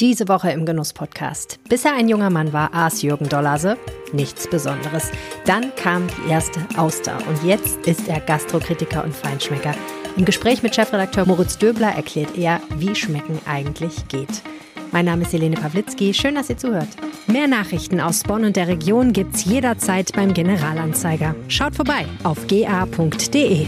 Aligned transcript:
Diese 0.00 0.26
Woche 0.26 0.50
im 0.50 0.66
Genuss-Podcast. 0.66 1.60
Bis 1.68 1.84
er 1.84 1.94
ein 1.94 2.08
junger 2.08 2.28
Mann 2.28 2.52
war, 2.52 2.74
aß 2.74 3.02
Jürgen 3.02 3.28
Dollase 3.28 3.76
nichts 4.12 4.48
Besonderes. 4.48 5.12
Dann 5.46 5.72
kam 5.76 6.08
die 6.08 6.30
erste 6.32 6.66
Auster 6.76 7.16
und 7.28 7.44
jetzt 7.44 7.86
ist 7.86 8.08
er 8.08 8.18
Gastrokritiker 8.18 9.04
und 9.04 9.14
Feinschmecker. 9.14 9.72
Im 10.16 10.24
Gespräch 10.24 10.64
mit 10.64 10.74
Chefredakteur 10.74 11.26
Moritz 11.26 11.58
Döbler 11.58 11.94
erklärt 11.94 12.36
er, 12.36 12.60
wie 12.76 12.96
Schmecken 12.96 13.38
eigentlich 13.46 14.08
geht. 14.08 14.42
Mein 14.90 15.04
Name 15.04 15.22
ist 15.22 15.32
Helene 15.32 15.54
Pawlitzki. 15.54 16.12
Schön, 16.12 16.34
dass 16.34 16.50
ihr 16.50 16.58
zuhört. 16.58 16.88
Mehr 17.28 17.46
Nachrichten 17.46 18.00
aus 18.00 18.24
Bonn 18.24 18.44
und 18.44 18.56
der 18.56 18.66
Region 18.66 19.12
gibt's 19.12 19.44
jederzeit 19.44 20.12
beim 20.12 20.34
Generalanzeiger. 20.34 21.36
Schaut 21.46 21.76
vorbei 21.76 22.04
auf 22.24 22.48
ga.de. 22.48 23.66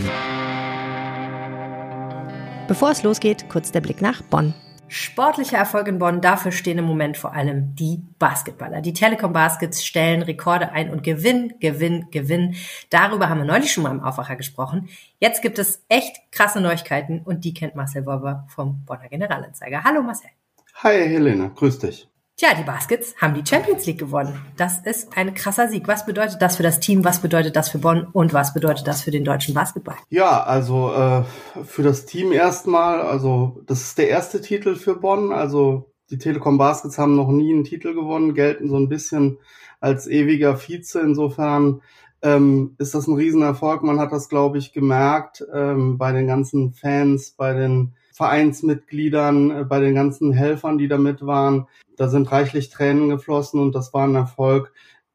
Bevor 2.66 2.90
es 2.90 3.04
losgeht, 3.04 3.48
kurz 3.48 3.70
der 3.70 3.80
Blick 3.80 4.02
nach 4.02 4.22
Bonn. 4.22 4.54
Sportlicher 4.88 5.58
Erfolg 5.58 5.88
in 5.88 5.98
Bonn, 5.98 6.20
dafür 6.20 6.52
stehen 6.52 6.78
im 6.78 6.84
Moment 6.84 7.16
vor 7.16 7.34
allem 7.34 7.74
die 7.74 8.02
Basketballer. 8.18 8.80
Die 8.80 8.92
Telekom 8.92 9.32
Baskets 9.32 9.84
stellen 9.84 10.22
Rekorde 10.22 10.70
ein 10.70 10.90
und 10.90 11.02
Gewinn, 11.02 11.54
Gewinn, 11.58 12.06
Gewinn. 12.12 12.54
Darüber 12.90 13.28
haben 13.28 13.38
wir 13.38 13.44
neulich 13.44 13.72
schon 13.72 13.82
mal 13.82 13.90
im 13.90 14.00
Aufwacher 14.00 14.36
gesprochen. 14.36 14.88
Jetzt 15.18 15.42
gibt 15.42 15.58
es 15.58 15.84
echt 15.88 16.16
krasse 16.30 16.60
Neuigkeiten 16.60 17.20
und 17.24 17.44
die 17.44 17.52
kennt 17.52 17.74
Marcel 17.74 18.06
Wolber 18.06 18.46
vom 18.48 18.84
Bonner 18.84 19.08
Generalanzeiger. 19.08 19.82
Hallo 19.82 20.02
Marcel. 20.02 20.30
Hi 20.76 21.08
Helene, 21.08 21.50
grüß 21.54 21.80
dich. 21.80 22.08
Tja, 22.38 22.50
die 22.54 22.64
Baskets 22.64 23.14
haben 23.16 23.32
die 23.32 23.48
Champions 23.48 23.86
League 23.86 23.98
gewonnen. 23.98 24.38
Das 24.58 24.84
ist 24.84 25.16
ein 25.16 25.32
krasser 25.32 25.68
Sieg. 25.68 25.88
Was 25.88 26.04
bedeutet 26.04 26.42
das 26.42 26.56
für 26.56 26.62
das 26.62 26.80
Team? 26.80 27.02
Was 27.02 27.22
bedeutet 27.22 27.56
das 27.56 27.70
für 27.70 27.78
Bonn? 27.78 28.08
Und 28.12 28.34
was 28.34 28.52
bedeutet 28.52 28.86
das 28.86 29.00
für 29.00 29.10
den 29.10 29.24
deutschen 29.24 29.54
Basketball? 29.54 29.96
Ja, 30.10 30.42
also 30.42 30.92
äh, 30.92 31.24
für 31.64 31.82
das 31.82 32.04
Team 32.04 32.32
erstmal, 32.32 33.00
also 33.00 33.62
das 33.64 33.80
ist 33.84 33.96
der 33.96 34.10
erste 34.10 34.42
Titel 34.42 34.74
für 34.74 34.96
Bonn. 34.96 35.32
Also 35.32 35.90
die 36.10 36.18
Telekom 36.18 36.58
Baskets 36.58 36.98
haben 36.98 37.16
noch 37.16 37.30
nie 37.30 37.54
einen 37.54 37.64
Titel 37.64 37.94
gewonnen, 37.94 38.34
gelten 38.34 38.68
so 38.68 38.76
ein 38.76 38.90
bisschen 38.90 39.38
als 39.80 40.06
ewiger 40.06 40.58
Vize. 40.58 41.00
Insofern 41.00 41.80
ähm, 42.20 42.74
ist 42.76 42.94
das 42.94 43.06
ein 43.06 43.16
Riesenerfolg. 43.16 43.82
Man 43.82 43.98
hat 43.98 44.12
das, 44.12 44.28
glaube 44.28 44.58
ich, 44.58 44.74
gemerkt 44.74 45.42
ähm, 45.54 45.96
bei 45.96 46.12
den 46.12 46.26
ganzen 46.26 46.74
Fans, 46.74 47.30
bei 47.30 47.54
den 47.54 47.94
Vereinsmitgliedern, 48.12 49.50
äh, 49.50 49.64
bei 49.64 49.80
den 49.80 49.94
ganzen 49.94 50.34
Helfern, 50.34 50.76
die 50.76 50.88
da 50.88 50.98
mit 50.98 51.24
waren. 51.24 51.66
Da 51.96 52.08
sind 52.08 52.30
reichlich 52.30 52.70
Tränen 52.70 53.08
geflossen 53.08 53.60
und 53.60 53.74
das 53.74 53.92
war 53.94 54.06
ein 54.06 54.14
Erfolg, 54.14 54.72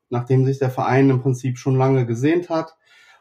nachdem 0.09 0.45
sich 0.45 0.59
der 0.59 0.69
Verein 0.69 1.09
im 1.09 1.21
Prinzip 1.21 1.57
schon 1.57 1.77
lange 1.77 2.05
gesehnt 2.05 2.49
hat. 2.49 2.75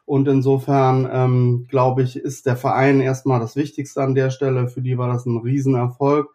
Und 0.05 0.27
insofern, 0.27 1.09
ähm, 1.13 1.67
glaube 1.69 2.03
ich, 2.03 2.17
ist 2.17 2.47
der 2.47 2.57
Verein 2.57 3.01
erstmal 3.01 3.39
das 3.39 3.55
Wichtigste 3.55 4.03
an 4.03 4.17
der 4.17 4.31
Stelle. 4.31 4.69
Für 4.69 4.83
die 4.83 4.99
war 4.99 5.07
das 5.07 5.25
ein 5.25 5.37
Riesenerfolg. 5.37 6.35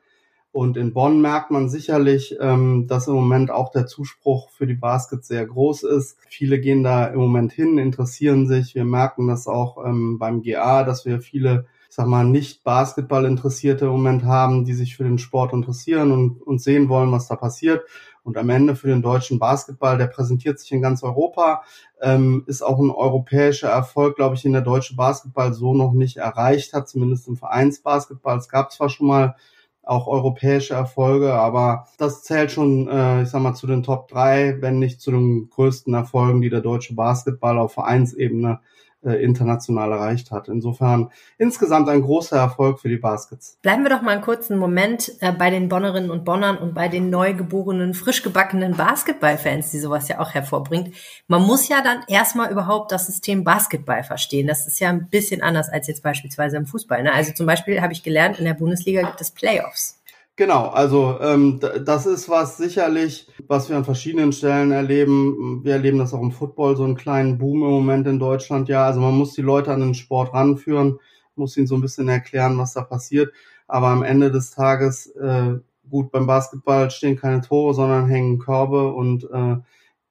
Und 0.53 0.77
in 0.77 0.93
Bonn 0.93 1.19
merkt 1.19 1.51
man 1.51 1.67
sicherlich, 1.67 2.37
ähm, 2.39 2.87
dass 2.87 3.09
im 3.09 3.15
Moment 3.15 3.51
auch 3.51 3.71
der 3.71 3.87
Zuspruch 3.87 4.49
für 4.51 4.65
die 4.65 4.75
Baskets 4.75 5.27
sehr 5.27 5.45
groß 5.45 5.83
ist. 5.83 6.17
Viele 6.29 6.61
gehen 6.61 6.81
da 6.81 7.07
im 7.07 7.19
Moment 7.19 7.51
hin, 7.51 7.77
interessieren 7.77 8.47
sich. 8.47 8.73
Wir 8.73 8.85
merken 8.85 9.27
das 9.27 9.47
auch 9.47 9.85
ähm, 9.85 10.17
beim 10.17 10.41
GA, 10.41 10.85
dass 10.85 11.05
wir 11.05 11.19
viele 11.19 11.65
sag 11.95 12.07
mal, 12.07 12.25
nicht 12.25 12.63
Basketball 12.65 13.25
interessierte 13.25 13.85
im 13.85 13.91
Moment 13.91 14.25
haben, 14.25 14.65
die 14.65 14.73
sich 14.73 14.97
für 14.97 15.05
den 15.05 15.17
Sport 15.17 15.53
interessieren 15.53 16.11
und, 16.11 16.41
und 16.41 16.61
sehen 16.61 16.89
wollen, 16.89 17.11
was 17.11 17.27
da 17.27 17.37
passiert. 17.37 17.85
Und 18.21 18.37
am 18.37 18.49
Ende 18.49 18.75
für 18.75 18.87
den 18.87 19.01
deutschen 19.01 19.39
Basketball, 19.39 19.97
der 19.97 20.07
präsentiert 20.07 20.59
sich 20.59 20.73
in 20.73 20.81
ganz 20.81 21.03
Europa, 21.03 21.63
ähm, 22.01 22.43
ist 22.47 22.63
auch 22.63 22.79
ein 22.79 22.89
europäischer 22.89 23.69
Erfolg, 23.69 24.17
glaube 24.17 24.35
ich, 24.35 24.41
den 24.41 24.51
der 24.51 24.61
deutsche 24.61 24.95
Basketball 24.95 25.53
so 25.53 25.73
noch 25.73 25.93
nicht 25.93 26.17
erreicht 26.17 26.73
hat, 26.73 26.89
zumindest 26.89 27.29
im 27.29 27.37
Vereinsbasketball. 27.37 28.37
Es 28.37 28.49
gab 28.49 28.73
zwar 28.73 28.89
schon 28.89 29.07
mal 29.07 29.35
auch 29.81 30.07
europäische 30.07 30.73
Erfolge, 30.73 31.33
aber 31.33 31.87
das 31.97 32.23
zählt 32.23 32.51
schon, 32.51 32.89
äh, 32.89 33.21
ich 33.21 33.29
sag 33.29 33.41
mal, 33.41 33.53
zu 33.53 33.67
den 33.67 33.83
Top 33.83 34.09
drei, 34.09 34.57
wenn 34.59 34.79
nicht 34.79 34.99
zu 34.99 35.11
den 35.11 35.49
größten 35.49 35.93
Erfolgen, 35.93 36.41
die 36.41 36.49
der 36.49 36.61
deutsche 36.61 36.95
Basketball 36.95 37.57
auf 37.57 37.73
Vereinsebene 37.73 38.59
äh, 39.05 39.23
international 39.23 39.91
erreicht 39.91 40.31
hat. 40.31 40.47
Insofern 40.47 41.11
insgesamt 41.37 41.89
ein 41.89 42.01
großer 42.01 42.37
Erfolg 42.37 42.79
für 42.79 42.89
die 42.89 42.97
Baskets. 42.97 43.57
Bleiben 43.61 43.83
wir 43.83 43.89
doch 43.89 44.01
mal 44.01 44.11
einen 44.11 44.21
kurzen 44.21 44.57
Moment 44.57 45.11
äh, 45.19 45.31
bei 45.31 45.49
den 45.49 45.69
Bonnerinnen 45.69 46.11
und 46.11 46.25
Bonnern 46.25 46.57
und 46.57 46.73
bei 46.73 46.87
den 46.87 47.09
neugeborenen, 47.09 47.93
frisch 47.93 48.23
gebackenen 48.23 48.75
Basketballfans, 48.75 49.71
die 49.71 49.79
sowas 49.79 50.07
ja 50.07 50.19
auch 50.19 50.33
hervorbringt. 50.33 50.95
Man 51.27 51.43
muss 51.43 51.67
ja 51.67 51.81
dann 51.81 52.03
erstmal 52.07 52.51
überhaupt 52.51 52.91
das 52.91 53.07
System 53.07 53.43
Basketball 53.43 54.03
verstehen. 54.03 54.47
Das 54.47 54.67
ist 54.67 54.79
ja 54.79 54.89
ein 54.89 55.09
bisschen 55.09 55.41
anders 55.41 55.69
als 55.69 55.87
jetzt 55.87 56.03
beispielsweise 56.03 56.57
im 56.57 56.65
Fußball. 56.65 57.03
Ne? 57.03 57.13
Also 57.13 57.33
zum 57.33 57.45
Beispiel 57.45 57.81
habe 57.81 57.93
ich 57.93 58.03
gelernt, 58.03 58.39
in 58.39 58.45
der 58.45 58.53
Bundesliga 58.53 59.01
gibt 59.01 59.21
es 59.21 59.31
Playoffs. 59.31 60.01
Genau, 60.37 60.67
also 60.67 61.17
ähm, 61.21 61.61
das 61.85 62.05
ist 62.05 62.27
was 62.27 62.57
sicherlich, 62.57 63.27
was 63.47 63.69
wir 63.69 63.77
an 63.77 63.85
verschiedenen 63.85 64.33
Stellen 64.33 64.71
erleben. 64.71 65.63
Wir 65.63 65.73
erleben 65.73 65.97
das 65.97 66.13
auch 66.13 66.21
im 66.21 66.33
Football, 66.33 66.75
so 66.75 66.83
einen 66.83 66.97
kleinen 66.97 67.37
Boom 67.37 67.63
im 67.63 67.69
Moment 67.69 68.05
in 68.05 68.19
Deutschland. 68.19 68.67
Ja, 68.67 68.85
also 68.85 68.99
man 68.99 69.17
muss 69.17 69.33
die 69.33 69.41
Leute 69.41 69.71
an 69.71 69.79
den 69.79 69.93
Sport 69.93 70.33
ranführen, 70.33 70.99
muss 71.35 71.55
ihnen 71.55 71.67
so 71.67 71.75
ein 71.75 71.81
bisschen 71.81 72.09
erklären, 72.09 72.57
was 72.57 72.73
da 72.73 72.81
passiert. 72.81 73.33
Aber 73.67 73.87
am 73.87 74.03
Ende 74.03 74.29
des 74.29 74.51
Tages, 74.51 75.07
äh, 75.15 75.53
gut, 75.89 76.11
beim 76.11 76.27
Basketball 76.27 76.91
stehen 76.91 77.17
keine 77.17 77.39
Tore, 77.39 77.73
sondern 77.73 78.07
hängen 78.09 78.37
Körbe 78.37 78.91
und 78.91 79.23
äh, 79.23 79.55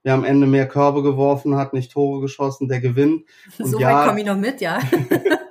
wer 0.05 0.15
am 0.15 0.25
Ende 0.25 0.47
mehr 0.47 0.67
Körbe 0.67 1.03
geworfen 1.03 1.55
hat, 1.57 1.75
nicht 1.75 1.93
Tore 1.93 2.23
geschossen, 2.23 2.69
der 2.69 2.81
gewinnt. 2.81 3.25
Und 3.59 3.67
so 3.67 3.79
ja, 3.79 3.93
weit 3.93 4.09
komme 4.09 4.21
ich 4.21 4.27
noch 4.27 4.39
mit, 4.39 4.63
ja. 4.63 4.79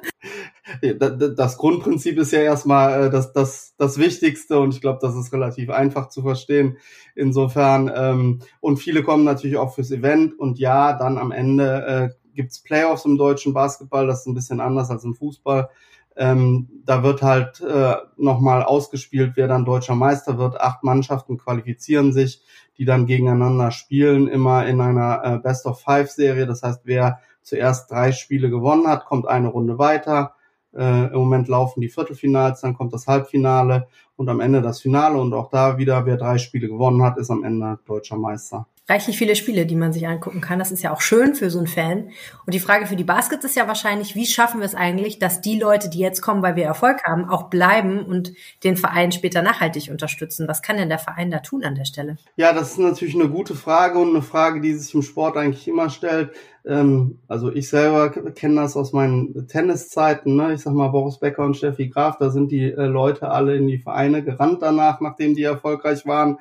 das 0.82 1.58
Grundprinzip 1.58 2.18
ist 2.18 2.32
ja 2.32 2.40
erstmal 2.40 3.06
äh, 3.06 3.10
das, 3.10 3.34
das, 3.34 3.76
das 3.78 3.98
Wichtigste 3.98 4.60
und 4.60 4.74
ich 4.74 4.82
glaube, 4.82 5.00
das 5.02 5.16
ist 5.16 5.34
relativ 5.34 5.70
einfach 5.70 6.10
zu 6.10 6.22
verstehen. 6.22 6.78
Insofern, 7.16 7.92
ähm, 7.94 8.40
und 8.60 8.78
viele 8.78 9.04
kommen 9.04 9.24
natürlich 9.24 9.58
auch 9.58 9.76
fürs 9.76 9.92
Event 9.92 10.38
und 10.40 10.60
ja, 10.60 10.94
dann 10.94 11.18
am 11.18 11.32
Ende 11.32 12.14
äh, 12.14 12.34
gibt's 12.34 12.62
Playoffs 12.62 13.06
im 13.06 13.18
deutschen 13.18 13.54
Basketball, 13.54 14.08
das 14.08 14.22
ist 14.22 14.28
ein 14.28 14.34
bisschen 14.34 14.60
anders 14.60 14.90
als 14.90 15.04
im 15.04 15.16
Fußball. 15.16 15.70
Ähm, 16.16 16.70
da 16.86 17.02
wird 17.02 17.24
halt 17.24 17.60
äh, 17.62 17.96
nochmal 18.18 18.64
ausgespielt, 18.64 19.34
wer 19.36 19.48
dann 19.48 19.66
deutscher 19.66 19.96
Meister 19.96 20.38
wird. 20.38 20.62
Acht 20.62 20.84
Mannschaften 20.84 21.38
qualifizieren 21.38 22.14
sich, 22.14 22.42
die 22.78 22.86
dann 22.86 23.08
gegeneinander 23.08 23.72
spielen, 23.72 24.28
immer 24.28 24.66
in 24.68 24.80
einer 24.80 25.22
äh, 25.24 25.40
Best-of-Five-Serie. 25.40 26.46
Das 26.46 26.62
heißt, 26.62 26.82
wer 26.84 27.20
zuerst 27.42 27.90
drei 27.90 28.12
Spiele 28.12 28.50
gewonnen 28.50 28.88
hat, 28.88 29.06
kommt 29.06 29.28
eine 29.28 29.48
Runde 29.48 29.80
weiter 29.80 30.36
äh, 30.76 31.08
Im 31.08 31.20
Moment 31.20 31.48
laufen 31.48 31.82
die 31.82 31.90
Viertelfinals, 31.90 32.62
dann 32.62 32.74
kommt 32.74 32.94
das 32.94 33.08
Halbfinale 33.08 33.88
und 34.16 34.30
am 34.30 34.40
Ende 34.40 34.62
das 34.62 34.82
Finale. 34.82 35.20
Und 35.20 35.34
auch 35.34 35.50
da 35.50 35.78
wieder, 35.78 36.06
wer 36.06 36.18
drei 36.18 36.38
Spiele 36.38 36.68
gewonnen 36.68 37.04
hat, 37.04 37.18
ist 37.18 37.30
am 37.30 37.44
Ende 37.44 37.80
deutscher 37.86 38.18
Meister 38.18 38.68
reichlich 38.90 39.18
viele 39.18 39.36
Spiele, 39.36 39.66
die 39.66 39.76
man 39.76 39.94
sich 39.94 40.08
angucken 40.08 40.42
kann. 40.42 40.60
Das 40.60 40.72
ist 40.72 40.84
ja 40.84 40.94
auch 40.94 41.00
schön 41.00 41.36
für 41.36 41.50
so 41.50 41.58
einen 41.58 41.68
Fan. 41.68 42.10
Und 42.46 42.54
die 42.54 42.60
Frage 42.60 42.86
für 42.86 42.98
die 42.98 43.06
Baskets 43.06 43.46
ist 43.46 43.56
ja 43.56 43.68
wahrscheinlich, 43.68 44.16
wie 44.16 44.26
schaffen 44.26 44.60
wir 44.60 44.66
es 44.66 44.76
eigentlich, 44.76 45.20
dass 45.20 45.42
die 45.42 45.58
Leute, 45.58 45.90
die 45.90 46.00
jetzt 46.00 46.22
kommen, 46.22 46.42
weil 46.42 46.56
wir 46.56 46.66
Erfolg 46.66 47.04
haben, 47.06 47.30
auch 47.30 47.44
bleiben 47.50 48.06
und 48.06 48.34
den 48.64 48.76
Verein 48.76 49.12
später 49.12 49.42
nachhaltig 49.42 49.90
unterstützen? 49.90 50.48
Was 50.48 50.62
kann 50.62 50.78
denn 50.78 50.90
der 50.90 51.00
Verein 51.00 51.32
da 51.32 51.40
tun 51.40 51.64
an 51.64 51.76
der 51.76 51.86
Stelle? 51.86 52.18
Ja, 52.36 52.52
das 52.52 52.72
ist 52.72 52.80
natürlich 52.80 53.16
eine 53.16 53.30
gute 53.30 53.56
Frage 53.56 54.00
und 54.00 54.10
eine 54.10 54.22
Frage, 54.22 54.60
die 54.60 54.74
sich 54.74 54.94
im 54.94 55.02
Sport 55.02 55.38
eigentlich 55.38 55.68
immer 55.68 55.90
stellt. 55.90 56.32
Ähm, 56.66 57.20
also 57.28 57.52
ich 57.52 57.70
selber 57.70 58.10
kenne 58.10 58.62
das 58.62 58.78
aus 58.78 58.94
meinen 58.94 59.48
Tenniszeiten. 59.48 60.36
Ne? 60.36 60.54
Ich 60.54 60.62
sag 60.62 60.74
mal, 60.74 60.90
Boris 60.90 61.20
Becker 61.20 61.44
und 61.44 61.58
Steffi 61.58 61.90
Graf, 61.90 62.18
da 62.18 62.30
sind 62.30 62.52
die 62.52 62.72
äh, 62.72 62.86
Leute 62.86 63.30
alle 63.30 63.56
in 63.56 63.68
die 63.68 63.80
Vereine 63.80 64.24
gerannt 64.24 64.62
danach, 64.62 65.02
nachdem 65.02 65.36
die 65.36 65.44
erfolgreich 65.44 66.06
waren. 66.06 66.38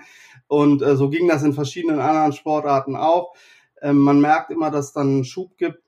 Und 0.47 0.83
äh, 0.83 0.97
so 0.97 1.09
ging 1.09 1.29
das 1.29 1.43
in 1.43 1.55
verschiedenen 1.55 2.01
anderen 2.01 2.33
Sportarten 2.33 2.95
auch. 2.95 3.35
Ähm, 3.81 3.99
man 3.99 4.21
merkt 4.21 4.51
immer, 4.51 4.71
dass 4.71 4.87
es 4.87 4.93
dann 4.93 5.09
einen 5.09 5.25
Schub 5.25 5.57
gibt 5.57 5.83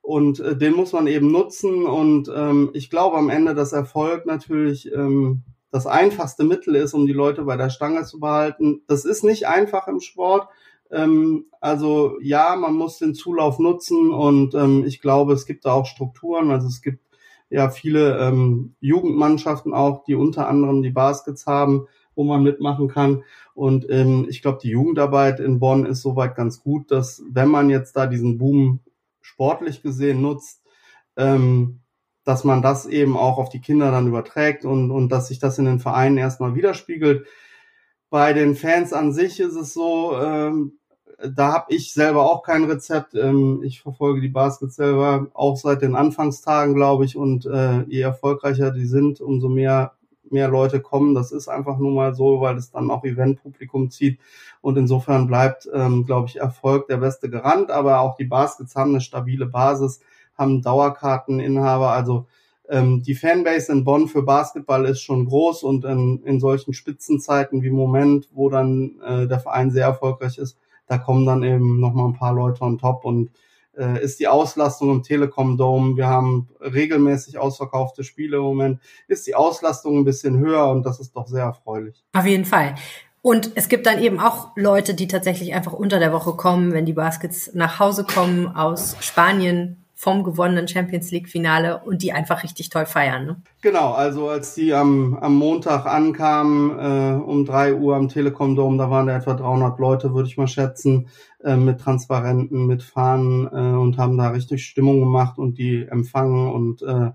und 0.00 0.40
äh, 0.40 0.56
den 0.56 0.74
muss 0.74 0.92
man 0.92 1.06
eben 1.06 1.30
nutzen. 1.30 1.84
Und 1.84 2.30
ähm, 2.34 2.70
ich 2.72 2.90
glaube 2.90 3.18
am 3.18 3.28
Ende, 3.28 3.54
dass 3.54 3.72
Erfolg 3.72 4.26
natürlich 4.26 4.90
ähm, 4.92 5.42
das 5.70 5.86
einfachste 5.86 6.44
Mittel 6.44 6.74
ist, 6.76 6.94
um 6.94 7.06
die 7.06 7.12
Leute 7.12 7.42
bei 7.42 7.56
der 7.56 7.70
Stange 7.70 8.04
zu 8.04 8.18
behalten. 8.18 8.82
Das 8.86 9.04
ist 9.04 9.24
nicht 9.24 9.46
einfach 9.46 9.88
im 9.88 10.00
Sport. 10.00 10.48
Ähm, 10.90 11.46
also 11.60 12.18
ja, 12.20 12.56
man 12.56 12.74
muss 12.74 12.98
den 12.98 13.14
Zulauf 13.14 13.58
nutzen 13.58 14.12
und 14.12 14.54
ähm, 14.54 14.84
ich 14.86 15.00
glaube, 15.00 15.32
es 15.32 15.46
gibt 15.46 15.64
da 15.64 15.72
auch 15.72 15.86
Strukturen. 15.86 16.50
Also 16.50 16.68
es 16.68 16.82
gibt 16.82 17.00
ja 17.50 17.70
viele 17.70 18.18
ähm, 18.18 18.74
Jugendmannschaften 18.80 19.74
auch, 19.74 20.04
die 20.04 20.14
unter 20.14 20.48
anderem 20.48 20.82
die 20.82 20.90
Baskets 20.90 21.46
haben, 21.46 21.86
wo 22.14 22.24
man 22.24 22.42
mitmachen 22.42 22.88
kann. 22.88 23.22
Und 23.54 23.86
ähm, 23.90 24.26
ich 24.28 24.42
glaube, 24.42 24.58
die 24.62 24.70
Jugendarbeit 24.70 25.40
in 25.40 25.58
Bonn 25.58 25.86
ist 25.86 26.02
soweit 26.02 26.34
ganz 26.34 26.62
gut, 26.62 26.90
dass 26.90 27.22
wenn 27.30 27.48
man 27.48 27.70
jetzt 27.70 27.96
da 27.96 28.06
diesen 28.06 28.38
Boom 28.38 28.80
sportlich 29.20 29.82
gesehen 29.82 30.22
nutzt, 30.22 30.62
ähm, 31.16 31.80
dass 32.24 32.42
man 32.42 32.60
das 32.60 32.86
eben 32.86 33.16
auch 33.16 33.38
auf 33.38 33.48
die 33.48 33.60
Kinder 33.60 33.90
dann 33.90 34.08
überträgt 34.08 34.64
und, 34.64 34.90
und 34.90 35.10
dass 35.10 35.28
sich 35.28 35.38
das 35.38 35.58
in 35.58 35.64
den 35.64 35.78
Vereinen 35.78 36.18
erstmal 36.18 36.54
widerspiegelt. 36.54 37.26
Bei 38.16 38.32
den 38.32 38.56
Fans 38.56 38.94
an 38.94 39.12
sich 39.12 39.40
ist 39.40 39.56
es 39.56 39.74
so, 39.74 40.18
ähm, 40.18 40.78
da 41.22 41.52
habe 41.52 41.74
ich 41.74 41.92
selber 41.92 42.24
auch 42.24 42.42
kein 42.42 42.64
Rezept. 42.64 43.14
Ähm, 43.14 43.60
ich 43.62 43.82
verfolge 43.82 44.22
die 44.22 44.30
Baskets 44.30 44.76
selber 44.76 45.26
auch 45.34 45.58
seit 45.58 45.82
den 45.82 45.94
Anfangstagen, 45.94 46.74
glaube 46.74 47.04
ich. 47.04 47.14
Und 47.14 47.44
äh, 47.44 47.82
je 47.82 48.00
erfolgreicher 48.00 48.70
die 48.70 48.86
sind, 48.86 49.20
umso 49.20 49.50
mehr 49.50 49.92
mehr 50.30 50.48
Leute 50.48 50.80
kommen. 50.80 51.14
Das 51.14 51.30
ist 51.30 51.48
einfach 51.48 51.76
nur 51.76 51.92
mal 51.92 52.14
so, 52.14 52.40
weil 52.40 52.56
es 52.56 52.70
dann 52.70 52.90
auch 52.90 53.04
Eventpublikum 53.04 53.90
zieht. 53.90 54.18
Und 54.62 54.78
insofern 54.78 55.26
bleibt, 55.26 55.68
ähm, 55.74 56.06
glaube 56.06 56.28
ich, 56.28 56.36
Erfolg 56.36 56.86
der 56.86 56.96
beste 56.96 57.28
Garant. 57.28 57.70
Aber 57.70 58.00
auch 58.00 58.16
die 58.16 58.24
Baskets 58.24 58.76
haben 58.76 58.92
eine 58.92 59.02
stabile 59.02 59.44
Basis, 59.44 60.00
haben 60.38 60.62
Dauerkarteninhaber. 60.62 61.90
Also 61.90 62.28
ähm, 62.68 63.02
die 63.02 63.14
Fanbase 63.14 63.72
in 63.72 63.84
Bonn 63.84 64.08
für 64.08 64.22
Basketball 64.22 64.86
ist 64.86 65.00
schon 65.00 65.26
groß 65.26 65.62
und 65.62 65.84
in, 65.84 66.22
in 66.24 66.40
solchen 66.40 66.72
Spitzenzeiten 66.72 67.62
wie 67.62 67.70
Moment, 67.70 68.28
wo 68.32 68.48
dann 68.48 69.00
äh, 69.04 69.26
der 69.26 69.40
Verein 69.40 69.70
sehr 69.70 69.86
erfolgreich 69.86 70.38
ist, 70.38 70.58
da 70.86 70.98
kommen 70.98 71.26
dann 71.26 71.42
eben 71.42 71.80
noch 71.80 71.94
mal 71.94 72.06
ein 72.06 72.14
paar 72.14 72.34
Leute 72.34 72.62
on 72.62 72.78
top 72.78 73.04
und 73.04 73.30
äh, 73.76 74.02
ist 74.02 74.20
die 74.20 74.28
Auslastung 74.28 74.90
im 74.90 75.02
Telekom 75.02 75.56
Dome. 75.56 75.96
Wir 75.96 76.06
haben 76.06 76.48
regelmäßig 76.60 77.38
ausverkaufte 77.38 78.04
Spiele 78.04 78.38
im 78.38 78.42
Moment. 78.42 78.80
Ist 79.08 79.26
die 79.26 79.34
Auslastung 79.34 79.98
ein 79.98 80.04
bisschen 80.04 80.38
höher 80.38 80.68
und 80.68 80.84
das 80.86 81.00
ist 81.00 81.14
doch 81.14 81.26
sehr 81.26 81.44
erfreulich. 81.44 82.04
Auf 82.12 82.26
jeden 82.26 82.44
Fall. 82.44 82.74
Und 83.22 83.50
es 83.56 83.68
gibt 83.68 83.86
dann 83.86 83.98
eben 83.98 84.20
auch 84.20 84.52
Leute, 84.56 84.94
die 84.94 85.08
tatsächlich 85.08 85.52
einfach 85.52 85.72
unter 85.72 85.98
der 85.98 86.12
Woche 86.12 86.34
kommen, 86.34 86.72
wenn 86.72 86.86
die 86.86 86.92
Baskets 86.92 87.50
nach 87.54 87.80
Hause 87.80 88.04
kommen 88.04 88.46
aus 88.46 88.96
Spanien, 89.00 89.84
vom 89.98 90.24
gewonnenen 90.24 90.68
Champions 90.68 91.10
League 91.10 91.26
Finale 91.26 91.80
und 91.82 92.02
die 92.02 92.12
einfach 92.12 92.42
richtig 92.42 92.68
toll 92.68 92.84
feiern. 92.84 93.24
Ne? 93.24 93.42
Genau, 93.62 93.92
also 93.92 94.28
als 94.28 94.54
die 94.54 94.74
am, 94.74 95.16
am 95.16 95.34
Montag 95.34 95.86
ankamen, 95.86 96.78
äh, 96.78 97.22
um 97.24 97.46
drei 97.46 97.74
Uhr 97.74 97.96
am 97.96 98.10
Telekom 98.10 98.54
Dome, 98.56 98.76
da 98.76 98.90
waren 98.90 99.06
da 99.06 99.16
etwa 99.16 99.32
300 99.32 99.78
Leute, 99.78 100.12
würde 100.12 100.28
ich 100.28 100.36
mal 100.36 100.48
schätzen, 100.48 101.08
äh, 101.42 101.56
mit 101.56 101.80
Transparenten, 101.80 102.66
mit 102.66 102.82
Fahnen 102.82 103.46
äh, 103.46 103.76
und 103.76 103.96
haben 103.96 104.18
da 104.18 104.28
richtig 104.28 104.66
Stimmung 104.66 105.00
gemacht 105.00 105.38
und 105.38 105.56
die 105.56 105.86
empfangen 105.88 106.52
und 106.52 106.82
äh, 106.82 107.12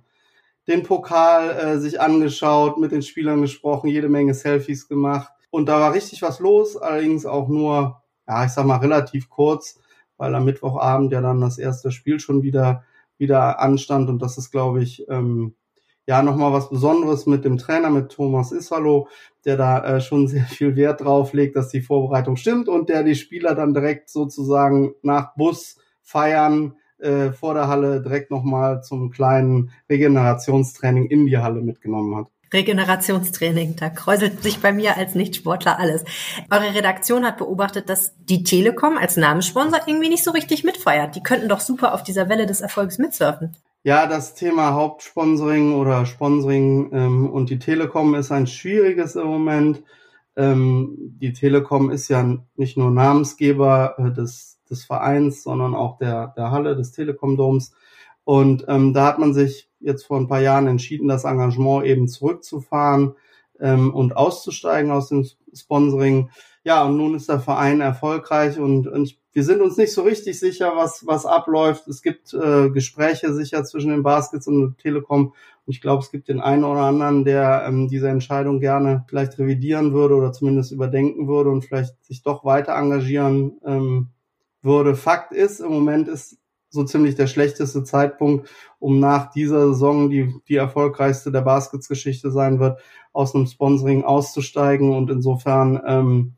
den 0.67 0.81
Pokal 0.81 1.51
äh, 1.51 1.77
sich 1.77 2.01
angeschaut, 2.01 2.79
mit 2.79 2.91
den 2.91 3.03
Spielern 3.03 3.41
gesprochen, 3.41 3.89
jede 3.89 4.09
Menge 4.09 4.33
Selfies 4.33 4.87
gemacht 4.87 5.31
und 5.51 5.69
da 5.69 5.79
war 5.79 5.93
richtig 5.93 6.23
was 6.23 6.39
los, 6.39 6.77
allerdings 6.77 7.27
auch 7.27 7.47
nur, 7.47 8.01
ja, 8.27 8.43
ich 8.43 8.51
sag 8.51 8.65
mal 8.65 8.77
relativ 8.77 9.29
kurz 9.29 9.79
weil 10.21 10.35
am 10.35 10.45
Mittwochabend 10.45 11.11
ja 11.11 11.19
dann 11.19 11.41
das 11.41 11.57
erste 11.57 11.91
Spiel 11.91 12.19
schon 12.19 12.43
wieder, 12.43 12.83
wieder 13.17 13.59
anstand 13.59 14.07
und 14.07 14.21
das 14.21 14.37
ist, 14.37 14.51
glaube 14.51 14.83
ich, 14.83 15.03
ähm, 15.09 15.55
ja 16.05 16.21
nochmal 16.21 16.53
was 16.53 16.69
Besonderes 16.69 17.25
mit 17.25 17.43
dem 17.43 17.57
Trainer, 17.57 17.89
mit 17.89 18.11
Thomas 18.11 18.51
Isalo, 18.51 19.07
der 19.45 19.57
da 19.57 19.83
äh, 19.83 19.99
schon 19.99 20.27
sehr 20.27 20.45
viel 20.45 20.75
Wert 20.75 21.01
drauf 21.01 21.33
legt, 21.33 21.55
dass 21.55 21.69
die 21.69 21.81
Vorbereitung 21.81 22.35
stimmt 22.35 22.69
und 22.69 22.87
der 22.89 23.01
die 23.01 23.15
Spieler 23.15 23.55
dann 23.55 23.73
direkt 23.73 24.09
sozusagen 24.09 24.93
nach 25.01 25.33
Bus 25.35 25.79
feiern 26.03 26.75
äh, 26.99 27.31
vor 27.31 27.55
der 27.55 27.67
Halle 27.67 27.99
direkt 28.03 28.29
nochmal 28.29 28.83
zum 28.83 29.09
kleinen 29.09 29.71
Regenerationstraining 29.89 31.07
in 31.07 31.25
die 31.25 31.39
Halle 31.39 31.63
mitgenommen 31.63 32.15
hat. 32.15 32.27
Regenerationstraining, 32.53 33.75
da 33.77 33.89
kräuselt 33.89 34.43
sich 34.43 34.59
bei 34.59 34.73
mir 34.73 34.97
als 34.97 35.15
Nichtsportler 35.15 35.79
alles. 35.79 36.03
Eure 36.49 36.75
Redaktion 36.75 37.25
hat 37.25 37.37
beobachtet, 37.37 37.89
dass 37.89 38.13
die 38.17 38.43
Telekom 38.43 38.97
als 38.97 39.17
Namenssponsor 39.17 39.81
irgendwie 39.85 40.09
nicht 40.09 40.23
so 40.23 40.31
richtig 40.31 40.63
mitfeiert. 40.63 41.15
Die 41.15 41.23
könnten 41.23 41.47
doch 41.49 41.61
super 41.61 41.93
auf 41.93 42.03
dieser 42.03 42.29
Welle 42.29 42.45
des 42.45 42.61
Erfolgs 42.61 42.97
mitsurfen. 42.97 43.55
Ja, 43.83 44.05
das 44.05 44.35
Thema 44.35 44.73
Hauptsponsoring 44.73 45.73
oder 45.73 46.05
Sponsoring 46.05 46.91
ähm, 46.93 47.29
und 47.29 47.49
die 47.49 47.57
Telekom 47.57 48.13
ist 48.13 48.31
ein 48.31 48.45
schwieriges 48.45 49.15
im 49.15 49.25
Moment. 49.25 49.81
Ähm, 50.35 50.95
die 51.19 51.33
Telekom 51.33 51.89
ist 51.89 52.07
ja 52.07 52.37
nicht 52.55 52.77
nur 52.77 52.91
Namensgeber 52.91 53.95
äh, 53.97 54.11
des, 54.11 54.59
des 54.69 54.85
Vereins, 54.85 55.43
sondern 55.43 55.73
auch 55.73 55.97
der, 55.97 56.33
der 56.37 56.51
Halle 56.51 56.75
des 56.75 56.91
Telekom-Doms. 56.91 57.73
Und 58.23 58.65
ähm, 58.67 58.93
da 58.93 59.05
hat 59.05 59.19
man 59.19 59.33
sich 59.33 59.69
jetzt 59.79 60.05
vor 60.05 60.17
ein 60.17 60.27
paar 60.27 60.41
Jahren 60.41 60.67
entschieden, 60.67 61.07
das 61.07 61.23
Engagement 61.23 61.85
eben 61.85 62.07
zurückzufahren 62.07 63.15
ähm, 63.59 63.93
und 63.93 64.15
auszusteigen 64.15 64.91
aus 64.91 65.09
dem 65.09 65.25
Sponsoring. 65.53 66.29
Ja, 66.63 66.83
und 66.83 66.97
nun 66.97 67.15
ist 67.15 67.29
der 67.29 67.39
Verein 67.39 67.81
erfolgreich 67.81 68.59
und, 68.59 68.87
und 68.87 69.17
wir 69.33 69.43
sind 69.43 69.61
uns 69.61 69.77
nicht 69.77 69.93
so 69.93 70.01
richtig 70.01 70.39
sicher, 70.39 70.73
was, 70.75 71.07
was 71.07 71.25
abläuft. 71.25 71.87
Es 71.87 72.01
gibt 72.01 72.33
äh, 72.33 72.69
Gespräche 72.69 73.33
sicher 73.33 73.63
zwischen 73.63 73.89
den 73.91 74.03
Baskets 74.03 74.45
und 74.45 74.77
Telekom. 74.77 75.33
Und 75.65 75.73
ich 75.73 75.79
glaube, 75.79 76.03
es 76.03 76.11
gibt 76.11 76.27
den 76.27 76.41
einen 76.41 76.65
oder 76.65 76.81
anderen, 76.81 77.23
der 77.23 77.63
ähm, 77.65 77.87
diese 77.87 78.09
Entscheidung 78.09 78.59
gerne 78.59 79.05
vielleicht 79.07 79.39
revidieren 79.39 79.93
würde 79.93 80.15
oder 80.15 80.33
zumindest 80.33 80.71
überdenken 80.73 81.27
würde 81.27 81.49
und 81.49 81.63
vielleicht 81.63 82.03
sich 82.03 82.23
doch 82.23 82.43
weiter 82.43 82.75
engagieren 82.75 83.59
ähm, 83.65 84.09
würde. 84.61 84.95
Fakt 84.95 85.31
ist, 85.31 85.61
im 85.61 85.71
Moment 85.71 86.09
ist 86.09 86.37
so 86.71 86.83
ziemlich 86.85 87.15
der 87.15 87.27
schlechteste 87.27 87.83
Zeitpunkt, 87.83 88.49
um 88.79 88.99
nach 88.99 89.29
dieser 89.31 89.67
Saison, 89.67 90.09
die 90.09 90.33
die 90.47 90.55
erfolgreichste 90.55 91.31
der 91.31 91.41
Baskets-Geschichte 91.41 92.31
sein 92.31 92.59
wird, 92.59 92.79
aus 93.13 93.35
einem 93.35 93.45
Sponsoring 93.45 94.03
auszusteigen. 94.03 94.95
Und 94.95 95.11
insofern, 95.11 95.81
ähm, 95.85 96.33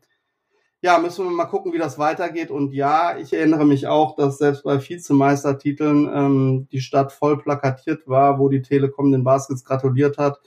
ja, 0.82 0.98
müssen 0.98 1.24
wir 1.24 1.30
mal 1.30 1.46
gucken, 1.46 1.72
wie 1.72 1.78
das 1.78 1.98
weitergeht. 1.98 2.50
Und 2.50 2.72
ja, 2.72 3.16
ich 3.16 3.32
erinnere 3.32 3.64
mich 3.64 3.86
auch, 3.86 4.16
dass 4.16 4.38
selbst 4.38 4.64
bei 4.64 4.78
Vizemeistertiteln 4.78 6.10
ähm, 6.12 6.68
die 6.72 6.80
Stadt 6.80 7.12
voll 7.12 7.38
plakatiert 7.38 8.06
war, 8.08 8.38
wo 8.38 8.48
die 8.48 8.60
Telekom 8.60 9.12
den 9.12 9.24
Baskets 9.24 9.64
gratuliert 9.64 10.18
hat. 10.18 10.40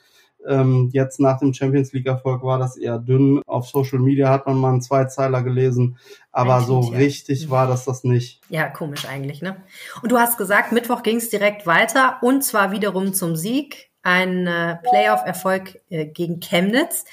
Ähm, 0.46 0.90
jetzt 0.94 1.20
nach 1.20 1.40
dem 1.40 1.54
Champions 1.54 1.94
League-Erfolg 1.94 2.44
war 2.44 2.60
das 2.60 2.78
eher 2.78 3.00
dünn. 3.00 3.42
Auf 3.46 3.68
Social 3.68 4.00
Media 4.00 4.30
hat 4.30 4.46
man 4.46 4.58
mal 4.58 4.70
einen 4.70 4.82
Zweizeiler 4.82 5.44
gelesen, 5.44 5.98
aber 6.32 6.56
eigentlich, 6.56 6.68
so 6.68 6.92
ja. 6.92 6.98
richtig 6.98 7.50
war 7.50 7.68
das 7.68 7.86
das 7.86 8.04
nicht. 8.04 8.42
Ja, 8.50 8.70
komisch 8.70 9.06
eigentlich, 9.06 9.42
ne? 9.42 9.58
Und 10.02 10.12
du 10.12 10.18
hast 10.18 10.38
gesagt, 10.38 10.72
Mittwoch 10.72 11.04
ging 11.04 11.18
es 11.18 11.30
direkt 11.30 11.66
weiter 11.66 12.18
und 12.22 12.44
zwar 12.44 12.72
wiederum 12.72 13.14
zum 13.14 13.36
Sieg. 13.36 13.90
Ein 14.04 14.48
äh, 14.48 14.78
Playoff-Erfolg 14.90 15.82
äh, 15.90 16.06
gegen 16.06 16.40
Chemnitz. 16.40 17.04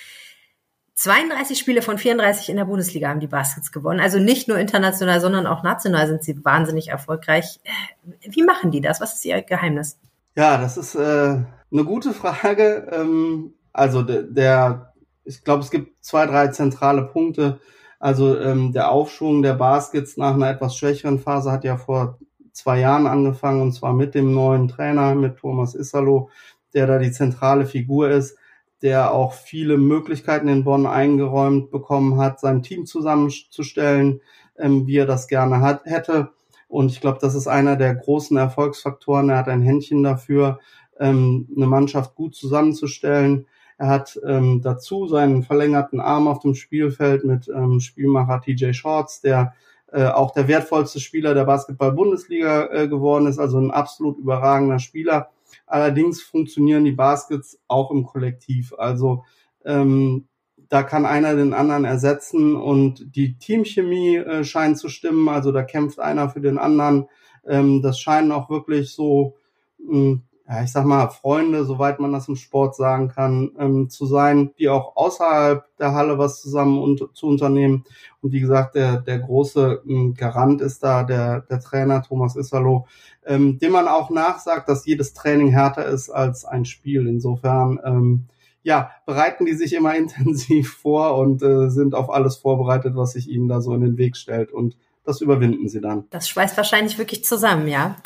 32 0.94 1.58
Spiele 1.58 1.82
von 1.82 1.98
34 1.98 2.50
in 2.50 2.56
der 2.56 2.66
Bundesliga 2.66 3.08
haben 3.08 3.18
die 3.18 3.26
Baskets 3.26 3.72
gewonnen. 3.72 4.00
Also 4.00 4.18
nicht 4.18 4.46
nur 4.46 4.58
international, 4.58 5.20
sondern 5.20 5.46
auch 5.46 5.64
national 5.64 6.06
sind 6.06 6.22
sie 6.22 6.44
wahnsinnig 6.44 6.88
erfolgreich. 6.88 7.58
Äh, 7.64 8.30
wie 8.30 8.42
machen 8.42 8.70
die 8.70 8.80
das? 8.80 9.00
Was 9.00 9.14
ist 9.14 9.24
ihr 9.24 9.42
Geheimnis? 9.42 9.98
Ja, 10.36 10.58
das 10.58 10.76
ist 10.76 10.94
äh, 10.94 11.42
eine 11.74 11.84
gute 11.84 12.12
Frage. 12.12 12.88
Ähm, 12.92 13.54
also 13.72 14.02
der, 14.02 14.94
ich 15.24 15.44
glaube, 15.44 15.62
es 15.62 15.70
gibt 15.70 16.04
zwei, 16.04 16.26
drei 16.26 16.48
zentrale 16.48 17.02
Punkte. 17.02 17.60
Also 17.98 18.38
ähm, 18.38 18.72
der 18.72 18.90
Aufschwung 18.90 19.42
der 19.42 19.54
Baskets 19.54 20.16
nach 20.16 20.34
einer 20.34 20.50
etwas 20.50 20.76
schwächeren 20.76 21.18
Phase 21.18 21.50
hat 21.50 21.64
ja 21.64 21.76
vor 21.76 22.18
zwei 22.52 22.78
Jahren 22.80 23.06
angefangen 23.06 23.62
und 23.62 23.72
zwar 23.72 23.92
mit 23.92 24.14
dem 24.14 24.32
neuen 24.32 24.68
Trainer, 24.68 25.14
mit 25.14 25.38
Thomas 25.38 25.74
Isalo, 25.74 26.30
der 26.72 26.86
da 26.86 26.98
die 26.98 27.10
zentrale 27.10 27.66
Figur 27.66 28.10
ist, 28.10 28.36
der 28.82 29.12
auch 29.12 29.32
viele 29.32 29.76
Möglichkeiten 29.78 30.48
in 30.48 30.64
Bonn 30.64 30.86
eingeräumt 30.86 31.70
bekommen 31.70 32.20
hat, 32.20 32.38
sein 32.38 32.62
Team 32.62 32.86
zusammenzustellen, 32.86 34.20
ähm, 34.58 34.86
wie 34.86 34.98
er 34.98 35.06
das 35.06 35.26
gerne 35.26 35.60
hat, 35.60 35.86
hätte. 35.86 36.30
Und 36.68 36.90
ich 36.90 37.00
glaube, 37.00 37.18
das 37.20 37.34
ist 37.34 37.46
einer 37.46 37.76
der 37.76 37.94
großen 37.94 38.36
Erfolgsfaktoren. 38.36 39.30
Er 39.30 39.38
hat 39.38 39.48
ein 39.48 39.62
Händchen 39.62 40.02
dafür, 40.02 40.58
ähm, 40.98 41.48
eine 41.56 41.66
Mannschaft 41.66 42.14
gut 42.14 42.34
zusammenzustellen. 42.34 43.46
Er 43.78 43.88
hat 43.88 44.20
ähm, 44.24 44.60
dazu 44.62 45.06
seinen 45.08 45.42
verlängerten 45.42 46.00
Arm 46.00 46.28
auf 46.28 46.40
dem 46.40 46.54
Spielfeld 46.54 47.24
mit 47.24 47.48
ähm, 47.48 47.80
Spielmacher 47.80 48.40
TJ 48.40 48.72
Shorts, 48.72 49.20
der 49.20 49.54
äh, 49.92 50.06
auch 50.06 50.32
der 50.32 50.48
wertvollste 50.48 51.00
Spieler 51.00 51.34
der 51.34 51.44
Basketball-Bundesliga 51.44 52.66
äh, 52.72 52.88
geworden 52.88 53.26
ist, 53.26 53.38
also 53.38 53.58
ein 53.58 53.70
absolut 53.70 54.18
überragender 54.18 54.78
Spieler. 54.78 55.30
Allerdings 55.66 56.22
funktionieren 56.22 56.84
die 56.84 56.92
Baskets 56.92 57.58
auch 57.68 57.90
im 57.90 58.04
Kollektiv. 58.04 58.74
Also 58.76 59.24
ähm, 59.64 60.26
da 60.68 60.82
kann 60.82 61.06
einer 61.06 61.36
den 61.36 61.54
anderen 61.54 61.84
ersetzen 61.84 62.56
und 62.56 63.14
die 63.14 63.38
Teamchemie 63.38 64.16
äh, 64.16 64.44
scheint 64.44 64.78
zu 64.78 64.88
stimmen. 64.88 65.28
Also 65.28 65.52
da 65.52 65.62
kämpft 65.62 66.00
einer 66.00 66.28
für 66.28 66.40
den 66.40 66.58
anderen. 66.58 67.08
Ähm, 67.46 67.82
das 67.82 68.00
scheinen 68.00 68.32
auch 68.32 68.50
wirklich 68.50 68.92
so 68.92 69.36
mh, 69.78 69.92
hm, 69.92 70.22
ja, 70.46 70.62
ich 70.62 70.72
sag 70.72 70.84
mal, 70.84 71.08
Freunde, 71.08 71.64
soweit 71.64 72.00
man 72.00 72.12
das 72.12 72.28
im 72.28 72.36
Sport 72.36 72.76
sagen 72.76 73.08
kann, 73.08 73.52
ähm, 73.58 73.88
zu 73.88 74.04
sein, 74.04 74.50
die 74.58 74.68
auch 74.68 74.94
außerhalb 74.94 75.64
der 75.78 75.94
Halle 75.94 76.18
was 76.18 76.42
zusammen 76.42 76.78
und, 76.82 77.08
zu 77.14 77.26
unternehmen. 77.26 77.84
Und 78.20 78.32
wie 78.32 78.40
gesagt, 78.40 78.74
der, 78.74 78.98
der 78.98 79.20
große 79.20 79.82
ähm, 79.88 80.14
Garant 80.14 80.60
ist 80.60 80.82
da 80.82 81.02
der, 81.02 81.40
der 81.40 81.60
Trainer 81.60 82.02
Thomas 82.02 82.36
Isalo, 82.36 82.86
ähm, 83.24 83.58
dem 83.58 83.72
man 83.72 83.88
auch 83.88 84.10
nachsagt, 84.10 84.68
dass 84.68 84.84
jedes 84.84 85.14
Training 85.14 85.48
härter 85.48 85.86
ist 85.86 86.10
als 86.10 86.44
ein 86.44 86.66
Spiel. 86.66 87.06
Insofern, 87.06 87.80
ähm, 87.82 88.26
ja, 88.62 88.90
bereiten 89.06 89.46
die 89.46 89.54
sich 89.54 89.72
immer 89.72 89.94
intensiv 89.96 90.74
vor 90.74 91.16
und 91.16 91.42
äh, 91.42 91.70
sind 91.70 91.94
auf 91.94 92.10
alles 92.10 92.36
vorbereitet, 92.36 92.96
was 92.96 93.12
sich 93.12 93.30
ihnen 93.30 93.48
da 93.48 93.62
so 93.62 93.72
in 93.72 93.80
den 93.80 93.96
Weg 93.96 94.14
stellt. 94.14 94.52
Und 94.52 94.76
das 95.06 95.22
überwinden 95.22 95.68
sie 95.68 95.80
dann. 95.80 96.04
Das 96.10 96.28
schweißt 96.28 96.54
wahrscheinlich 96.58 96.98
wirklich 96.98 97.24
zusammen, 97.24 97.66
ja. 97.66 97.96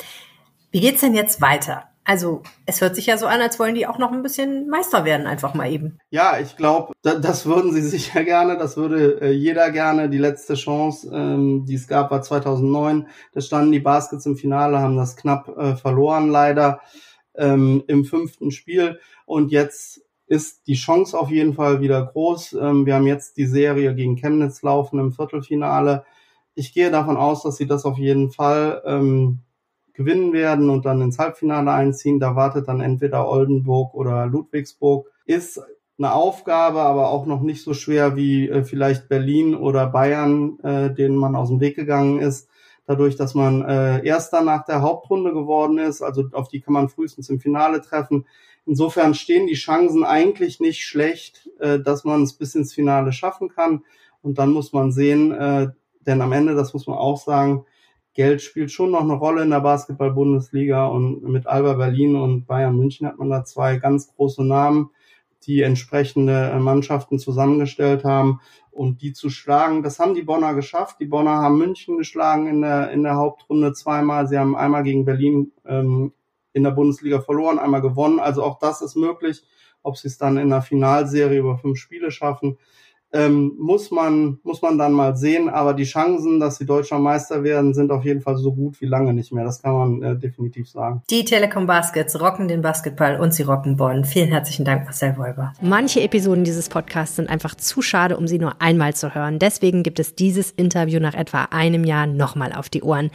Wie 0.71 0.81
geht's 0.81 1.01
denn 1.01 1.15
jetzt 1.15 1.41
weiter? 1.41 1.88
Also 2.09 2.43
es 2.65 2.81
hört 2.81 2.97
sich 2.97 3.05
ja 3.05 3.19
so 3.19 3.27
an, 3.27 3.43
als 3.43 3.59
wollen 3.59 3.75
die 3.75 3.87
auch 3.87 3.99
noch 3.99 4.13
ein 4.13 4.23
bisschen 4.23 4.67
Meister 4.71 5.05
werden, 5.05 5.27
einfach 5.27 5.53
mal 5.53 5.71
eben. 5.71 5.99
Ja, 6.09 6.39
ich 6.41 6.57
glaube, 6.57 6.95
das 7.03 7.45
würden 7.45 7.71
sie 7.75 7.83
sicher 7.83 8.25
gerne. 8.25 8.57
Das 8.57 8.79
würde 8.79 9.21
äh, 9.21 9.31
jeder 9.33 9.71
gerne. 9.71 10.09
Die 10.09 10.17
letzte 10.17 10.55
Chance, 10.55 11.11
ähm, 11.13 11.67
die 11.67 11.75
es 11.75 11.87
gab, 11.87 12.11
war 12.11 12.23
2009. 12.23 13.09
Da 13.35 13.43
standen 13.43 13.73
die 13.73 13.81
Baskets 13.81 14.25
im 14.25 14.37
Finale, 14.37 14.79
haben 14.79 14.97
das 14.97 15.17
knapp 15.17 15.55
äh, 15.59 15.77
verloren, 15.77 16.31
leider 16.31 16.81
ähm, 17.35 17.85
im 17.89 18.07
fünften 18.07 18.53
Spiel. 18.53 19.01
Und 19.27 19.53
jetzt 19.53 20.01
ist 20.29 20.67
die 20.67 20.77
Chance 20.77 21.19
auf 21.19 21.29
jeden 21.29 21.53
Fall 21.53 21.83
wieder 21.83 22.07
groß. 22.07 22.55
Ähm, 22.55 22.87
wir 22.87 22.95
haben 22.95 23.07
jetzt 23.07 23.37
die 23.37 23.47
Serie 23.47 23.95
gegen 23.95 24.17
Chemnitz 24.17 24.63
laufen 24.63 24.99
im 24.99 25.13
Viertelfinale. 25.13 26.07
Ich 26.55 26.73
gehe 26.73 26.91
davon 26.91 27.19
aus, 27.19 27.43
dass 27.43 27.59
sie 27.59 27.67
das 27.67 27.85
auf 27.85 27.99
jeden 27.99 28.31
Fall 28.31 28.83
ähm, 28.87 29.41
gewinnen 29.99 30.33
werden 30.33 30.71
und 30.71 30.87
dann 30.87 31.03
ins 31.03 31.19
Halbfinale 31.19 31.73
einziehen. 31.73 32.21
Da 32.21 32.37
wartet 32.37 32.69
dann 32.69 32.81
entweder 32.81 33.29
Oldenburg 33.29 33.95
oder 33.95 34.27
Ludwigsburg. 34.27 35.11
Ist 35.27 35.61
eine 35.99 36.13
Aufgabe, 36.15 36.81
aber 36.83 37.11
auch 37.11 37.27
noch 37.27 37.43
nicht 37.43 37.65
so 37.65 37.75
schwer 37.75 38.15
wie 38.15 38.49
äh, 38.49 38.63
vielleicht 38.63 39.09
Berlin 39.09 39.57
oder 39.57 39.89
Bayern, 39.89 40.61
äh, 40.61 40.95
denen 40.95 41.17
man 41.17 41.35
aus 41.35 41.49
dem 41.49 41.61
Weg 41.61 41.75
gegangen 41.75 42.21
ist. 42.21 42.49
Dadurch, 42.87 43.17
dass 43.17 43.35
man 43.35 43.63
äh, 43.63 44.07
erster 44.07 44.43
nach 44.43 44.65
der 44.65 44.83
Hauptrunde 44.83 45.33
geworden 45.33 45.79
ist, 45.79 46.01
also 46.01 46.27
auf 46.33 46.49
die 46.49 46.61
kann 46.61 46.75
man 46.75 46.89
frühestens 46.89 47.29
im 47.29 47.41
Finale 47.41 47.83
treffen. 47.83 48.25
Insofern 48.67 49.15
stehen 49.15 49.49
die 49.49 49.55
Chancen 49.55 50.05
eigentlich 50.05 50.61
nicht 50.61 50.85
schlecht, 50.85 51.51
äh, 51.59 51.81
dass 51.81 52.05
man 52.05 52.23
es 52.23 52.35
bis 52.35 52.55
ins 52.55 52.73
Finale 52.73 53.11
schaffen 53.13 53.49
kann. 53.49 53.83
Und 54.23 54.39
dann 54.39 54.53
muss 54.53 54.73
man 54.73 54.93
sehen, 54.93 55.33
äh, 55.33 55.69
denn 56.07 56.23
am 56.23 56.33
Ende, 56.33 56.55
das 56.55 56.73
muss 56.73 56.87
man 56.87 56.97
auch 56.97 57.19
sagen, 57.19 57.65
Geld 58.19 58.43
spielt 58.43 58.73
schon 58.73 58.91
noch 58.91 59.03
eine 59.03 59.13
Rolle 59.13 59.45
in 59.45 59.51
der 59.51 59.61
Basketball-Bundesliga 59.61 60.87
und 60.87 61.23
mit 61.23 61.47
Alba 61.47 61.75
Berlin 61.75 62.17
und 62.17 62.47
Bayern 62.47 62.77
München 62.77 63.07
hat 63.07 63.17
man 63.17 63.31
da 63.31 63.45
zwei 63.45 63.77
ganz 63.77 64.13
große 64.13 64.45
Namen, 64.45 64.91
die 65.45 65.63
entsprechende 65.63 66.51
äh, 66.51 66.59
Mannschaften 66.59 67.21
zusammengestellt 67.21 68.03
haben 68.03 68.41
und 68.73 69.03
die 69.03 69.13
zu 69.13 69.31
schlagen. 69.31 69.85
Das 69.85 70.01
haben 70.01 70.15
die 70.15 70.25
Bonner 70.25 70.55
geschafft. 70.55 70.97
Die 70.99 71.07
Bonner 71.07 71.37
haben 71.37 71.59
München 71.59 71.97
geschlagen 71.97 72.49
in 72.49 72.63
der, 72.63 72.91
in 72.91 73.05
der 73.05 73.15
Hauptrunde 73.15 73.73
zweimal. 73.73 74.27
Sie 74.27 74.37
haben 74.37 74.57
einmal 74.57 74.83
gegen 74.83 75.05
Berlin 75.05 75.53
ähm, 75.65 76.13
in 76.53 76.65
der 76.65 76.73
Bundesliga 76.73 77.21
verloren, 77.21 77.61
einmal 77.61 77.83
gewonnen. 77.83 78.19
Also 78.19 78.43
auch 78.43 78.59
das 78.59 78.83
ist 78.83 78.97
möglich. 78.97 79.45
Ob 79.85 79.97
sie 79.97 80.09
es 80.09 80.19
dann 80.19 80.39
in 80.39 80.51
der 80.51 80.63
Finalserie 80.63 81.39
über 81.39 81.57
fünf 81.57 81.79
Spiele 81.79 82.11
schaffen, 82.11 82.59
ähm, 83.13 83.53
muss 83.59 83.91
man 83.91 84.39
muss 84.43 84.61
man 84.63 84.79
dann 84.79 84.93
mal 84.93 85.17
sehen. 85.17 85.49
Aber 85.49 85.75
die 85.75 85.85
Chancen, 85.85 86.41
dass 86.41 86.57
sie 86.57 86.67
deutscher 86.67 86.99
Meister 86.99 87.43
werden, 87.43 87.75
sind 87.75 87.91
auf 87.91 88.05
jeden 88.05 88.21
Fall 88.21 88.37
so 88.37 88.53
gut 88.53 88.81
wie 88.81 88.87
lange 88.87 89.15
nicht 89.15 89.33
mehr. 89.33 89.45
Das 89.45 89.63
kann 89.63 89.73
man 89.73 90.03
äh, 90.03 90.17
definitiv 90.17 90.69
sagen. 90.69 91.03
Die 91.11 91.25
Telekom 91.25 91.67
Baskets 91.67 92.21
rocken 92.21 92.49
den 92.49 92.63
Basketball 92.63 93.21
und 93.21 93.33
sie 93.33 93.43
rocken 93.43 93.77
Bonn. 93.77 94.05
Vielen 94.05 94.29
herzlichen 94.29 94.65
Dank, 94.65 94.85
Marcel 94.85 95.17
Wolber. 95.17 95.53
Manche 95.61 96.01
Episoden 96.01 96.45
dieses 96.45 96.69
Podcasts 96.69 97.17
sind 97.17 97.29
einfach 97.29 97.55
zu 97.55 97.83
schade, 97.83 98.17
um 98.17 98.27
sie 98.27 98.39
nur 98.39 98.61
einmal 98.61 98.95
zu 98.95 99.15
hören. 99.15 99.39
Deswegen 99.39 99.83
gibt 99.83 99.99
es 99.99 100.15
dieses 100.15 100.51
Interview 100.51 101.01
nach 101.01 101.15
etwa 101.15 101.49
einem 101.51 101.85
Jahr 101.85 102.07
nochmal 102.07 102.53
auf 102.53 102.69
die 102.69 102.83
Ohren. 102.83 103.11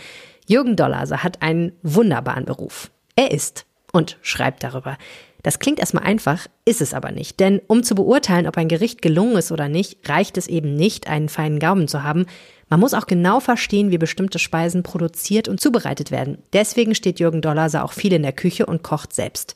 Jürgen 0.47 0.75
Dollase 0.75 1.23
hat 1.23 1.41
einen 1.41 1.71
wunderbaren 1.83 2.45
Beruf. 2.45 2.91
Er 3.15 3.31
ist 3.31 3.65
und 3.91 4.17
schreibt 4.21 4.63
darüber. 4.63 4.97
Das 5.43 5.59
klingt 5.59 5.79
erstmal 5.79 6.05
einfach, 6.05 6.47
ist 6.65 6.81
es 6.81 6.93
aber 6.93 7.11
nicht. 7.11 7.39
Denn 7.39 7.61
um 7.67 7.83
zu 7.83 7.95
beurteilen, 7.95 8.47
ob 8.47 8.57
ein 8.57 8.69
Gericht 8.69 9.01
gelungen 9.01 9.35
ist 9.35 9.51
oder 9.51 9.67
nicht, 9.67 10.09
reicht 10.09 10.37
es 10.37 10.47
eben 10.47 10.75
nicht, 10.75 11.07
einen 11.07 11.29
feinen 11.29 11.59
Gaumen 11.59 11.89
zu 11.89 12.01
haben. 12.01 12.25
Man 12.69 12.79
muss 12.79 12.93
auch 12.93 13.05
genau 13.05 13.41
verstehen, 13.41 13.91
wie 13.91 13.97
bestimmte 13.97 14.39
Speisen 14.39 14.83
produziert 14.83 15.49
und 15.49 15.59
zubereitet 15.59 16.11
werden. 16.11 16.37
Deswegen 16.53 16.95
steht 16.95 17.19
Jürgen 17.19 17.41
Dollarser 17.41 17.83
auch 17.83 17.91
viel 17.91 18.13
in 18.13 18.23
der 18.23 18.31
Küche 18.31 18.65
und 18.65 18.83
kocht 18.83 19.13
selbst. 19.13 19.55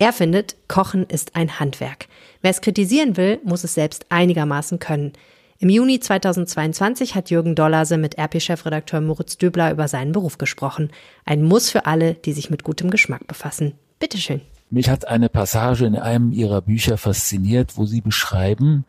Er 0.00 0.12
findet, 0.12 0.56
Kochen 0.68 1.06
ist 1.06 1.34
ein 1.34 1.58
Handwerk. 1.58 2.06
Wer 2.42 2.50
es 2.50 2.60
kritisieren 2.60 3.16
will, 3.16 3.40
muss 3.44 3.64
es 3.64 3.74
selbst 3.74 4.06
einigermaßen 4.10 4.78
können. 4.80 5.12
Im 5.60 5.70
Juni 5.70 5.98
2022 5.98 7.16
hat 7.16 7.30
Jürgen 7.30 7.56
Dollarse 7.56 7.96
mit 7.96 8.16
RP-Chefredakteur 8.16 9.00
Moritz 9.00 9.38
Döbler 9.38 9.72
über 9.72 9.88
seinen 9.88 10.12
Beruf 10.12 10.38
gesprochen. 10.38 10.90
Ein 11.24 11.42
Muss 11.42 11.70
für 11.70 11.86
alle, 11.86 12.14
die 12.14 12.32
sich 12.32 12.48
mit 12.48 12.62
gutem 12.62 12.90
Geschmack 12.90 13.26
befassen. 13.26 13.74
Bitteschön. 13.98 14.40
Mich 14.70 14.90
hat 14.90 15.08
eine 15.08 15.28
Passage 15.28 15.86
in 15.86 15.96
einem 15.96 16.32
ihrer 16.32 16.60
Bücher 16.60 16.98
fasziniert, 16.98 17.76
wo 17.76 17.86
sie 17.86 18.00
beschreiben, 18.00 18.84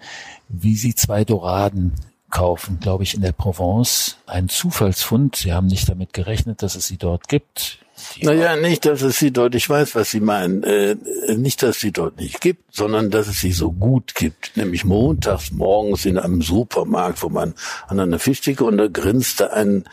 wie 0.50 0.76
sie 0.76 0.94
zwei 0.94 1.24
Doraden 1.24 1.94
kaufen, 2.30 2.80
glaube 2.80 3.04
ich, 3.04 3.16
in 3.16 3.22
der 3.22 3.32
Provence. 3.32 4.18
Ein 4.28 4.50
Zufallsfund. 4.50 5.38
Sie 5.38 5.54
haben 5.54 5.68
nicht 5.68 5.88
damit 5.88 6.14
gerechnet, 6.14 6.62
dass 6.62 6.76
es 6.76 6.88
sie 6.88 6.98
dort 6.98 7.28
gibt. 7.28 7.80
Naja, 8.22 8.56
nicht, 8.56 8.86
dass 8.86 9.02
es 9.02 9.20
sie 9.20 9.32
dort, 9.32 9.56
ich 9.56 9.70
weiß, 9.70 9.96
was 9.96 10.12
Sie 10.12 10.20
meinen, 10.20 10.64
äh, 10.64 10.96
nicht, 11.36 11.64
dass 11.64 11.78
es 11.78 11.82
sie 11.82 11.92
dort 11.92 12.18
nicht 12.18 12.42
gibt, 12.42 12.76
sondern 12.76 13.10
dass 13.12 13.28
es 13.28 13.40
sie 13.40 13.52
so 13.52 13.72
gut 13.72 14.16
gibt. 14.16 14.56
Nämlich 14.56 14.86
montags 14.86 15.52
morgens 15.52 16.06
in 16.06 16.18
einem 16.18 16.42
Supermarkt, 16.42 17.22
wo 17.24 17.30
man 17.30 17.54
an 17.88 18.00
einer 18.00 18.20
Fischtheke 18.20 18.64
und 18.64 18.78
da 18.78 18.88
grinst 18.88 19.40
da 19.40 19.48
ein, 19.48 19.86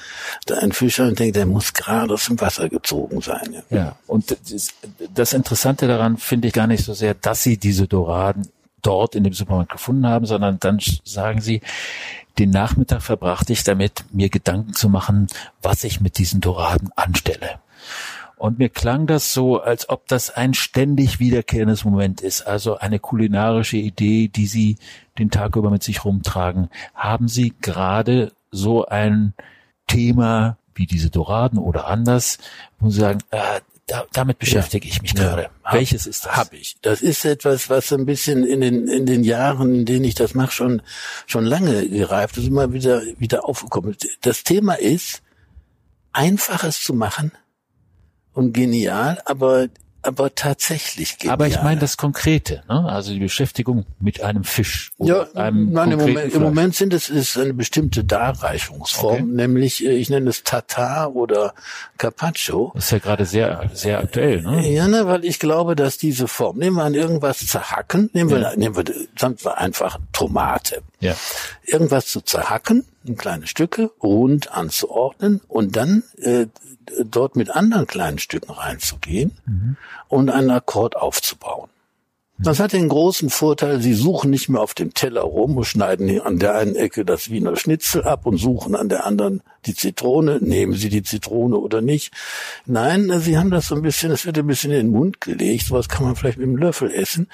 da 0.47 0.59
ein 0.59 0.73
Fischer 0.73 1.07
und 1.07 1.19
denkt, 1.19 1.37
der 1.37 1.47
muss 1.47 1.73
gerade 1.73 2.15
aus 2.15 2.27
dem 2.27 2.41
Wasser 2.41 2.69
gezogen 2.69 3.21
sein. 3.21 3.63
Ja, 3.71 3.77
ja 3.77 3.97
und 4.07 4.31
das, 4.31 4.75
das 5.15 5.33
Interessante 5.33 5.87
daran 5.87 6.17
finde 6.17 6.49
ich 6.49 6.55
gar 6.55 6.67
nicht 6.67 6.85
so 6.85 6.95
sehr, 6.95 7.15
dass 7.15 7.43
Sie 7.43 7.57
diese 7.57 7.87
Doraden 7.87 8.49
dort 8.83 9.15
in 9.15 9.25
dem 9.25 9.33
Supermarkt 9.33 9.73
gefunden 9.73 10.07
haben, 10.07 10.27
sondern 10.27 10.59
dann 10.61 10.79
sagen 11.05 11.41
Sie, 11.41 11.61
den 12.39 12.51
Nachmittag 12.51 13.03
verbrachte 13.03 13.53
ich 13.53 13.65
damit, 13.65 14.05
mir 14.13 14.29
Gedanken 14.29 14.75
zu 14.75 14.89
machen, 14.89 15.27
was 15.63 15.85
ich 15.85 16.01
mit 16.01 16.19
diesen 16.19 16.41
Doraden 16.41 16.91
anstelle. 16.95 17.61
Und 18.37 18.59
mir 18.59 18.69
klang 18.69 19.07
das 19.07 19.33
so, 19.33 19.61
als 19.63 19.89
ob 19.89 20.07
das 20.09 20.31
ein 20.31 20.53
ständig 20.53 21.19
wiederkehrendes 21.19 21.85
Moment 21.85 22.21
ist, 22.21 22.43
also 22.43 22.77
eine 22.77 22.99
kulinarische 22.99 23.79
Idee, 23.79 24.29
die 24.29 24.47
Sie 24.47 24.77
den 25.19 25.31
Tag 25.31 25.57
über 25.57 25.71
mit 25.71 25.83
sich 25.83 26.05
rumtragen. 26.05 26.69
Haben 26.95 27.29
Sie 27.29 27.55
gerade 27.63 28.33
so 28.51 28.85
ein 28.85 29.33
Thema 29.87 30.59
wie 30.75 30.87
diese 30.87 31.09
Doraden 31.09 31.59
oder 31.59 31.87
anders, 31.87 32.37
wo 32.79 32.91
Sie 32.91 33.01
sagen, 33.01 33.21
äh, 33.31 33.61
da, 33.87 34.05
damit 34.13 34.39
beschäftige 34.39 34.87
ich 34.87 35.01
mich 35.01 35.13
ja, 35.13 35.23
gerade. 35.23 35.51
Hab, 35.65 35.75
Welches 35.75 36.07
ist 36.07 36.27
das? 36.27 36.37
Hab 36.37 36.53
ich. 36.53 36.77
Das 36.83 37.01
ist 37.01 37.25
etwas, 37.25 37.71
was 37.71 37.91
ein 37.93 38.05
bisschen 38.05 38.45
in 38.45 38.61
den 38.61 38.89
in 38.89 39.07
den 39.07 39.23
Jahren, 39.23 39.75
in 39.75 39.85
denen 39.87 40.05
ich 40.05 40.17
das 40.17 40.35
mache, 40.35 40.51
schon 40.51 40.83
schon 41.27 41.47
lange 41.47 41.89
gereift 41.89 42.37
ist, 42.37 42.49
immer 42.49 42.73
wieder 42.73 43.01
wieder 43.19 43.49
aufgekommen. 43.49 43.97
Das 44.23 44.43
Thema 44.43 44.75
ist, 44.75 45.23
einfaches 46.13 46.83
zu 46.83 46.95
machen 46.95 47.31
und 48.37 48.53
genial, 48.53 49.21
aber 49.25 49.69
aber 50.03 50.33
tatsächlich 50.35 51.19
genial. 51.19 51.35
Aber 51.35 51.49
ich 51.49 51.61
meine 51.63 51.81
das 51.81 51.97
Konkrete, 51.97 52.63
ne? 52.69 52.89
also 52.89 53.13
die 53.13 53.19
Beschäftigung 53.19 53.87
mit 53.99 54.21
einem 54.21 54.45
Fisch 54.45 54.93
oder 54.99 55.29
ja, 55.35 55.43
einem 55.43 55.73
nein, 55.73 55.93
im 55.93 55.99
Moment, 55.99 56.33
im 56.33 56.43
Moment 56.43 56.77
sind 56.77 56.95
es 56.95 57.09
ist 57.09 57.37
eine 57.37 57.55
bestimmte 57.55 58.05
Darreichungsform, 58.05 59.15
okay. 59.15 59.25
nämlich 59.25 59.85
äh, 59.85 59.97
ich 59.97 60.09
nenne 60.09 60.31
es 60.31 60.45
Tatar 60.45 61.17
oder 61.17 61.55
Carpaccio. 61.99 62.71
Das 62.75 62.85
ist 62.85 62.91
ja 62.93 62.99
gerade 62.99 63.25
sehr 63.25 63.71
sehr 63.73 63.99
aktuell, 63.99 64.43
ne? 64.43 64.71
Ja, 64.71 64.87
ne, 64.87 65.09
weil 65.09 65.25
ich 65.25 65.41
glaube, 65.41 65.75
dass 65.75 65.99
diese 65.99 66.29
Form, 66.29 66.59
nehmen 66.59 66.77
wir 66.77 66.85
an 66.85 66.95
irgendwas 66.95 67.45
zerhacken, 67.45 68.11
nehmen 68.13 68.31
wir, 68.31 68.39
ja. 68.39 68.57
nehmen 68.57 68.77
wir, 68.77 68.85
sagen 69.19 69.37
wir 69.43 69.59
einfach 69.59 69.99
Tomate. 70.13 70.83
Ja. 71.01 71.15
Irgendwas 71.65 72.07
zu 72.07 72.21
zerhacken, 72.23 72.87
in 73.05 73.17
kleine 73.17 73.47
Stücke, 73.47 73.91
rund 74.03 74.53
anzuordnen 74.53 75.41
und 75.49 75.77
dann 75.77 76.05
äh, 76.19 76.47
dort 77.05 77.37
mit 77.37 77.51
anderen 77.51 77.87
kleinen 77.87 78.19
Stücken 78.19 78.53
reinzugehen 78.53 79.37
mhm. 79.47 79.77
und 80.09 80.31
einen 80.31 80.51
Akkord 80.51 80.97
aufzubauen. 80.97 81.69
Das 82.39 82.61
hat 82.61 82.75
den 82.75 82.91
großen 82.91 83.31
Vorteil, 83.31 83.81
Sie 83.81 83.95
suchen 83.95 84.31
nicht 84.31 84.51
mehr 84.51 84.61
auf 84.61 84.75
dem 84.75 84.93
Teller 84.93 85.23
rum 85.23 85.57
und 85.57 85.65
schneiden 85.65 86.21
an 86.21 86.39
der 86.39 86.55
einen 86.55 86.77
Ecke 86.77 87.07
das 87.07 87.31
Wiener 87.31 87.57
Schnitzel 87.57 88.05
ab 88.05 88.27
und 88.27 88.37
suchen 88.37 88.77
an 88.77 88.91
der 88.91 89.07
anderen 89.07 89.43
die 89.65 89.75
Zitrone. 89.75 90.39
Nehmen 90.43 90.75
Sie 90.75 90.91
die 90.91 91.03
Zitrone 91.03 91.57
oder 91.57 91.81
nicht? 91.81 92.13
Nein, 92.67 93.11
Sie 93.21 93.39
haben 93.39 93.51
das 93.51 93.69
so 93.69 93.75
ein 93.75 93.81
bisschen, 93.81 94.13
es 94.13 94.27
wird 94.27 94.37
ein 94.37 94.47
bisschen 94.47 94.71
in 94.71 94.89
den 94.89 94.91
Mund 94.91 95.23
gelegt. 95.23 95.65
Sowas 95.65 95.89
kann 95.89 96.05
man 96.05 96.15
vielleicht 96.15 96.37
mit 96.37 96.47
einem 96.47 96.59
Löffel 96.59 96.93
essen. 96.93 97.29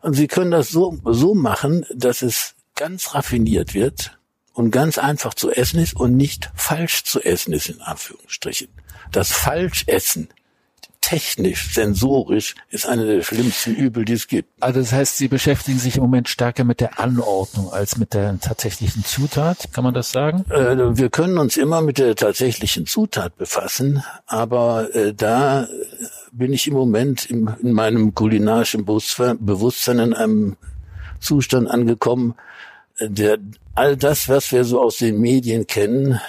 Und 0.00 0.14
Sie 0.14 0.26
können 0.26 0.50
das 0.50 0.70
so, 0.70 0.98
so 1.04 1.34
machen, 1.34 1.86
dass 1.94 2.22
es 2.22 2.56
ganz 2.78 3.14
raffiniert 3.14 3.74
wird 3.74 4.18
und 4.54 4.70
ganz 4.70 4.98
einfach 4.98 5.34
zu 5.34 5.50
essen 5.50 5.80
ist 5.80 5.96
und 5.96 6.16
nicht 6.16 6.50
falsch 6.54 7.04
zu 7.04 7.20
essen 7.20 7.52
ist, 7.52 7.68
in 7.68 7.80
Anführungsstrichen. 7.80 8.68
Das 9.12 9.32
Falschessen 9.32 10.28
technisch, 11.00 11.74
sensorisch 11.74 12.54
ist 12.70 12.86
eine 12.86 13.06
der 13.06 13.22
schlimmsten 13.22 13.74
Übel, 13.74 14.04
die 14.04 14.12
es 14.12 14.28
gibt. 14.28 14.50
Also 14.60 14.80
das 14.80 14.92
heißt, 14.92 15.16
Sie 15.16 15.28
beschäftigen 15.28 15.78
sich 15.78 15.96
im 15.96 16.02
Moment 16.02 16.28
stärker 16.28 16.64
mit 16.64 16.80
der 16.80 17.00
Anordnung 17.00 17.72
als 17.72 17.96
mit 17.96 18.14
der 18.14 18.38
tatsächlichen 18.40 19.04
Zutat, 19.04 19.72
kann 19.72 19.84
man 19.84 19.94
das 19.94 20.12
sagen? 20.12 20.44
Äh, 20.50 20.96
wir 20.96 21.08
können 21.08 21.38
uns 21.38 21.56
immer 21.56 21.80
mit 21.80 21.98
der 21.98 22.14
tatsächlichen 22.14 22.86
Zutat 22.86 23.36
befassen, 23.38 24.04
aber 24.26 24.94
äh, 24.94 25.14
da 25.14 25.66
bin 26.30 26.52
ich 26.52 26.66
im 26.66 26.74
Moment 26.74 27.26
im, 27.26 27.50
in 27.62 27.72
meinem 27.72 28.14
kulinarischen 28.14 28.84
Bewusstsein 28.84 29.98
in 29.98 30.14
einem 30.14 30.56
Zustand 31.20 31.70
angekommen, 31.70 32.34
der 33.00 33.38
all 33.74 33.96
das, 33.96 34.28
was 34.28 34.52
wir 34.52 34.64
so 34.64 34.80
aus 34.80 34.98
den 34.98 35.20
Medien 35.20 35.66
kennen, 35.66 36.20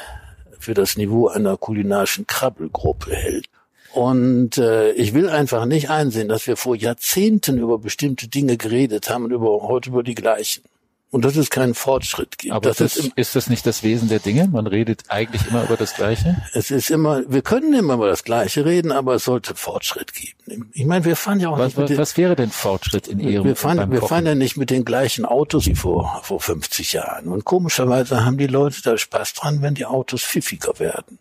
für 0.59 0.73
das 0.73 0.97
Niveau 0.97 1.27
einer 1.27 1.57
kulinarischen 1.57 2.27
Krabbelgruppe 2.27 3.15
hält. 3.15 3.45
Und 3.93 4.57
äh, 4.57 4.91
ich 4.91 5.13
will 5.13 5.29
einfach 5.29 5.65
nicht 5.65 5.89
einsehen, 5.89 6.27
dass 6.27 6.45
wir 6.45 6.57
vor 6.57 6.75
Jahrzehnten 6.75 7.57
über 7.57 7.79
bestimmte 7.79 8.27
Dinge 8.27 8.55
geredet 8.55 9.09
haben 9.09 9.25
und 9.25 9.31
über, 9.31 9.63
heute 9.63 9.89
über 9.89 10.03
die 10.03 10.15
gleichen. 10.15 10.63
Und 11.11 11.25
dass 11.25 11.35
es 11.35 11.49
keinen 11.49 11.73
Fortschritt 11.73 12.37
gibt. 12.37 12.53
Aber 12.53 12.69
das, 12.69 12.81
ist, 12.81 13.11
ist 13.15 13.35
das 13.35 13.49
nicht 13.49 13.65
das 13.65 13.81
Wesen 13.81 14.09
der 14.09 14.19
Dinge? 14.19 14.47
Man 14.47 14.67
redet 14.67 15.03
eigentlich 15.07 15.47
immer 15.47 15.63
über 15.63 15.75
das 15.75 15.95
Gleiche? 15.95 16.37
Es 16.53 16.69
ist 16.69 16.91
immer, 16.91 17.23
wir 17.27 17.41
können 17.41 17.73
immer 17.73 17.95
über 17.95 18.07
das 18.07 18.23
Gleiche 18.23 18.63
reden, 18.65 18.91
aber 18.91 19.15
es 19.15 19.25
sollte 19.25 19.55
Fortschritt 19.55 20.13
geben. 20.13 20.69
Ich 20.73 20.85
meine, 20.85 21.05
wir 21.05 21.15
fahren 21.15 21.39
ja 21.39 21.49
auch 21.49 21.57
was, 21.57 21.67
nicht 21.67 21.77
mit 21.77 21.83
was, 21.83 21.89
den, 21.89 21.97
was 21.97 22.17
wäre 22.17 22.35
denn 22.35 22.51
Fortschritt 22.51 23.07
in 23.07 23.19
Ihrem 23.19 23.45
Wir 23.45 23.55
fahren, 23.55 23.91
wir 23.91 24.01
fahren 24.01 24.25
ja 24.25 24.35
nicht 24.35 24.57
mit 24.57 24.69
den 24.69 24.85
gleichen 24.85 25.25
Autos 25.25 25.65
wie 25.65 25.75
vor, 25.75 26.21
vor 26.23 26.39
50 26.39 26.93
Jahren. 26.93 27.27
Und 27.27 27.43
komischerweise 27.43 28.23
haben 28.23 28.37
die 28.37 28.47
Leute 28.47 28.81
da 28.83 28.97
Spaß 28.97 29.33
dran, 29.33 29.61
wenn 29.61 29.73
die 29.73 29.85
Autos 29.85 30.23
pfiffiger 30.23 30.77
werden. 30.79 31.17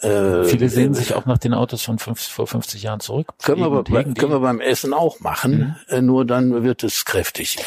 Äh, 0.00 0.44
Viele 0.44 0.68
sehen 0.68 0.92
äh, 0.92 0.94
sich 0.94 1.14
auch 1.14 1.26
nach 1.26 1.38
den 1.38 1.54
Autos 1.54 1.82
von 1.82 1.98
fünf, 1.98 2.20
vor 2.20 2.46
50 2.46 2.82
Jahren 2.82 3.00
zurück. 3.00 3.32
Können 3.42 3.60
wir, 3.60 3.82
bei, 3.82 4.04
können 4.04 4.32
wir 4.32 4.40
beim 4.40 4.60
Essen 4.60 4.94
auch 4.94 5.20
machen, 5.20 5.76
mhm. 5.88 5.94
äh, 5.94 6.00
nur 6.00 6.24
dann 6.24 6.62
wird 6.62 6.84
es 6.84 7.04
kräftig. 7.04 7.58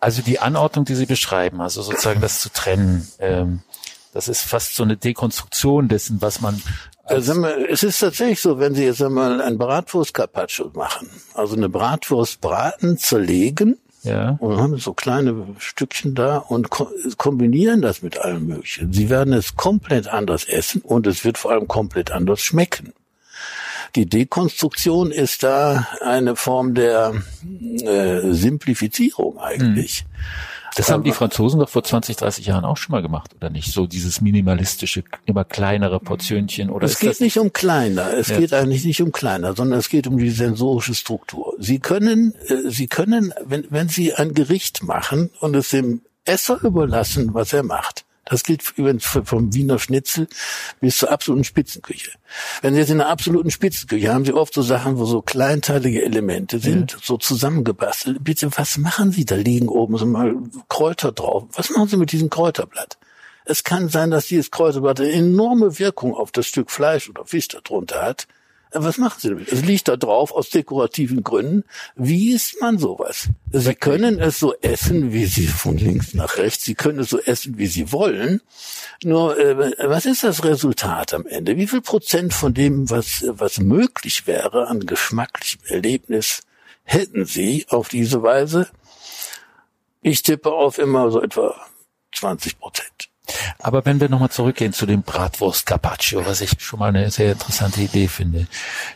Also 0.00 0.22
die 0.22 0.40
Anordnung, 0.40 0.84
die 0.84 0.94
Sie 0.94 1.06
beschreiben, 1.06 1.60
also 1.60 1.82
sozusagen 1.82 2.20
das 2.20 2.40
zu 2.40 2.50
trennen, 2.50 3.08
ähm, 3.20 3.62
das 4.12 4.28
ist 4.28 4.42
fast 4.42 4.74
so 4.74 4.82
eine 4.82 4.96
Dekonstruktion 4.96 5.88
dessen, 5.88 6.20
was 6.20 6.40
man 6.40 6.60
also, 7.04 7.42
es 7.46 7.82
ist 7.82 8.00
tatsächlich 8.00 8.40
so, 8.40 8.58
wenn 8.58 8.74
Sie 8.74 8.84
jetzt 8.84 9.00
einmal 9.02 9.40
ein 9.40 9.56
Bratwurst 9.56 10.12
Carpaccio 10.12 10.70
machen, 10.74 11.08
also 11.32 11.56
eine 11.56 11.70
Bratwurst 11.70 12.42
braten, 12.42 12.98
zerlegen, 12.98 13.78
ja. 14.08 14.36
Und 14.40 14.58
haben 14.58 14.76
so 14.78 14.92
kleine 14.92 15.46
Stückchen 15.58 16.14
da 16.14 16.38
und 16.38 16.70
ko 16.70 16.88
kombinieren 17.16 17.82
das 17.82 18.02
mit 18.02 18.18
allem 18.18 18.46
Möglichen. 18.46 18.92
Sie 18.92 19.10
werden 19.10 19.32
es 19.32 19.56
komplett 19.56 20.08
anders 20.08 20.44
essen 20.44 20.82
und 20.82 21.06
es 21.06 21.24
wird 21.24 21.38
vor 21.38 21.52
allem 21.52 21.68
komplett 21.68 22.10
anders 22.10 22.40
schmecken. 22.40 22.92
Die 23.96 24.06
Dekonstruktion 24.06 25.10
ist 25.10 25.42
da 25.42 25.86
eine 26.02 26.36
Form 26.36 26.74
der 26.74 27.14
äh, 27.80 28.32
Simplifizierung 28.32 29.38
eigentlich. 29.38 30.04
Mhm. 30.04 30.57
Das 30.78 30.92
haben 30.92 31.02
die 31.02 31.10
Franzosen 31.10 31.58
doch 31.58 31.68
vor 31.68 31.82
20, 31.82 32.16
30 32.16 32.46
Jahren 32.46 32.64
auch 32.64 32.76
schon 32.76 32.92
mal 32.92 33.02
gemacht, 33.02 33.34
oder 33.34 33.50
nicht? 33.50 33.72
So 33.72 33.88
dieses 33.88 34.20
minimalistische, 34.20 35.02
immer 35.26 35.44
kleinere 35.44 35.98
Portionchen, 35.98 36.70
oder? 36.70 36.86
Es 36.86 37.00
geht 37.00 37.20
nicht 37.20 37.36
um 37.36 37.52
kleiner. 37.52 38.12
Es 38.12 38.28
ja. 38.28 38.38
geht 38.38 38.52
eigentlich 38.52 38.84
nicht 38.84 39.02
um 39.02 39.10
kleiner, 39.10 39.56
sondern 39.56 39.80
es 39.80 39.88
geht 39.88 40.06
um 40.06 40.18
die 40.18 40.30
sensorische 40.30 40.94
Struktur. 40.94 41.54
Sie 41.58 41.80
können, 41.80 42.32
äh, 42.46 42.70
Sie 42.70 42.86
können, 42.86 43.34
wenn, 43.44 43.66
wenn 43.70 43.88
Sie 43.88 44.14
ein 44.14 44.34
Gericht 44.34 44.84
machen 44.84 45.30
und 45.40 45.56
es 45.56 45.70
dem 45.70 46.02
Esser 46.24 46.62
überlassen, 46.62 47.34
was 47.34 47.52
er 47.52 47.64
macht, 47.64 48.04
das 48.28 48.42
gilt 48.42 48.62
übrigens 48.76 49.04
vom 49.04 49.54
Wiener 49.54 49.78
Schnitzel 49.78 50.28
bis 50.80 50.98
zur 50.98 51.10
absoluten 51.10 51.44
Spitzenküche. 51.44 52.12
Wenn 52.60 52.74
Sie 52.74 52.80
jetzt 52.80 52.90
in 52.90 53.00
einer 53.00 53.10
absoluten 53.10 53.50
Spitzenküche 53.50 54.12
haben 54.12 54.24
Sie 54.24 54.34
oft 54.34 54.52
so 54.52 54.60
Sachen, 54.62 54.98
wo 54.98 55.06
so 55.06 55.22
kleinteilige 55.22 56.04
Elemente 56.04 56.58
sind, 56.58 56.92
ja. 56.92 56.98
so 57.02 57.16
zusammengebastelt. 57.16 58.22
Bitte, 58.22 58.50
was 58.56 58.76
machen 58.76 59.12
Sie? 59.12 59.24
Da 59.24 59.34
liegen 59.34 59.68
oben 59.68 59.96
so 59.96 60.04
mal 60.04 60.34
Kräuter 60.68 61.12
drauf. 61.12 61.44
Was 61.52 61.70
machen 61.70 61.88
Sie 61.88 61.96
mit 61.96 62.12
diesem 62.12 62.28
Kräuterblatt? 62.28 62.98
Es 63.46 63.64
kann 63.64 63.88
sein, 63.88 64.10
dass 64.10 64.26
dieses 64.26 64.50
Kräuterblatt 64.50 65.00
eine 65.00 65.10
enorme 65.10 65.78
Wirkung 65.78 66.14
auf 66.14 66.30
das 66.30 66.46
Stück 66.46 66.70
Fleisch 66.70 67.08
oder 67.08 67.24
Fisch 67.24 67.48
darunter 67.48 68.02
hat. 68.02 68.26
Was 68.72 68.98
machen 68.98 69.18
Sie 69.18 69.28
damit? 69.30 69.50
Es 69.50 69.62
liegt 69.62 69.88
da 69.88 69.96
drauf 69.96 70.32
aus 70.32 70.50
dekorativen 70.50 71.22
Gründen. 71.22 71.64
Wie 71.96 72.32
isst 72.32 72.60
man 72.60 72.78
sowas? 72.78 73.28
Sie 73.50 73.74
können 73.74 74.18
es 74.18 74.38
so 74.38 74.54
essen, 74.60 75.12
wie 75.12 75.24
Sie 75.24 75.46
von 75.46 75.78
links 75.78 76.12
nach 76.14 76.36
rechts. 76.36 76.64
Sie 76.64 76.74
können 76.74 77.00
es 77.00 77.08
so 77.08 77.18
essen, 77.18 77.56
wie 77.58 77.66
Sie 77.66 77.92
wollen. 77.92 78.42
Nur, 79.02 79.38
äh, 79.38 79.88
was 79.88 80.04
ist 80.06 80.24
das 80.24 80.44
Resultat 80.44 81.14
am 81.14 81.26
Ende? 81.26 81.56
Wie 81.56 81.66
viel 81.66 81.80
Prozent 81.80 82.34
von 82.34 82.52
dem, 82.52 82.90
was, 82.90 83.24
was 83.26 83.58
möglich 83.58 84.26
wäre 84.26 84.68
an 84.68 84.80
geschmacklichem 84.80 85.60
Erlebnis, 85.66 86.42
hätten 86.84 87.24
Sie 87.24 87.66
auf 87.70 87.88
diese 87.88 88.22
Weise? 88.22 88.68
Ich 90.02 90.22
tippe 90.22 90.52
auf 90.52 90.78
immer 90.78 91.10
so 91.10 91.22
etwa 91.22 91.54
20 92.12 92.58
Prozent. 92.58 93.07
Aber 93.58 93.84
wenn 93.84 94.00
wir 94.00 94.08
nochmal 94.08 94.30
zurückgehen 94.30 94.72
zu 94.72 94.86
dem 94.86 95.02
Bratwurst 95.02 95.66
Carpaccio, 95.66 96.26
was 96.26 96.40
ich 96.40 96.52
schon 96.58 96.78
mal 96.78 96.88
eine 96.88 97.10
sehr 97.10 97.32
interessante 97.32 97.80
Idee 97.80 98.08
finde, 98.08 98.46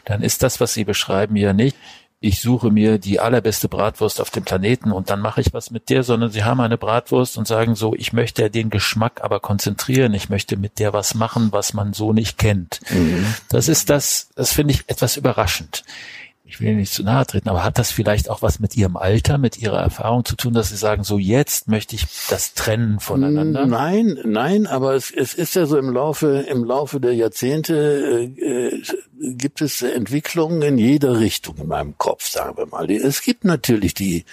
dann 0.05 0.23
ist 0.23 0.43
das, 0.43 0.61
was 0.61 0.75
Sie 0.75 0.85
beschreiben, 0.85 1.37
ja 1.37 1.53
nicht, 1.53 1.77
ich 2.23 2.41
suche 2.41 2.71
mir 2.71 2.99
die 2.99 3.19
allerbeste 3.19 3.69
Bratwurst 3.69 4.21
auf 4.21 4.31
dem 4.31 4.45
Planeten 4.45 4.93
und 4.93 5.11
dann 5.11 5.21
mache 5.21 5.41
ich 5.41 5.53
was 5.53 5.73
mit 5.73 5.91
der, 5.91 6.05
sondern 6.05 6.31
sie 6.31 6.45
haben 6.45 6.61
eine 6.61 6.79
Bratwurst 6.79 7.37
und 7.37 7.49
sagen 7.49 7.75
so, 7.75 7.95
ich 7.97 8.13
möchte 8.13 8.49
den 8.49 8.71
Geschmack 8.71 9.21
aber 9.25 9.41
konzentrieren, 9.41 10.15
ich 10.15 10.29
möchte 10.29 10.57
mit 10.57 10.79
der 10.79 10.93
was 10.93 11.15
machen, 11.15 11.49
was 11.51 11.75
man 11.75 11.93
so 11.93 12.13
nicht 12.13 12.39
kennt. 12.39 12.81
Mhm. 12.91 13.35
Das 13.49 13.67
ist 13.67 13.91
das, 13.91 14.31
das 14.37 14.53
finde 14.53 14.75
ich 14.75 14.85
etwas 14.87 15.17
überraschend 15.17 15.83
ich 16.53 16.61
will 16.61 16.69
Ihnen 16.69 16.81
nicht 16.81 16.93
zu 16.93 17.03
nahe 17.03 17.27
treten, 17.27 17.49
aber 17.49 17.65
hat 17.65 17.79
das 17.79 17.91
vielleicht 17.91 18.29
auch 18.29 18.43
was 18.43 18.61
mit 18.61 18.77
Ihrem 18.77 18.99
Alter, 18.99 19.39
mit 19.39 19.57
Ihrer 19.57 19.81
Erfahrung 19.81 20.27
zu 20.27 20.37
tun, 20.37 20.53
dass 20.53 20.69
Sie 20.69 20.77
sagen, 20.77 21.03
so 21.03 21.17
jetzt 21.17 21.67
möchte 21.67 21.97
ich 21.97 22.05
das 22.29 22.53
trennen 22.53 23.01
voneinander? 23.01 23.65
Nein, 23.65 24.19
nein, 24.25 24.67
aber 24.67 24.95
es, 24.95 25.11
es 25.11 25.33
ist 25.33 25.55
ja 25.55 25.65
so 25.65 25.79
im 25.79 25.91
Laufe, 25.91 26.45
im 26.51 26.63
Laufe 26.65 27.01
der 27.01 27.15
Jahrzehnte 27.15 28.31
äh, 28.37 28.69
äh 28.69 28.83
gibt 29.23 29.63
es 29.63 29.83
Entwicklungen 29.83 30.63
in 30.63 30.79
jeder 30.79 31.21
Richtung 31.21 31.57
in 31.57 31.69
meinem 31.69 31.97
Kopf, 31.97 32.29
sagen 32.29 32.57
wir 32.57 32.67
mal. 32.67 32.91
Es 32.91 33.23
gibt 33.23 33.45
natürlich 33.45 33.95
die, 33.95 34.25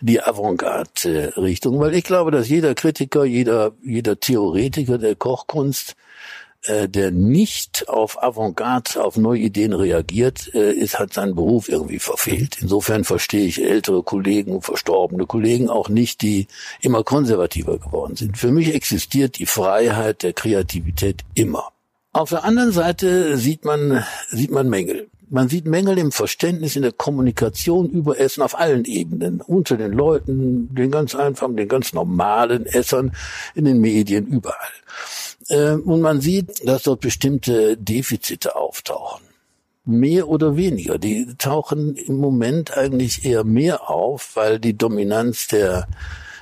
die 0.00 0.22
Avantgarde-Richtung, 0.22 1.80
weil 1.80 1.94
ich 1.94 2.04
glaube, 2.04 2.30
dass 2.30 2.48
jeder 2.48 2.74
Kritiker, 2.74 3.24
jeder, 3.24 3.72
jeder 3.82 4.20
Theoretiker 4.20 4.98
der 4.98 5.16
Kochkunst 5.16 5.96
äh, 6.66 6.88
der 6.88 7.10
nicht 7.10 7.88
auf 7.88 8.22
Avantgarde, 8.22 9.04
auf 9.04 9.16
neue 9.16 9.40
Ideen 9.40 9.72
reagiert, 9.72 10.50
äh, 10.54 10.72
ist, 10.72 10.98
hat 10.98 11.12
seinen 11.12 11.34
Beruf 11.34 11.68
irgendwie 11.68 11.98
verfehlt. 11.98 12.58
Insofern 12.60 13.04
verstehe 13.04 13.46
ich 13.46 13.62
ältere 13.62 14.02
Kollegen, 14.02 14.62
verstorbene 14.62 15.26
Kollegen 15.26 15.68
auch 15.68 15.88
nicht, 15.88 16.22
die 16.22 16.46
immer 16.80 17.04
konservativer 17.04 17.78
geworden 17.78 18.16
sind. 18.16 18.38
Für 18.38 18.50
mich 18.50 18.74
existiert 18.74 19.38
die 19.38 19.46
Freiheit 19.46 20.22
der 20.22 20.32
Kreativität 20.32 21.22
immer. 21.34 21.70
Auf 22.12 22.30
der 22.30 22.44
anderen 22.44 22.72
Seite 22.72 23.36
sieht 23.36 23.64
man, 23.64 24.04
sieht 24.30 24.50
man 24.50 24.68
Mängel. 24.68 25.08
Man 25.30 25.48
sieht 25.48 25.66
Mängel 25.66 25.98
im 25.98 26.12
Verständnis, 26.12 26.76
in 26.76 26.82
der 26.82 26.92
Kommunikation 26.92 27.90
über 27.90 28.20
Essen 28.20 28.42
auf 28.42 28.58
allen 28.58 28.84
Ebenen. 28.84 29.40
Unter 29.40 29.76
den 29.76 29.92
Leuten, 29.92 30.72
den 30.74 30.90
ganz 30.90 31.14
einfachen, 31.14 31.56
den 31.56 31.66
ganz 31.66 31.92
normalen 31.92 32.66
Essern, 32.66 33.12
in 33.54 33.64
den 33.64 33.80
Medien, 33.80 34.26
überall. 34.26 34.56
Ähm, 35.50 35.82
und 35.82 36.00
man 36.00 36.20
sieht, 36.20 36.66
dass 36.66 36.84
dort 36.84 37.00
bestimmte 37.00 37.76
Defizite 37.76 38.56
auftauchen. 38.56 39.24
Mehr 39.84 40.28
oder 40.28 40.56
weniger. 40.56 40.98
Die 40.98 41.34
tauchen 41.36 41.96
im 41.96 42.16
Moment 42.16 42.76
eigentlich 42.76 43.24
eher 43.24 43.44
mehr 43.44 43.90
auf, 43.90 44.34
weil 44.34 44.58
die 44.58 44.76
Dominanz 44.76 45.48
der 45.48 45.86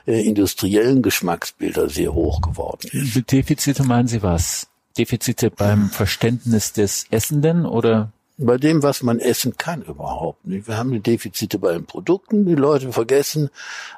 äh, 0.07 0.25
industriellen 0.27 1.03
Geschmacksbilder 1.03 1.89
sehr 1.89 2.15
hoch 2.15 2.41
geworden 2.41 2.89
ist. 2.93 3.33
Defizite 3.33 3.83
meinen 3.85 4.09
Sie 4.09 4.23
was? 4.23 4.69
Defizite 4.97 5.51
beim 5.51 5.91
Verständnis 5.91 6.73
des 6.73 7.07
Essenden 7.11 7.67
oder 7.67 8.13
bei 8.47 8.59
dem, 8.59 8.83
was 8.83 9.03
man 9.03 9.19
essen 9.19 9.57
kann 9.57 9.83
überhaupt 9.83 10.47
nicht. 10.47 10.69
Wir 10.69 10.77
haben 10.77 11.03
Defizite 11.03 11.59
bei 11.59 11.73
den 11.73 11.87
Produkten. 11.87 12.47
Die 12.47 12.55
Leute 12.55 12.93
vergessen, 12.93 13.51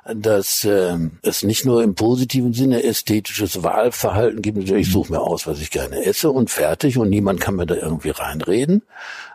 dass 0.04 0.64
äh, 0.64 0.96
es 1.22 1.42
nicht 1.42 1.64
nur 1.64 1.83
im 1.83 1.94
positiven 1.94 2.52
Sinne 2.52 2.83
ästhetisches 2.83 3.62
Wahlverhalten 3.62 4.42
gibt. 4.42 4.70
Ich 4.70 4.90
suche 4.90 5.12
mir 5.12 5.20
aus, 5.20 5.46
was 5.46 5.61
ich 5.61 5.70
gerne 5.70 6.04
esse 6.04 6.30
und 6.30 6.50
fertig 6.50 6.98
und 6.98 7.11
niemand 7.11 7.40
kann 7.40 7.57
mir 7.57 7.66
da 7.66 7.74
irgendwie 7.74 8.11
reinreden. 8.11 8.83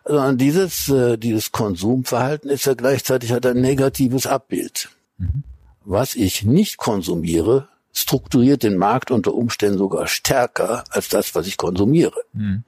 Sondern 0.05 0.37
dieses, 0.37 0.89
äh, 0.89 1.17
dieses 1.17 1.51
Konsumverhalten 1.51 2.49
ist 2.49 2.65
ja 2.65 2.73
gleichzeitig 2.73 3.31
hat 3.31 3.45
ein 3.45 3.61
negatives 3.61 4.27
Abbild. 4.27 4.89
Mhm. 5.17 5.43
Was 5.85 6.15
ich 6.15 6.43
nicht 6.43 6.77
konsumiere, 6.77 7.67
strukturiert 7.93 8.63
den 8.63 8.77
Markt 8.77 9.11
unter 9.11 9.33
Umständen 9.33 9.77
sogar 9.77 10.07
stärker 10.07 10.83
als 10.89 11.09
das, 11.09 11.35
was 11.35 11.47
ich 11.47 11.57
konsumiere. 11.57 12.19
Mhm. 12.33 12.63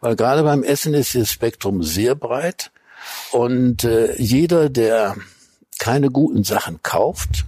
Weil 0.00 0.16
gerade 0.16 0.42
beim 0.42 0.62
Essen 0.62 0.94
ist 0.94 1.14
das 1.14 1.30
Spektrum 1.30 1.82
sehr 1.82 2.14
breit 2.14 2.70
und 3.32 3.84
äh, 3.84 4.20
jeder, 4.20 4.68
der 4.68 5.16
keine 5.78 6.10
guten 6.10 6.44
Sachen 6.44 6.82
kauft, 6.82 7.44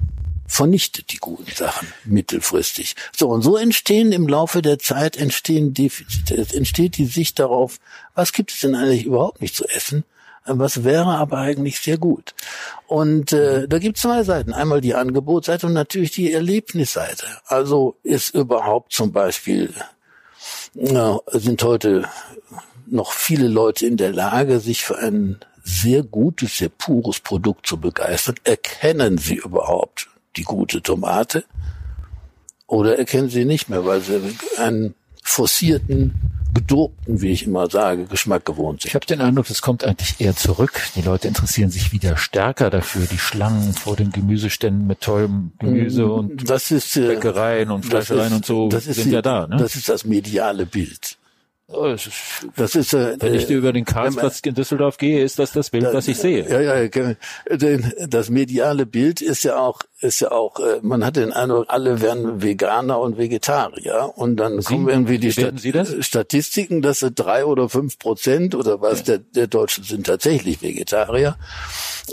vernichtet 0.47 1.13
die 1.13 1.19
guten 1.19 1.51
Sachen 1.55 1.89
mittelfristig. 2.05 2.97
So, 3.17 3.29
und 3.29 3.43
so 3.43 3.57
entstehen 3.57 4.11
im 4.11 4.27
Laufe 4.27 4.63
der 4.63 4.81
Zeit 4.81 5.17
entstehen 5.17 5.75
Defizite. 5.75 6.35
Es 6.35 6.53
entsteht 6.53 6.97
die 6.97 7.07
Sicht 7.07 7.39
darauf, 7.39 7.79
was 8.15 8.33
gibt 8.33 8.51
es 8.51 8.61
denn 8.61 8.75
eigentlich 8.75 9.05
überhaupt 9.05 9.41
nicht 9.41 9.55
zu 9.55 9.65
essen? 9.69 10.05
Was 10.45 10.83
wäre 10.83 11.17
aber 11.17 11.39
eigentlich 11.39 11.81
sehr 11.81 11.99
gut. 11.99 12.35
Und 12.87 13.33
äh, 13.33 13.69
da 13.69 13.79
gibt 13.79 13.97
es 13.97 14.03
zwei 14.03 14.25
Seiten. 14.25 14.53
Einmal 14.53 14.81
die 14.81 14.95
Angebotsseite 14.95 15.67
und 15.67 15.75
natürlich 15.75 16.13
die 16.13 16.33
Erlebnisseite. 16.33 17.27
Also 17.47 17.97
ist 18.03 18.35
überhaupt 18.35 18.93
zum 18.93 19.13
Beispiel, 19.13 19.73
sind 20.75 21.63
heute 21.63 22.09
noch 22.87 23.13
viele 23.13 23.49
Leute 23.49 23.87
in 23.87 23.97
der 23.97 24.13
Lage, 24.13 24.61
sich 24.61 24.85
für 24.85 24.99
ein 24.99 25.39
sehr 25.63 26.03
gutes, 26.03 26.59
sehr 26.59 26.69
pures 26.69 27.21
Produkt 27.21 27.67
zu 27.67 27.79
begeistern? 27.79 28.37
Erkennen 28.45 29.19
sie 29.19 29.37
überhaupt 29.37 30.09
die 30.37 30.45
gute 30.45 30.83
Tomate? 30.83 31.45
Oder 32.67 32.99
erkennen 32.99 33.31
sie 33.31 33.45
nicht 33.45 33.69
mehr, 33.69 33.85
weil 33.85 34.01
sie 34.01 34.21
einen 34.59 34.95
forcierten 35.31 36.15
gedobten, 36.53 37.21
wie 37.21 37.31
ich 37.31 37.47
immer 37.47 37.71
sage, 37.71 38.05
Geschmack 38.07 38.45
gewohnt 38.45 38.83
sind. 38.83 38.91
Ich 38.91 38.95
habe 38.95 39.07
den 39.07 39.21
Eindruck, 39.21 39.47
das 39.47 39.63
kommt 39.63 39.85
eigentlich 39.85 40.21
eher 40.21 40.35
zurück. 40.35 40.81
Die 40.97 41.03
Leute 41.03 41.29
interessieren 41.29 41.71
sich 41.71 41.93
wieder 41.93 42.17
stärker 42.17 42.71
dafür. 42.71 43.07
Die 43.07 43.19
Schlangen 43.19 43.73
vor 43.73 43.97
den 43.97 44.11
Gemüseständen 44.11 44.87
mit 44.87 45.01
tollem 45.01 45.53
Gemüse 45.59 46.07
mm, 46.07 46.11
und 46.11 46.51
das 46.51 46.71
ist, 46.71 46.97
äh, 46.97 47.15
Bäckereien 47.15 47.71
und 47.71 47.87
Fleischereien 47.87 48.33
und 48.33 48.45
so 48.45 48.69
das 48.69 48.87
ist 48.87 49.03
sind 49.03 49.13
ja 49.13 49.23
da. 49.23 49.47
Ne? 49.47 49.57
Das 49.59 49.77
ist 49.77 49.89
das 49.89 50.05
mediale 50.05 50.67
Bild. 50.67 51.19
Oh, 51.73 51.95
das 52.57 52.75
ist, 52.75 52.95
äh, 52.95 53.17
wenn 53.21 53.35
ich 53.35 53.49
über 53.49 53.73
den 53.73 53.85
Karlsplatz 53.85 54.41
in 54.41 54.55
Düsseldorf 54.55 54.99
gehe, 54.99 55.23
ist 55.23 55.39
das 55.39 55.53
das 55.53 55.71
Bild, 55.71 55.85
da, 55.85 55.95
was 55.95 56.09
ich 56.09 56.19
sehe. 56.19 56.49
Ja, 56.49 56.61
ja, 56.61 57.15
das 58.09 58.29
mediale 58.29 58.87
Bild 58.87 59.21
ist 59.21 59.45
ja 59.45 59.57
auch, 59.57 59.81
ist 60.01 60.21
ja 60.21 60.31
auch, 60.31 60.59
äh, 60.59 60.81
man 60.83 61.05
hat 61.05 61.17
den 61.17 61.33
Eindruck, 61.33 61.67
alle 61.69 62.01
werden 62.01 62.43
Veganer 62.43 62.99
und 63.01 63.19
Vegetarier 63.19 64.13
und 64.17 64.37
dann 64.37 64.61
Sie, 64.61 64.67
kommen 64.67 64.89
irgendwie 64.89 65.19
die 65.19 65.33
Stat 65.33 65.61
Statistiken, 66.01 66.83
dass 66.83 67.01
drei 67.15 67.45
oder 67.45 67.69
fünf 67.69 67.99
Prozent 67.99 68.55
oder 68.55 68.81
was 68.81 69.01
ja. 69.01 69.05
der, 69.05 69.19
der 69.19 69.47
Deutschen 69.47 69.85
sind 69.85 70.07
tatsächlich 70.07 70.63
Vegetarier. 70.63 71.37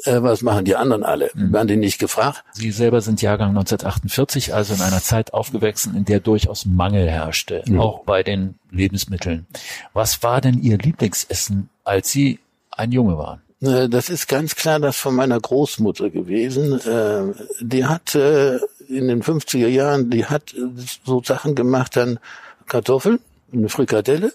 Äh, 0.04 0.21
was 0.21 0.41
machen 0.41 0.65
die 0.65 0.76
anderen 0.76 1.04
alle? 1.04 1.32
Mhm. 1.34 1.54
Werden 1.54 1.67
die 1.67 1.78
nicht 1.78 1.97
gefragt? 1.97 2.43
Sie 2.54 2.71
selber 2.71 3.02
sind 3.02 3.21
Jahrgang 3.21 3.50
1948, 3.50 4.54
also 4.54 4.73
in 4.73 4.82
einer 4.82 5.02
Zeit 5.02 5.34
aufgewachsen, 5.34 5.95
in 5.95 6.06
der 6.06 6.19
durchaus 6.19 6.65
Mangel 6.65 7.10
herrschte, 7.10 7.63
mhm. 7.65 7.80
auch 7.80 8.04
bei 8.04 8.21
den 8.23 8.56
Lebensmitteln. 8.69 9.47
Was 9.93 10.21
war 10.23 10.41
denn 10.41 10.62
Ihr 10.62 10.78
Lieblingsessen, 10.78 11.69
als 11.84 12.12
Sie 12.12 12.39
ein 12.71 12.91
Junge 12.91 13.17
waren? 13.17 13.41
Äh, 13.61 13.89
das 13.89 14.09
ist 14.09 14.27
ganz 14.27 14.55
klar 14.55 14.79
das 14.79 14.97
von 14.97 15.15
meiner 15.15 15.39
Großmutter 15.39 16.09
gewesen. 16.09 16.79
Äh, 16.79 17.33
die 17.61 17.85
hat 17.85 18.15
in 18.15 19.07
den 19.07 19.21
50er 19.21 19.67
Jahren, 19.67 20.09
die 20.09 20.25
hat 20.25 20.55
so 21.05 21.21
Sachen 21.23 21.55
gemacht, 21.55 21.95
dann 21.95 22.19
Kartoffeln, 22.67 23.19
eine 23.51 23.69
Frikadelle 23.69 24.33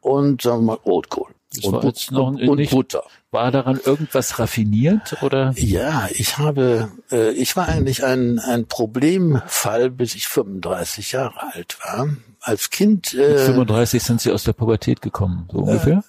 und 0.00 0.42
sagen 0.42 0.60
wir 0.60 0.76
mal 0.76 0.78
Rotkohl. 0.84 1.30
Das 1.54 1.64
und, 1.64 1.84
jetzt 1.84 2.10
noch 2.10 2.28
und 2.28 2.70
Butter. 2.70 3.04
War 3.30 3.50
daran 3.50 3.78
irgendwas 3.84 4.38
raffiniert 4.38 5.22
oder? 5.22 5.52
Ja, 5.56 6.08
ich 6.12 6.38
habe, 6.38 6.90
äh, 7.10 7.30
ich 7.32 7.56
war 7.56 7.68
eigentlich 7.68 8.04
ein, 8.04 8.38
ein 8.38 8.66
Problemfall, 8.66 9.90
bis 9.90 10.14
ich 10.14 10.28
35 10.28 11.12
Jahre 11.12 11.52
alt 11.52 11.78
war. 11.84 12.08
Als 12.40 12.70
Kind. 12.70 13.14
Äh, 13.14 13.32
Mit 13.32 13.40
35 13.40 14.02
sind 14.02 14.20
Sie 14.20 14.32
aus 14.32 14.44
der 14.44 14.52
Pubertät 14.52 15.00
gekommen, 15.00 15.48
so 15.52 15.58
ungefähr? 15.58 16.02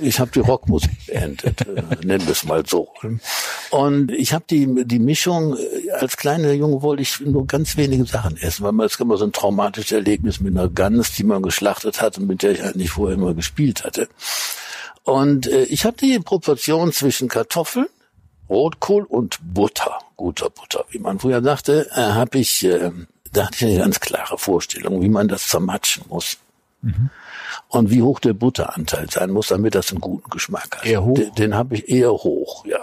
Ich 0.00 0.18
habe 0.18 0.30
die 0.30 0.40
Rockmusik 0.40 1.06
beendet, 1.06 1.66
nennen 2.04 2.26
wir 2.26 2.32
es 2.32 2.44
mal 2.44 2.66
so. 2.66 2.88
Und 3.70 4.10
ich 4.10 4.32
habe 4.32 4.44
die 4.50 4.84
die 4.84 4.98
Mischung 4.98 5.56
äh, 5.56 5.90
als 5.92 6.16
kleiner 6.16 6.52
Junge 6.52 6.82
wollte 6.82 7.02
ich 7.02 7.20
nur 7.20 7.46
ganz 7.46 7.76
wenige 7.76 8.04
Sachen 8.04 8.36
essen, 8.36 8.64
weil 8.64 8.72
man 8.72 8.86
es 8.86 8.98
immer 8.98 9.16
so 9.16 9.24
ein 9.24 9.32
traumatisches 9.32 9.92
Erlebnis 9.92 10.40
mit 10.40 10.56
einer 10.56 10.68
Gans, 10.68 11.12
die 11.14 11.24
man 11.24 11.42
geschlachtet 11.42 12.00
hat 12.00 12.18
und 12.18 12.26
mit 12.26 12.42
der 12.42 12.52
ich 12.52 12.62
eigentlich 12.62 12.90
vorher 12.90 13.16
immer 13.16 13.34
gespielt 13.34 13.84
hatte. 13.84 14.08
Und 15.04 15.46
äh, 15.46 15.64
ich 15.64 15.84
habe 15.84 15.96
die 15.96 16.18
Proportion 16.18 16.92
zwischen 16.92 17.28
Kartoffeln, 17.28 17.86
Rotkohl 18.48 19.04
und 19.04 19.38
Butter, 19.42 19.98
guter 20.16 20.50
Butter, 20.50 20.84
wie 20.90 20.98
man 20.98 21.18
früher 21.18 21.42
sagte, 21.42 21.88
äh, 21.94 22.00
habe 22.00 22.38
ich, 22.38 22.64
äh, 22.64 22.90
da 23.32 23.46
hatte 23.46 23.56
ich 23.56 23.64
eine 23.64 23.78
ganz 23.78 24.00
klare 24.00 24.38
Vorstellung, 24.38 25.00
wie 25.02 25.08
man 25.08 25.28
das 25.28 25.48
zermatschen 25.48 26.04
muss. 26.08 26.38
Mhm. 26.82 27.10
Und 27.70 27.90
wie 27.90 28.02
hoch 28.02 28.18
der 28.18 28.32
Butteranteil 28.32 29.08
sein 29.08 29.30
muss, 29.30 29.48
damit 29.48 29.76
das 29.76 29.90
einen 29.90 30.00
guten 30.00 30.28
Geschmack 30.28 30.78
hat. 30.78 30.86
Eher 30.86 31.04
hoch? 31.04 31.14
Den, 31.14 31.34
den 31.34 31.54
habe 31.54 31.76
ich 31.76 31.88
eher 31.88 32.12
hoch, 32.12 32.66
ja. 32.66 32.80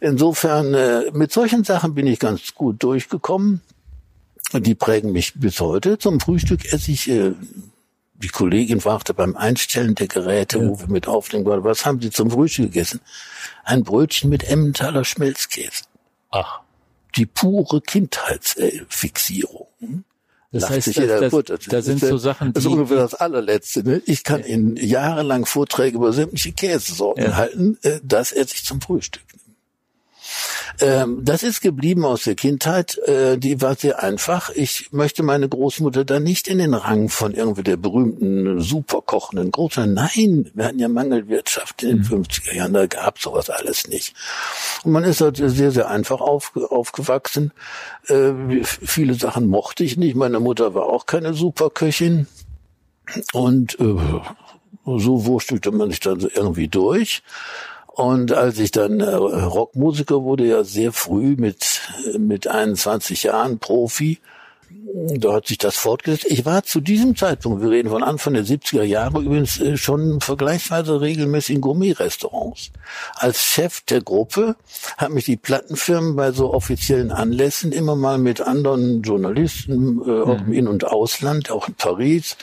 Insofern, 0.00 0.74
äh, 0.74 1.10
mit 1.12 1.32
solchen 1.32 1.64
Sachen 1.64 1.94
bin 1.94 2.06
ich 2.06 2.18
ganz 2.18 2.54
gut 2.54 2.82
durchgekommen. 2.82 3.62
Die 4.52 4.74
prägen 4.74 5.12
mich 5.12 5.32
bis 5.34 5.60
heute. 5.60 5.96
Zum 5.96 6.20
Frühstück 6.20 6.70
esse 6.72 6.92
ich 6.92 7.08
äh, 7.08 7.32
die 8.22 8.28
Kollegin 8.28 8.80
fragte 8.80 9.14
beim 9.14 9.36
Einstellen 9.36 9.94
der 9.94 10.08
Geräte, 10.08 10.58
ja. 10.58 10.68
wo 10.68 10.78
wir 10.78 10.88
mit 10.88 11.08
aufnehmen 11.08 11.44
wollten, 11.44 11.64
was 11.64 11.84
haben 11.84 12.00
Sie 12.00 12.10
zum 12.10 12.30
Frühstück 12.30 12.66
gegessen? 12.66 13.00
Ein 13.64 13.82
Brötchen 13.82 14.30
mit 14.30 14.44
Emmentaler 14.44 15.04
Schmelzkäse. 15.04 15.84
Ach. 16.30 16.60
Die 17.16 17.26
pure 17.26 17.80
Kindheitsfixierung. 17.80 20.04
Das 20.52 20.62
Lacht 20.62 20.72
heißt, 20.74 20.86
das, 20.88 20.94
das, 20.94 21.20
das, 21.30 21.44
das, 21.44 21.58
das 21.66 21.84
sind 21.86 22.00
so 22.00 22.18
Sachen. 22.18 22.52
Das 22.52 22.64
ist 22.64 22.70
ungefähr 22.70 22.98
das 22.98 23.14
allerletzte. 23.14 23.82
Ne? 23.84 24.02
Ich 24.04 24.22
kann 24.22 24.40
ja. 24.40 24.48
Ihnen 24.48 24.76
jahrelang 24.76 25.46
Vorträge 25.46 25.96
über 25.96 26.12
sämtliche 26.12 26.52
Käsesorten 26.52 27.24
ja. 27.24 27.36
halten. 27.36 27.78
Äh, 27.82 28.00
das 28.02 28.32
esse 28.32 28.54
ich 28.54 28.64
zum 28.64 28.82
Frühstück. 28.82 29.22
Ähm, 29.32 29.41
das 30.78 31.42
ist 31.42 31.60
geblieben 31.60 32.04
aus 32.04 32.24
der 32.24 32.34
Kindheit. 32.34 32.98
Äh, 33.06 33.38
die 33.38 33.60
war 33.60 33.74
sehr 33.74 34.02
einfach. 34.02 34.50
Ich 34.50 34.92
möchte 34.92 35.22
meine 35.22 35.48
Großmutter 35.48 36.04
da 36.04 36.18
nicht 36.18 36.48
in 36.48 36.58
den 36.58 36.74
Rang 36.74 37.08
von 37.08 37.34
irgendwie 37.34 37.62
der 37.62 37.76
berühmten, 37.76 38.60
superkochenden 38.60 39.50
Großmutter. 39.52 39.86
Nein, 39.86 40.50
wir 40.54 40.64
hatten 40.64 40.78
ja 40.78 40.88
Mangelwirtschaft 40.88 41.82
in 41.82 42.02
den 42.02 42.18
mhm. 42.18 42.24
50er 42.24 42.54
Jahren. 42.54 42.72
Da 42.72 42.86
gab 42.86 43.18
sowas 43.18 43.50
alles 43.50 43.88
nicht. 43.88 44.14
Und 44.84 44.92
man 44.92 45.04
ist 45.04 45.20
halt 45.20 45.36
sehr, 45.36 45.70
sehr 45.70 45.88
einfach 45.88 46.20
auf, 46.20 46.56
aufgewachsen. 46.56 47.52
Äh, 48.08 48.32
viele 48.64 49.14
Sachen 49.14 49.48
mochte 49.48 49.84
ich 49.84 49.96
nicht. 49.96 50.16
Meine 50.16 50.40
Mutter 50.40 50.74
war 50.74 50.86
auch 50.86 51.06
keine 51.06 51.34
Superköchin. 51.34 52.26
Und 53.32 53.78
äh, 53.78 53.96
so 54.84 55.24
wurstelte 55.26 55.70
man 55.70 55.90
sich 55.90 56.00
dann 56.00 56.20
irgendwie 56.20 56.68
durch. 56.68 57.22
Und 57.94 58.32
als 58.32 58.58
ich 58.58 58.70
dann 58.70 59.00
äh, 59.00 59.14
Rockmusiker 59.14 60.22
wurde, 60.22 60.46
ja 60.46 60.64
sehr 60.64 60.92
früh 60.92 61.36
mit, 61.36 61.80
mit 62.18 62.46
21 62.46 63.24
Jahren 63.24 63.58
Profi, 63.58 64.18
da 64.94 65.34
hat 65.34 65.46
sich 65.46 65.58
das 65.58 65.76
fortgesetzt. 65.76 66.26
Ich 66.28 66.44
war 66.44 66.62
zu 66.64 66.80
diesem 66.80 67.16
Zeitpunkt, 67.16 67.62
wir 67.62 67.70
reden 67.70 67.90
von 67.90 68.02
Anfang 68.02 68.34
der 68.34 68.44
70er 68.44 68.82
Jahre, 68.82 69.20
übrigens 69.20 69.60
äh, 69.60 69.76
schon 69.76 70.20
vergleichsweise 70.20 71.00
regelmäßig 71.00 71.56
in 71.56 71.60
Gourmet-Restaurants. 71.60 72.70
Als 73.14 73.42
Chef 73.42 73.80
der 73.82 74.02
Gruppe 74.02 74.56
hat 74.98 75.10
mich 75.10 75.24
die 75.24 75.36
Plattenfirmen 75.36 76.16
bei 76.16 76.32
so 76.32 76.52
offiziellen 76.52 77.10
Anlässen 77.10 77.72
immer 77.72 77.96
mal 77.96 78.18
mit 78.18 78.40
anderen 78.40 79.02
Journalisten, 79.02 80.00
äh, 80.06 80.22
auch 80.22 80.40
im 80.40 80.52
In- 80.52 80.68
und 80.68 80.86
Ausland, 80.86 81.50
auch 81.50 81.68
in 81.68 81.74
Paris, 81.74 82.36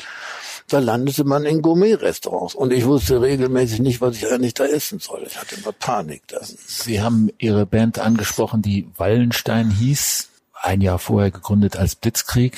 da 0.69 0.79
landete 0.79 1.23
man 1.23 1.45
in 1.45 1.61
Gourmet-Restaurants. 1.61 2.55
Und 2.55 2.71
ich 2.71 2.85
wusste 2.85 3.21
regelmäßig 3.21 3.79
nicht, 3.79 4.01
was 4.01 4.15
ich 4.15 4.31
eigentlich 4.31 4.53
da 4.53 4.65
essen 4.65 4.99
soll. 4.99 5.23
Ich 5.27 5.37
hatte 5.37 5.55
immer 5.55 5.71
Panik 5.71 6.23
dann. 6.27 6.43
Sie 6.43 7.01
haben 7.01 7.29
Ihre 7.37 7.65
Band 7.65 7.99
angesprochen, 7.99 8.61
die 8.61 8.87
Wallenstein 8.97 9.71
hieß, 9.71 10.29
ein 10.53 10.81
Jahr 10.81 10.99
vorher 10.99 11.31
gegründet 11.31 11.77
als 11.77 11.95
Blitzkrieg. 11.95 12.57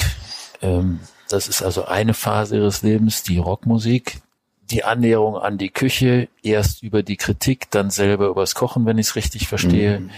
Ähm, 0.62 1.00
das 1.30 1.48
ist 1.48 1.62
also 1.62 1.86
eine 1.86 2.14
Phase 2.14 2.58
Ihres 2.58 2.82
Lebens, 2.82 3.24
die 3.24 3.38
Rockmusik. 3.38 4.22
Die 4.70 4.84
Annäherung 4.86 5.38
an 5.38 5.58
die 5.58 5.70
Küche, 5.70 6.30
erst 6.44 6.82
über 6.82 7.04
die 7.04 7.18
Kritik, 7.18 7.70
dann 7.72 7.90
selber 7.90 8.28
übers 8.28 8.56
Kochen, 8.56 8.86
wenn 8.86 8.98
ich 8.98 9.08
es 9.08 9.16
richtig 9.16 9.48
verstehe. 9.50 10.00
Mhm. 10.00 10.10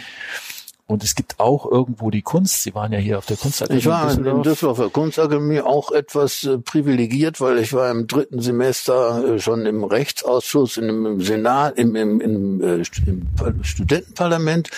Und 0.86 1.04
es 1.04 1.16
gibt 1.16 1.40
auch 1.40 1.70
irgendwo 1.70 2.12
die 2.12 2.22
Kunst. 2.22 2.64
Sie 2.64 2.76
waren 2.76 2.92
ja 2.92 3.00
hier 3.00 3.18
auf 3.18 3.26
der 3.26 3.38
Kunstakademie. 3.38 3.80
Ich 3.80 3.86
war 3.86 4.12
in 4.12 4.18
Düsseldorf, 4.18 4.44
Düsseldorfer 4.44 4.90
Kunstakademie 4.90 5.62
auch 5.62 5.92
etwas 5.92 6.44
äh, 6.44 6.58
privilegiert, 6.58 7.40
weil 7.40 7.58
ich 7.60 7.74
war 7.74 7.90
im 7.90 8.06
dritten 8.06 8.42
Semester 8.42 9.36
äh, 9.36 9.40
schon 9.40 9.66
im 9.66 9.86
Rechtsausschuss, 9.86 10.78
in, 10.78 10.90
im 10.90 11.22
Senat, 11.22 11.78
im, 11.78 11.96
im, 11.96 12.20
im, 12.20 12.62
äh, 12.62 12.84
im 13.06 13.64
Studentenparlament 13.64 14.70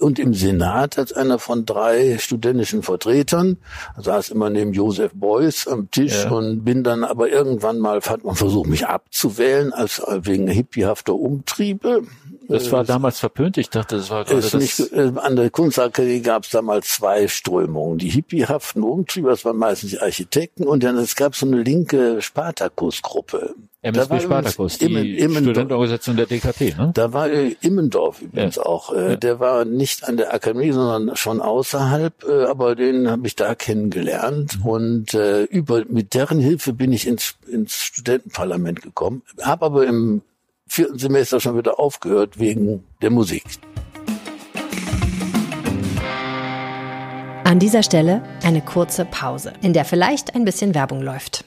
und 0.00 0.18
im 0.18 0.34
Senat 0.34 0.98
als 0.98 1.12
einer 1.12 1.38
von 1.38 1.66
drei 1.66 2.18
studentischen 2.18 2.82
Vertretern. 2.82 3.58
Saß 3.96 4.30
immer 4.30 4.50
neben 4.50 4.72
Josef 4.72 5.12
Beuys 5.14 5.66
am 5.66 5.90
Tisch 5.90 6.24
ja. 6.24 6.30
und 6.30 6.64
bin 6.64 6.82
dann 6.82 7.04
aber 7.04 7.28
irgendwann 7.28 7.78
mal, 7.78 8.00
hat 8.00 8.24
man 8.24 8.34
versucht, 8.34 8.68
mich 8.68 8.86
abzuwählen, 8.86 9.72
als 9.72 10.02
wegen 10.22 10.48
hippiehafter 10.48 11.14
Umtriebe. 11.14 12.02
Das 12.50 12.72
war 12.72 12.82
damals 12.82 13.20
verpönt. 13.20 13.58
Ich 13.58 13.70
dachte, 13.70 13.96
das 13.96 14.10
war 14.10 14.24
gerade 14.24 14.40
das. 14.40 14.54
Nicht, 14.54 14.92
äh, 14.92 15.12
an 15.16 15.36
der 15.36 15.50
Kunstakademie 15.50 16.20
gab 16.20 16.44
es 16.44 16.50
damals 16.50 16.88
zwei 16.88 17.28
Strömungen. 17.28 17.98
Die 17.98 18.08
hippiehaften 18.08 18.82
Umtriebe, 18.82 19.28
das 19.28 19.44
waren 19.44 19.56
meistens 19.56 19.90
die 19.90 20.00
Architekten, 20.00 20.64
und 20.64 20.82
dann 20.82 20.96
es 20.98 21.14
gab 21.14 21.36
so 21.36 21.46
eine 21.46 21.62
linke 21.62 22.20
Spartakus-Gruppe. 22.20 23.54
MSB 23.82 24.20
Spartakus, 24.20 24.76
die 24.76 24.86
Immen, 24.86 25.04
Immen, 25.16 25.44
Studentenorganisation 25.44 26.16
der 26.16 26.26
DKP, 26.26 26.74
ne? 26.76 26.90
Da 26.92 27.14
war 27.14 27.30
äh, 27.30 27.56
Immendorf 27.62 28.20
übrigens 28.20 28.56
ja. 28.56 28.66
auch. 28.66 28.92
Äh, 28.92 29.10
ja. 29.10 29.16
Der 29.16 29.40
war 29.40 29.64
nicht 29.64 30.04
an 30.04 30.18
der 30.18 30.34
Akademie, 30.34 30.72
sondern 30.72 31.16
schon 31.16 31.40
außerhalb, 31.40 32.24
äh, 32.24 32.44
aber 32.44 32.76
den 32.76 33.10
habe 33.10 33.26
ich 33.26 33.36
da 33.36 33.54
kennengelernt. 33.54 34.58
Mhm. 34.58 34.66
Und 34.66 35.14
äh, 35.14 35.44
über 35.44 35.84
mit 35.88 36.12
deren 36.12 36.40
Hilfe 36.40 36.74
bin 36.74 36.92
ich 36.92 37.06
ins, 37.06 37.36
ins 37.50 37.74
Studentenparlament 37.74 38.82
gekommen, 38.82 39.22
habe 39.40 39.64
aber 39.64 39.86
im 39.86 40.20
vierten 40.66 40.98
Semester 40.98 41.40
schon 41.40 41.56
wieder 41.56 41.80
aufgehört 41.80 42.38
wegen 42.38 42.84
der 43.00 43.10
Musik. 43.10 43.44
An 47.44 47.58
dieser 47.58 47.82
Stelle 47.82 48.22
eine 48.44 48.60
kurze 48.60 49.04
Pause, 49.04 49.54
in 49.62 49.72
der 49.72 49.84
vielleicht 49.84 50.36
ein 50.36 50.44
bisschen 50.44 50.74
Werbung 50.74 51.00
läuft. 51.00 51.44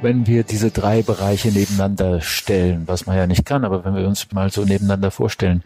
Wenn 0.00 0.28
wir 0.28 0.44
diese 0.44 0.70
drei 0.70 1.02
Bereiche 1.02 1.48
nebeneinander 1.48 2.20
stellen, 2.20 2.84
was 2.86 3.06
man 3.06 3.16
ja 3.16 3.26
nicht 3.26 3.44
kann, 3.44 3.64
aber 3.64 3.84
wenn 3.84 3.96
wir 3.96 4.06
uns 4.06 4.30
mal 4.30 4.50
so 4.52 4.64
nebeneinander 4.64 5.10
vorstellen, 5.10 5.64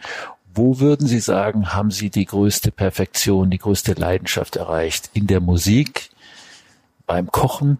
wo 0.54 0.80
würden 0.80 1.06
Sie 1.06 1.20
sagen, 1.20 1.74
haben 1.74 1.90
Sie 1.90 2.08
die 2.08 2.24
größte 2.24 2.70
Perfektion, 2.70 3.50
die 3.50 3.58
größte 3.58 3.92
Leidenschaft 3.92 4.56
erreicht? 4.56 5.10
In 5.12 5.26
der 5.26 5.40
Musik, 5.40 6.08
beim 7.06 7.30
Kochen 7.30 7.76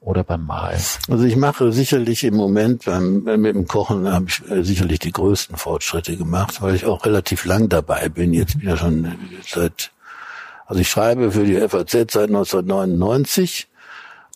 oder 0.00 0.22
beim 0.22 0.44
Malen? 0.44 0.80
Also 1.08 1.24
ich 1.24 1.36
mache 1.36 1.72
sicherlich 1.72 2.24
im 2.24 2.36
Moment 2.36 2.84
beim, 2.84 3.22
mit 3.22 3.54
dem 3.54 3.66
Kochen 3.66 4.12
habe 4.12 4.26
ich 4.28 4.42
äh, 4.50 4.62
sicherlich 4.62 4.98
die 4.98 5.12
größten 5.12 5.56
Fortschritte 5.56 6.18
gemacht, 6.18 6.60
weil 6.60 6.74
ich 6.74 6.84
auch 6.84 7.06
relativ 7.06 7.46
lang 7.46 7.70
dabei 7.70 8.10
bin. 8.10 8.34
Jetzt 8.34 8.58
bin 8.58 8.62
ich 8.62 8.68
ja 8.68 8.76
schon 8.76 9.14
seit, 9.46 9.92
also 10.66 10.78
ich 10.78 10.90
schreibe 10.90 11.32
für 11.32 11.44
die 11.44 11.56
FAZ 11.56 11.90
seit 11.90 12.28
1999 12.28 13.66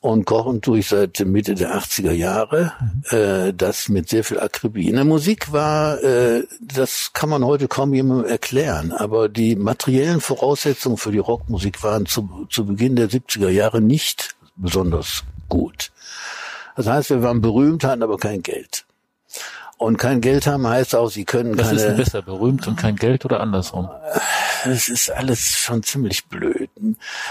und 0.00 0.24
kochen 0.24 0.62
tue 0.62 0.78
ich 0.78 0.88
seit 0.88 1.20
Mitte 1.20 1.54
der 1.54 1.76
80er 1.76 2.12
Jahre. 2.12 2.72
Äh, 3.10 3.52
das 3.52 3.88
mit 3.88 4.08
sehr 4.08 4.24
viel 4.24 4.40
Akribie. 4.40 4.88
In 4.88 4.96
der 4.96 5.04
Musik 5.04 5.52
war, 5.52 6.02
äh, 6.02 6.44
das 6.60 7.10
kann 7.12 7.28
man 7.28 7.44
heute 7.44 7.68
kaum 7.68 7.92
jemandem 7.92 8.26
erklären, 8.26 8.92
aber 8.92 9.28
die 9.28 9.56
materiellen 9.56 10.20
Voraussetzungen 10.20 10.96
für 10.96 11.12
die 11.12 11.18
Rockmusik 11.18 11.82
waren 11.82 12.06
zu, 12.06 12.46
zu 12.50 12.64
Beginn 12.64 12.96
der 12.96 13.10
70er 13.10 13.50
Jahre 13.50 13.82
nicht 13.82 14.34
besonders 14.56 15.24
gut. 15.48 15.90
Das 16.76 16.86
heißt, 16.86 17.10
wir 17.10 17.22
waren 17.22 17.42
berühmt, 17.42 17.84
hatten 17.84 18.02
aber 18.02 18.16
kein 18.16 18.42
Geld. 18.42 18.86
Und 19.76 19.96
kein 19.96 20.20
Geld 20.20 20.46
haben 20.46 20.66
heißt 20.66 20.94
auch, 20.94 21.10
sie 21.10 21.24
können 21.24 21.58
Was 21.58 21.66
keine... 21.66 21.76
ist 21.76 21.86
denn 21.86 21.96
besser, 21.96 22.22
berühmt 22.22 22.66
und 22.66 22.76
kein 22.76 22.96
Geld 22.96 23.24
oder 23.24 23.40
andersrum? 23.40 23.88
Es 24.64 24.88
ist 24.88 25.10
alles 25.10 25.56
schon 25.56 25.82
ziemlich 25.82 26.24
blöd. 26.26 26.70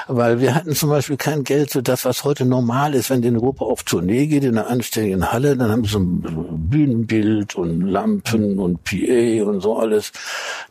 Weil 0.08 0.40
wir 0.40 0.56
hatten 0.56 0.76
zum 0.76 0.90
Beispiel 0.90 1.18
kein 1.18 1.44
Geld 1.44 1.72
für 1.72 1.84
das, 1.84 2.06
was 2.06 2.24
heute 2.24 2.46
normal 2.46 2.94
ist, 2.94 3.10
wenn 3.10 3.22
die 3.22 3.28
eine 3.28 3.40
Gruppe 3.40 3.66
auf 3.66 3.84
Tournee 3.84 4.28
geht, 4.28 4.44
in 4.44 4.58
einer 4.58 4.68
anständigen 4.68 5.32
Halle, 5.32 5.58
dann 5.58 5.72
haben 5.72 5.84
sie 5.84 5.92
so 5.92 6.00
ein 6.00 6.70
Bühnenbild 6.70 7.56
und 7.56 7.82
Lampen 7.82 8.60
und 8.60 8.84
PA 8.84 9.44
und 9.50 9.62
so 9.62 9.78
alles. 9.78 10.12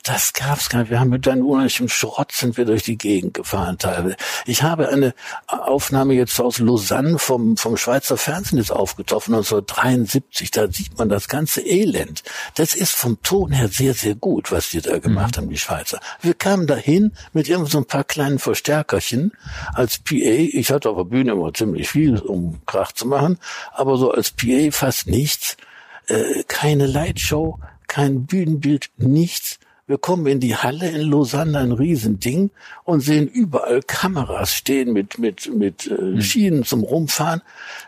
Das 0.05 0.33
gab's 0.33 0.68
gar 0.68 0.81
nicht. 0.81 0.90
Wir 0.90 1.01
haben 1.01 1.11
mit 1.11 1.27
einem 1.29 1.47
unheimlichen 1.47 1.88
Schrott 1.88 2.33
sind 2.33 2.57
wir 2.57 2.64
durch 2.64 2.83
die 2.83 2.99
Gegend 2.99 3.35
gefahren 3.35 3.79
teilweise. 3.79 4.16
Ich 4.47 4.62
habe 4.62 4.88
eine 4.88 5.14
Aufnahme 5.47 6.14
jetzt 6.14 6.40
aus 6.40 6.59
Lausanne 6.59 7.18
vom, 7.18 7.57
vom 7.57 7.77
Schweizer 7.77 8.16
Fernsehen 8.16 8.59
jetzt 8.59 8.73
aufgetroffen, 8.73 9.35
1973. 9.35 10.51
Da 10.51 10.71
sieht 10.71 10.99
man 10.99 11.09
das 11.09 11.29
ganze 11.29 11.61
Elend. 11.61 12.23
Das 12.55 12.75
ist 12.75 12.92
vom 12.92 13.23
Ton 13.23 13.53
her 13.53 13.68
sehr, 13.68 13.94
sehr 13.94 14.14
gut, 14.14 14.53
was 14.53 14.71
die 14.71 14.81
da 14.81 14.99
gemacht 14.99 15.37
haben, 15.37 15.49
die 15.49 15.59
Schweizer. 15.59 16.01
Wir 16.21 16.35
kamen 16.49 16.67
dahin 16.67 17.13
mit 17.35 17.47
irgend 17.47 17.69
so 17.69 17.77
ein 17.77 17.85
paar 17.85 18.05
kleinen 18.05 18.39
Verstärkerchen 18.39 19.33
als 19.75 19.99
PA. 19.99 20.15
Ich 20.15 20.71
hatte 20.71 20.89
auf 20.89 20.97
der 20.97 21.05
Bühne 21.05 21.33
immer 21.33 21.53
ziemlich 21.53 21.91
viel, 21.91 22.19
um 22.19 22.61
Krach 22.65 22.93
zu 22.93 23.07
machen, 23.07 23.39
aber 23.73 23.99
so 23.99 24.13
als 24.13 24.31
PA 24.31 24.71
fast 24.71 25.09
nichts. 25.09 25.59
Äh, 26.07 26.45
keine 26.49 26.87
Lightshow, 26.87 27.59
kein 27.87 28.25
Bühnenbild, 28.25 28.89
nichts. 28.97 29.59
Wir 29.87 29.99
kommen 29.99 30.27
in 30.27 30.41
die 30.41 30.57
Halle 30.57 30.89
in 30.89 31.03
Lausanne, 31.03 31.59
ein 31.59 31.73
Riesending, 31.73 32.51
und 32.85 33.01
sehen 33.01 33.29
überall 33.29 33.83
Kameras 33.83 34.55
stehen 34.55 34.95
mit, 34.95 35.19
mit, 35.19 35.55
mit 35.55 35.87
äh, 35.87 36.19
Schienen 36.23 36.65
zum 36.65 36.83
Rumfahren. 36.83 37.43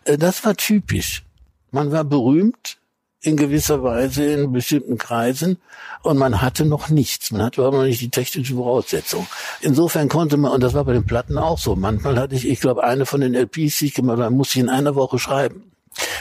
Äh, 0.04 0.18
das 0.18 0.44
war 0.44 0.54
typisch. 0.54 1.22
Man 1.70 1.92
war 1.92 2.04
berühmt, 2.04 2.76
in 3.22 3.36
gewisser 3.36 3.82
Weise 3.82 4.24
in 4.24 4.52
bestimmten 4.52 4.96
Kreisen 4.96 5.58
und 6.02 6.16
man 6.16 6.40
hatte 6.40 6.64
noch 6.64 6.88
nichts. 6.88 7.30
Man 7.30 7.42
hatte 7.42 7.60
überhaupt 7.60 7.76
noch 7.76 7.84
nicht 7.84 8.00
die 8.00 8.10
technische 8.10 8.54
Voraussetzung. 8.54 9.26
Insofern 9.60 10.08
konnte 10.08 10.36
man, 10.36 10.52
und 10.52 10.62
das 10.62 10.74
war 10.74 10.84
bei 10.84 10.94
den 10.94 11.04
Platten 11.04 11.36
auch 11.36 11.58
so, 11.58 11.76
manchmal 11.76 12.18
hatte 12.18 12.34
ich, 12.34 12.48
ich 12.48 12.60
glaube, 12.60 12.84
eine 12.84 13.04
von 13.04 13.20
den 13.20 13.34
LPs, 13.34 13.78
die 13.78 13.86
ich 13.86 13.94
gemacht 13.94 14.18
habe, 14.18 14.34
musste 14.34 14.58
ich 14.58 14.62
in 14.62 14.70
einer 14.70 14.94
Woche 14.94 15.18
schreiben. 15.18 15.70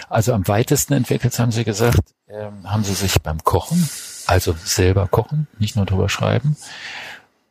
Also 0.09 0.33
am 0.33 0.47
weitesten 0.47 0.93
entwickelt, 0.93 1.37
haben 1.39 1.51
Sie 1.51 1.63
gesagt, 1.63 2.01
ähm, 2.27 2.69
haben 2.69 2.83
Sie 2.83 2.93
sich 2.93 3.21
beim 3.21 3.43
Kochen, 3.43 3.89
also 4.25 4.55
selber 4.63 5.07
kochen, 5.07 5.47
nicht 5.57 5.75
nur 5.75 5.85
drüber 5.85 6.09
schreiben. 6.09 6.57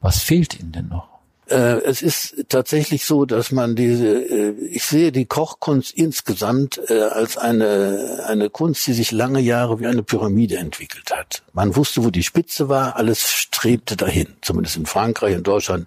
Was 0.01 0.19
fehlt 0.19 0.59
Ihnen 0.59 0.73
denn 0.73 0.89
noch? 0.89 1.18
Äh, 1.49 1.81
es 1.85 2.03
ist 2.03 2.45
tatsächlich 2.49 3.07
so, 3.07 3.25
dass 3.25 3.53
man 3.53 3.75
diese, 3.75 4.09
äh, 4.09 4.51
ich 4.71 4.85
sehe 4.85 5.13
die 5.13 5.25
Kochkunst 5.25 5.97
insgesamt 5.97 6.81
äh, 6.89 7.01
als 7.01 7.39
eine, 7.39 8.25
eine 8.27 8.51
Kunst, 8.51 8.87
die 8.87 8.93
sich 8.93 9.13
lange 9.13 9.41
Jahre 9.41 9.81
wie 9.81 9.87
eine 9.87 10.03
Pyramide 10.03 10.59
entwickelt 10.59 11.11
hat. 11.11 11.43
Man 11.55 11.75
wusste, 11.75 12.05
wo 12.05 12.11
die 12.11 12.23
Spitze 12.23 12.69
war, 12.69 12.97
alles 12.97 13.33
strebte 13.33 13.97
dahin. 13.97 14.29
Zumindest 14.43 14.77
in 14.77 14.87
Frankreich, 14.87 15.35
in 15.35 15.43
Deutschland 15.43 15.87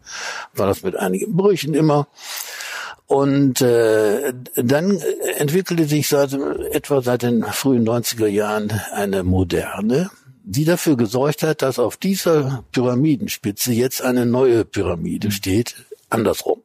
war 0.53 0.67
das 0.67 0.81
mit 0.81 0.95
einigen 0.95 1.35
Brüchen 1.35 1.75
immer. 1.75 2.07
Und 3.05 3.61
äh, 3.61 4.33
dann 4.55 4.97
entwickelte 5.35 5.85
sich 5.85 6.07
seit 6.07 6.33
etwa 6.71 7.01
seit 7.01 7.23
den 7.23 7.43
frühen 7.43 7.85
90er 7.85 8.27
Jahren 8.27 8.71
eine 8.93 9.23
moderne, 9.23 10.09
die 10.43 10.65
dafür 10.65 10.97
gesorgt 10.97 11.43
hat, 11.43 11.61
dass 11.61 11.79
auf 11.79 11.97
dieser 11.97 12.63
Pyramidenspitze 12.71 13.73
jetzt 13.73 14.01
eine 14.01 14.25
neue 14.25 14.65
Pyramide 14.65 15.31
steht, 15.31 15.75
andersrum. 16.09 16.61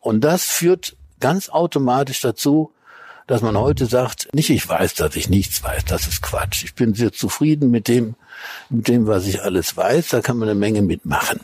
Und 0.00 0.22
das 0.22 0.44
führt 0.44 0.96
ganz 1.20 1.48
automatisch 1.48 2.20
dazu, 2.20 2.72
dass 3.26 3.40
man 3.40 3.56
heute 3.56 3.86
sagt, 3.86 4.28
nicht 4.34 4.50
ich 4.50 4.68
weiß, 4.68 4.94
dass 4.94 5.16
ich 5.16 5.30
nichts 5.30 5.62
weiß, 5.62 5.86
das 5.86 6.06
ist 6.06 6.20
Quatsch. 6.20 6.64
Ich 6.64 6.74
bin 6.74 6.94
sehr 6.94 7.12
zufrieden 7.12 7.70
mit 7.70 7.88
dem, 7.88 8.16
mit 8.68 8.88
dem, 8.88 9.06
was 9.06 9.26
ich 9.26 9.42
alles 9.42 9.76
weiß, 9.76 10.08
da 10.08 10.20
kann 10.20 10.36
man 10.36 10.48
eine 10.48 10.58
Menge 10.58 10.82
mitmachen. 10.82 11.40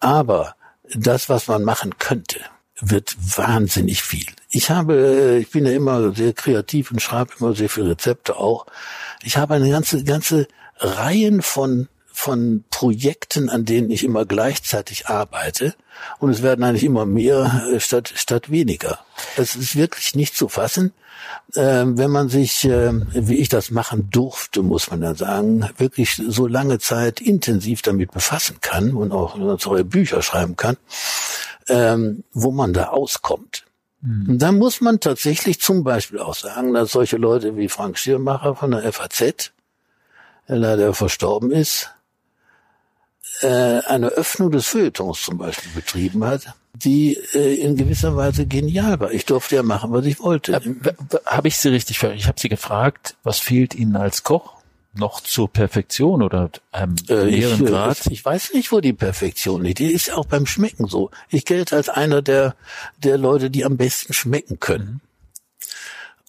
Aber 0.00 0.56
das, 0.94 1.28
was 1.28 1.46
man 1.46 1.62
machen 1.62 1.98
könnte, 1.98 2.40
wird 2.80 3.16
wahnsinnig 3.36 4.02
viel. 4.02 4.26
Ich 4.50 4.70
habe, 4.70 5.38
ich 5.40 5.50
bin 5.50 5.66
ja 5.66 5.72
immer 5.72 6.12
sehr 6.14 6.32
kreativ 6.32 6.90
und 6.90 7.00
schreibe 7.00 7.32
immer 7.40 7.54
sehr 7.54 7.68
viele 7.68 7.90
Rezepte 7.90 8.36
auch. 8.36 8.66
Ich 9.22 9.36
habe 9.36 9.54
eine 9.54 9.70
ganze, 9.70 10.04
ganze 10.04 10.46
Reihen 10.78 11.42
von, 11.42 11.88
von 12.12 12.64
Projekten, 12.70 13.48
an 13.48 13.64
denen 13.64 13.90
ich 13.90 14.04
immer 14.04 14.24
gleichzeitig 14.24 15.06
arbeite. 15.06 15.74
Und 16.18 16.30
es 16.30 16.42
werden 16.42 16.62
eigentlich 16.64 16.84
immer 16.84 17.06
mehr 17.06 17.68
äh, 17.72 17.80
statt, 17.80 18.12
statt 18.14 18.50
weniger. 18.50 18.98
Es 19.36 19.56
ist 19.56 19.76
wirklich 19.76 20.14
nicht 20.14 20.36
zu 20.36 20.48
fassen. 20.48 20.92
Ähm, 21.56 21.96
wenn 21.96 22.10
man 22.10 22.28
sich, 22.28 22.64
äh, 22.66 22.92
wie 23.14 23.36
ich 23.36 23.48
das 23.48 23.70
machen 23.70 24.10
durfte, 24.10 24.62
muss 24.62 24.90
man 24.90 25.00
dann 25.00 25.16
sagen, 25.16 25.68
wirklich 25.78 26.20
so 26.28 26.46
lange 26.46 26.78
Zeit 26.78 27.20
intensiv 27.20 27.82
damit 27.82 28.12
befassen 28.12 28.58
kann 28.60 28.92
und 28.92 29.12
auch 29.12 29.36
solche 29.58 29.84
Bücher 29.84 30.22
schreiben 30.22 30.56
kann, 30.56 30.76
ähm, 31.68 32.24
wo 32.32 32.50
man 32.50 32.72
da 32.72 32.88
auskommt. 32.88 33.64
Mhm. 34.00 34.30
Und 34.30 34.38
da 34.42 34.52
muss 34.52 34.80
man 34.80 35.00
tatsächlich 35.00 35.60
zum 35.60 35.84
Beispiel 35.84 36.20
auch 36.20 36.34
sagen, 36.34 36.74
dass 36.74 36.92
solche 36.92 37.16
Leute 37.16 37.56
wie 37.56 37.68
Frank 37.68 37.98
Schirmacher 37.98 38.54
von 38.54 38.70
der 38.70 38.92
FAZ, 38.92 39.52
der 40.48 40.56
leider 40.56 40.94
verstorben 40.94 41.50
ist, 41.50 41.90
äh, 43.40 43.46
eine 43.46 44.08
Öffnung 44.08 44.50
des 44.50 44.66
Feuilletons 44.66 45.22
zum 45.22 45.38
Beispiel 45.38 45.70
betrieben 45.74 46.24
hat, 46.24 46.54
die 46.74 47.14
äh, 47.34 47.54
in 47.56 47.76
gewisser 47.76 48.16
Weise 48.16 48.46
genial 48.46 49.00
war. 49.00 49.12
Ich 49.12 49.26
durfte 49.26 49.56
ja 49.56 49.62
machen, 49.62 49.92
was 49.92 50.06
ich 50.06 50.20
wollte. 50.20 50.60
Habe 51.26 51.48
ich 51.48 51.56
Sie 51.58 51.68
richtig 51.68 51.98
ver 51.98 52.14
Ich 52.14 52.26
habe 52.26 52.40
Sie 52.40 52.48
gefragt, 52.48 53.16
was 53.22 53.38
fehlt 53.38 53.74
Ihnen 53.74 53.96
als 53.96 54.22
Koch 54.22 54.55
noch 54.98 55.20
zur 55.20 55.50
Perfektion 55.52 56.22
oder 56.22 56.50
einem 56.72 56.96
Äh, 57.08 57.28
ich, 57.28 57.60
äh, 57.60 57.64
Grad? 57.64 58.06
ich 58.06 58.24
weiß 58.24 58.52
nicht, 58.54 58.72
wo 58.72 58.80
die 58.80 58.92
Perfektion 58.92 59.62
liegt. 59.62 59.78
Die 59.78 59.92
ist 59.92 60.12
auch 60.12 60.26
beim 60.26 60.46
Schmecken 60.46 60.86
so. 60.86 61.10
Ich 61.30 61.44
gelte 61.44 61.76
als 61.76 61.88
einer 61.88 62.22
der, 62.22 62.54
der 63.02 63.18
Leute, 63.18 63.50
die 63.50 63.64
am 63.64 63.76
besten 63.76 64.12
schmecken 64.12 64.60
können. 64.60 65.00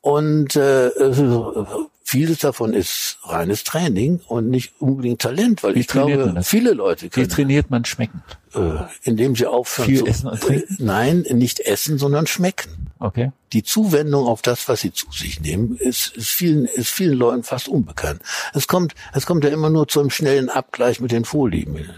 Und 0.02 0.56
äh, 0.56 0.92
also, 1.00 1.90
vieles 2.04 2.40
davon 2.40 2.74
ist 2.74 3.18
reines 3.24 3.64
Training 3.66 4.22
und 4.28 4.50
nicht 4.50 4.74
unbedingt 4.80 5.22
Talent, 5.22 5.64
weil 5.64 5.76
Wie 5.76 5.82
ich 5.82 5.88
glaube, 5.88 6.42
viele 6.44 6.72
Leute 6.72 7.06
Wie 7.06 7.10
können, 7.10 7.30
trainiert 7.30 7.70
man 7.70 7.84
schmecken? 7.84 8.24
Äh, 8.54 8.84
indem 9.04 9.36
sie 9.36 9.46
aufhören 9.46 9.88
Viel 9.88 10.00
zu 10.00 10.06
essen 10.08 10.28
und 10.28 10.42
trinken? 10.42 10.78
Nein, 10.80 11.26
nicht 11.30 11.60
essen, 11.62 11.98
sondern 11.98 12.28
schmecken 12.28 12.88
Okay. 13.00 13.32
die 13.54 13.64
Zuwendung 13.64 14.26
auf 14.26 14.42
das, 14.42 14.68
was 14.68 14.82
sie 14.82 14.92
zu 14.92 15.12
sich 15.12 15.40
nehmen, 15.42 15.78
ist, 15.78 16.16
ist 16.18 16.30
vielen, 16.30 16.66
ist 16.66 16.90
vielen 16.90 17.18
Leuten 17.18 17.44
fast 17.44 17.68
unbekannt. 17.68 18.22
Es 18.54 18.68
kommt, 18.68 18.96
es 19.14 19.26
kommt 19.26 19.44
ja 19.44 19.52
immer 19.52 19.70
nur 19.70 19.88
zu 19.88 20.00
einem 20.00 20.10
schnellen 20.10 20.50
Abgleich 20.50 21.00
mit 21.00 21.12
den 21.12 21.26
Vorlieben. 21.26 21.90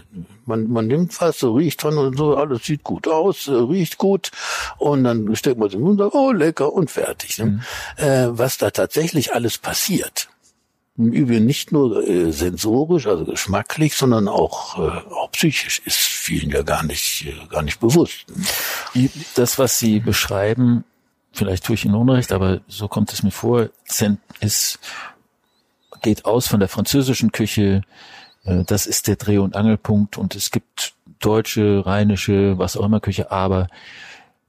Man, 0.44 0.68
man 0.68 0.86
nimmt 0.86 1.18
was, 1.20 1.38
so 1.38 1.54
riecht 1.54 1.82
dran 1.82 1.96
und 1.96 2.18
so, 2.18 2.36
alles 2.36 2.64
sieht 2.64 2.82
gut 2.82 3.08
aus, 3.08 3.48
äh, 3.48 3.52
riecht 3.52 3.98
gut, 3.98 4.30
und 4.78 5.04
dann 5.04 5.34
steckt 5.36 5.58
man 5.58 5.68
es 5.68 5.74
im 5.74 5.80
Mund 5.80 6.00
und 6.00 6.06
sagt, 6.06 6.14
oh, 6.14 6.32
lecker 6.32 6.72
und 6.72 6.90
fertig. 6.90 7.38
Ne? 7.38 7.60
Äh, 7.96 8.28
was 8.30 8.58
da 8.58 8.70
tatsächlich 8.70 9.32
alles 9.32 9.58
passiert. 9.58 10.29
Im 11.00 11.12
Übrigen 11.14 11.46
nicht 11.46 11.72
nur 11.72 12.06
äh, 12.06 12.30
sensorisch, 12.30 13.06
also 13.06 13.24
geschmacklich, 13.24 13.94
sondern 13.94 14.28
auch, 14.28 14.78
äh, 14.78 15.12
auch 15.14 15.30
psychisch 15.32 15.80
ist 15.86 15.96
vielen 15.96 16.50
ja 16.50 16.60
gar 16.60 16.82
nicht, 16.82 17.24
äh, 17.26 17.46
gar 17.48 17.62
nicht 17.62 17.80
bewusst. 17.80 18.26
Das, 19.34 19.58
was 19.58 19.78
Sie 19.78 20.00
beschreiben, 20.00 20.84
vielleicht 21.32 21.64
tue 21.64 21.74
ich 21.74 21.86
Ihnen 21.86 21.94
Unrecht, 21.94 22.32
aber 22.32 22.60
so 22.68 22.86
kommt 22.86 23.14
es 23.14 23.22
mir 23.22 23.30
vor, 23.30 23.70
ist, 24.40 24.78
geht 26.02 26.26
aus 26.26 26.46
von 26.48 26.60
der 26.60 26.68
französischen 26.68 27.32
Küche. 27.32 27.80
Äh, 28.44 28.64
Das 28.64 28.84
ist 28.84 29.08
der 29.08 29.16
Dreh- 29.16 29.38
und 29.38 29.56
Angelpunkt 29.56 30.18
und 30.18 30.34
es 30.36 30.50
gibt 30.50 30.92
deutsche, 31.18 31.86
rheinische, 31.86 32.58
was 32.58 32.76
auch 32.76 32.84
immer 32.84 33.00
Küche, 33.00 33.30
aber 33.30 33.68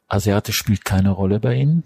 asiatisch 0.09 0.57
spielt 0.57 0.83
keine 0.83 1.11
Rolle 1.11 1.39
bei 1.39 1.55
Ihnen. 1.55 1.83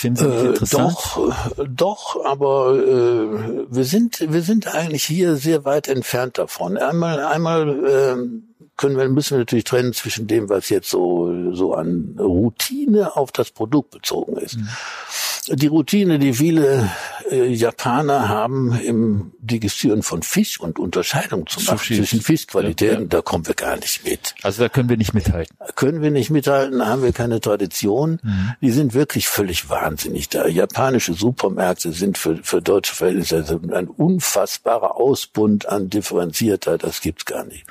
Finden 0.00 0.16
Sie 0.16 0.24
nicht 0.26 0.44
Äh, 0.44 0.48
interessant? 0.48 0.92
doch, 0.96 1.58
äh, 1.58 1.64
doch, 1.68 2.24
aber 2.24 2.74
äh, 2.74 3.66
wir 3.70 3.84
sind 3.84 4.20
wir 4.32 4.42
sind 4.42 4.66
eigentlich 4.74 5.04
hier 5.04 5.36
sehr 5.36 5.64
weit 5.64 5.88
entfernt 5.88 6.38
davon. 6.38 6.76
Einmal 6.78 7.20
einmal 7.20 7.68
ähm, 7.88 8.44
können 8.76 8.96
wir 8.96 9.08
müssen 9.08 9.32
wir 9.34 9.38
natürlich 9.40 9.64
trennen 9.64 9.92
zwischen 9.92 10.26
dem, 10.26 10.48
was 10.48 10.70
jetzt 10.70 10.88
so 10.88 11.52
so 11.52 11.74
an 11.74 12.16
Routine 12.18 13.14
auf 13.16 13.30
das 13.30 13.50
Produkt 13.50 13.90
bezogen 13.90 14.36
ist. 14.38 14.56
Die 15.48 15.66
Routine, 15.66 16.18
die 16.18 16.32
viele 16.34 16.90
äh, 17.30 17.46
Japaner 17.52 18.28
haben 18.28 18.78
im 18.80 19.32
Digestieren 19.40 20.02
von 20.02 20.22
Fisch 20.22 20.60
und 20.60 20.78
Unterscheidung 20.78 21.46
zu 21.46 21.60
machen 21.60 21.78
Sushi. 21.78 21.96
zwischen 21.96 22.20
Fischqualitäten, 22.20 22.94
Ja, 22.94 23.00
ja. 23.02 23.06
da 23.08 23.22
kommen 23.22 23.46
wir 23.46 23.54
gar 23.54 23.76
nicht 23.76 24.04
mit 24.04 24.34
Also 24.42 24.62
da 24.62 24.68
können 24.68 24.88
wir 24.88 24.96
nicht 24.96 25.14
mithalten. 25.14 25.56
können 25.76 26.02
wir 26.02 26.10
nicht 26.10 26.30
mithalten, 26.30 26.84
haben 26.86 27.02
wir 27.02 27.12
keine 27.12 27.40
Tradition. 27.40 28.20
Die 28.60 28.70
sind 28.70 28.94
wirklich 28.94 29.28
völlig 29.28 29.68
wahnsinnig 29.70 30.28
da. 30.28 30.46
Japanische 30.46 31.14
Supermärkte 31.14 31.92
sind 31.92 32.18
für, 32.18 32.38
für 32.42 32.60
deutsche 32.62 32.94
Verhältnisse 32.94 33.60
ein 33.72 33.88
unfassbarer 33.88 34.96
Ausbund 34.96 35.66
an 35.66 35.88
differenzierter, 35.90 36.78
das 36.78 37.00
gibt's 37.00 37.24
gar 37.24 37.44
nicht. 37.44 37.64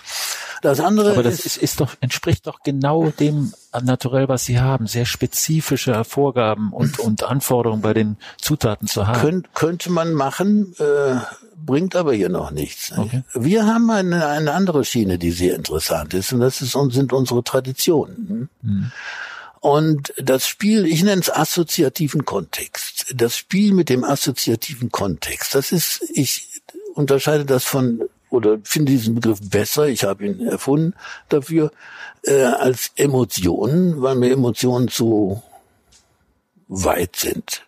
Das 0.62 0.80
andere 0.80 1.12
Aber 1.12 1.24
das 1.24 1.46
ist, 1.46 1.58
ist 1.58 1.80
doch, 1.80 1.96
entspricht 2.02 2.46
doch 2.48 2.62
genau 2.64 3.10
dem 3.12 3.54
Naturell, 3.84 4.28
was 4.28 4.46
Sie 4.46 4.60
haben. 4.60 4.88
Sehr 4.88 5.06
spezifische 5.06 6.04
Vorgaben 6.04 6.72
und, 6.72 7.00
und 7.00 7.24
Anforderungen 7.24 7.82
bei 7.82 7.94
den 7.94 8.18
Zutaten 8.42 8.88
zu 8.88 9.08
haben. 9.08 9.20
könnt, 9.20 9.54
könnte 9.54 9.92
man 9.92 10.14
machen, 10.14 10.74
äh, 10.80 11.16
bringt 11.66 11.96
aber 11.96 12.14
hier 12.14 12.30
noch 12.30 12.52
nichts. 12.52 12.92
Okay. 12.98 13.24
Wir 13.34 13.66
haben 13.66 13.90
eine, 13.92 14.28
eine 14.28 14.54
andere 14.54 14.84
Schiene, 14.86 15.18
die 15.18 15.32
sehr 15.32 15.56
interessant 15.56 16.14
ist, 16.14 16.34
und 16.34 16.40
das 16.40 16.62
ist, 16.62 16.78
sind 16.90 17.14
unsere 17.14 17.44
Traditionen. 17.44 18.50
Und 19.60 20.14
das 20.18 20.48
Spiel, 20.48 20.86
ich 20.86 21.04
nenne 21.04 21.22
es 21.22 21.30
assoziativen 21.30 22.26
Kontext. 22.26 23.14
Das 23.14 23.36
Spiel 23.36 23.74
mit 23.74 23.90
dem 23.90 24.04
assoziativen 24.04 24.90
Kontext, 24.92 25.54
das 25.54 25.72
ist, 25.72 26.04
ich 26.14 26.62
unterscheide 26.94 27.46
das 27.46 27.66
von, 27.66 28.02
oder 28.30 28.60
finde 28.64 28.92
diesen 28.92 29.16
Begriff 29.16 29.40
besser, 29.42 29.88
ich 29.88 30.04
habe 30.04 30.26
ihn 30.26 30.48
erfunden 30.48 30.94
dafür, 31.30 31.72
äh, 32.24 32.44
als 32.44 32.92
Emotionen, 32.96 34.02
weil 34.02 34.16
mir 34.16 34.32
Emotionen 34.32 34.88
zu 34.88 35.42
weit 36.68 37.16
sind, 37.16 37.66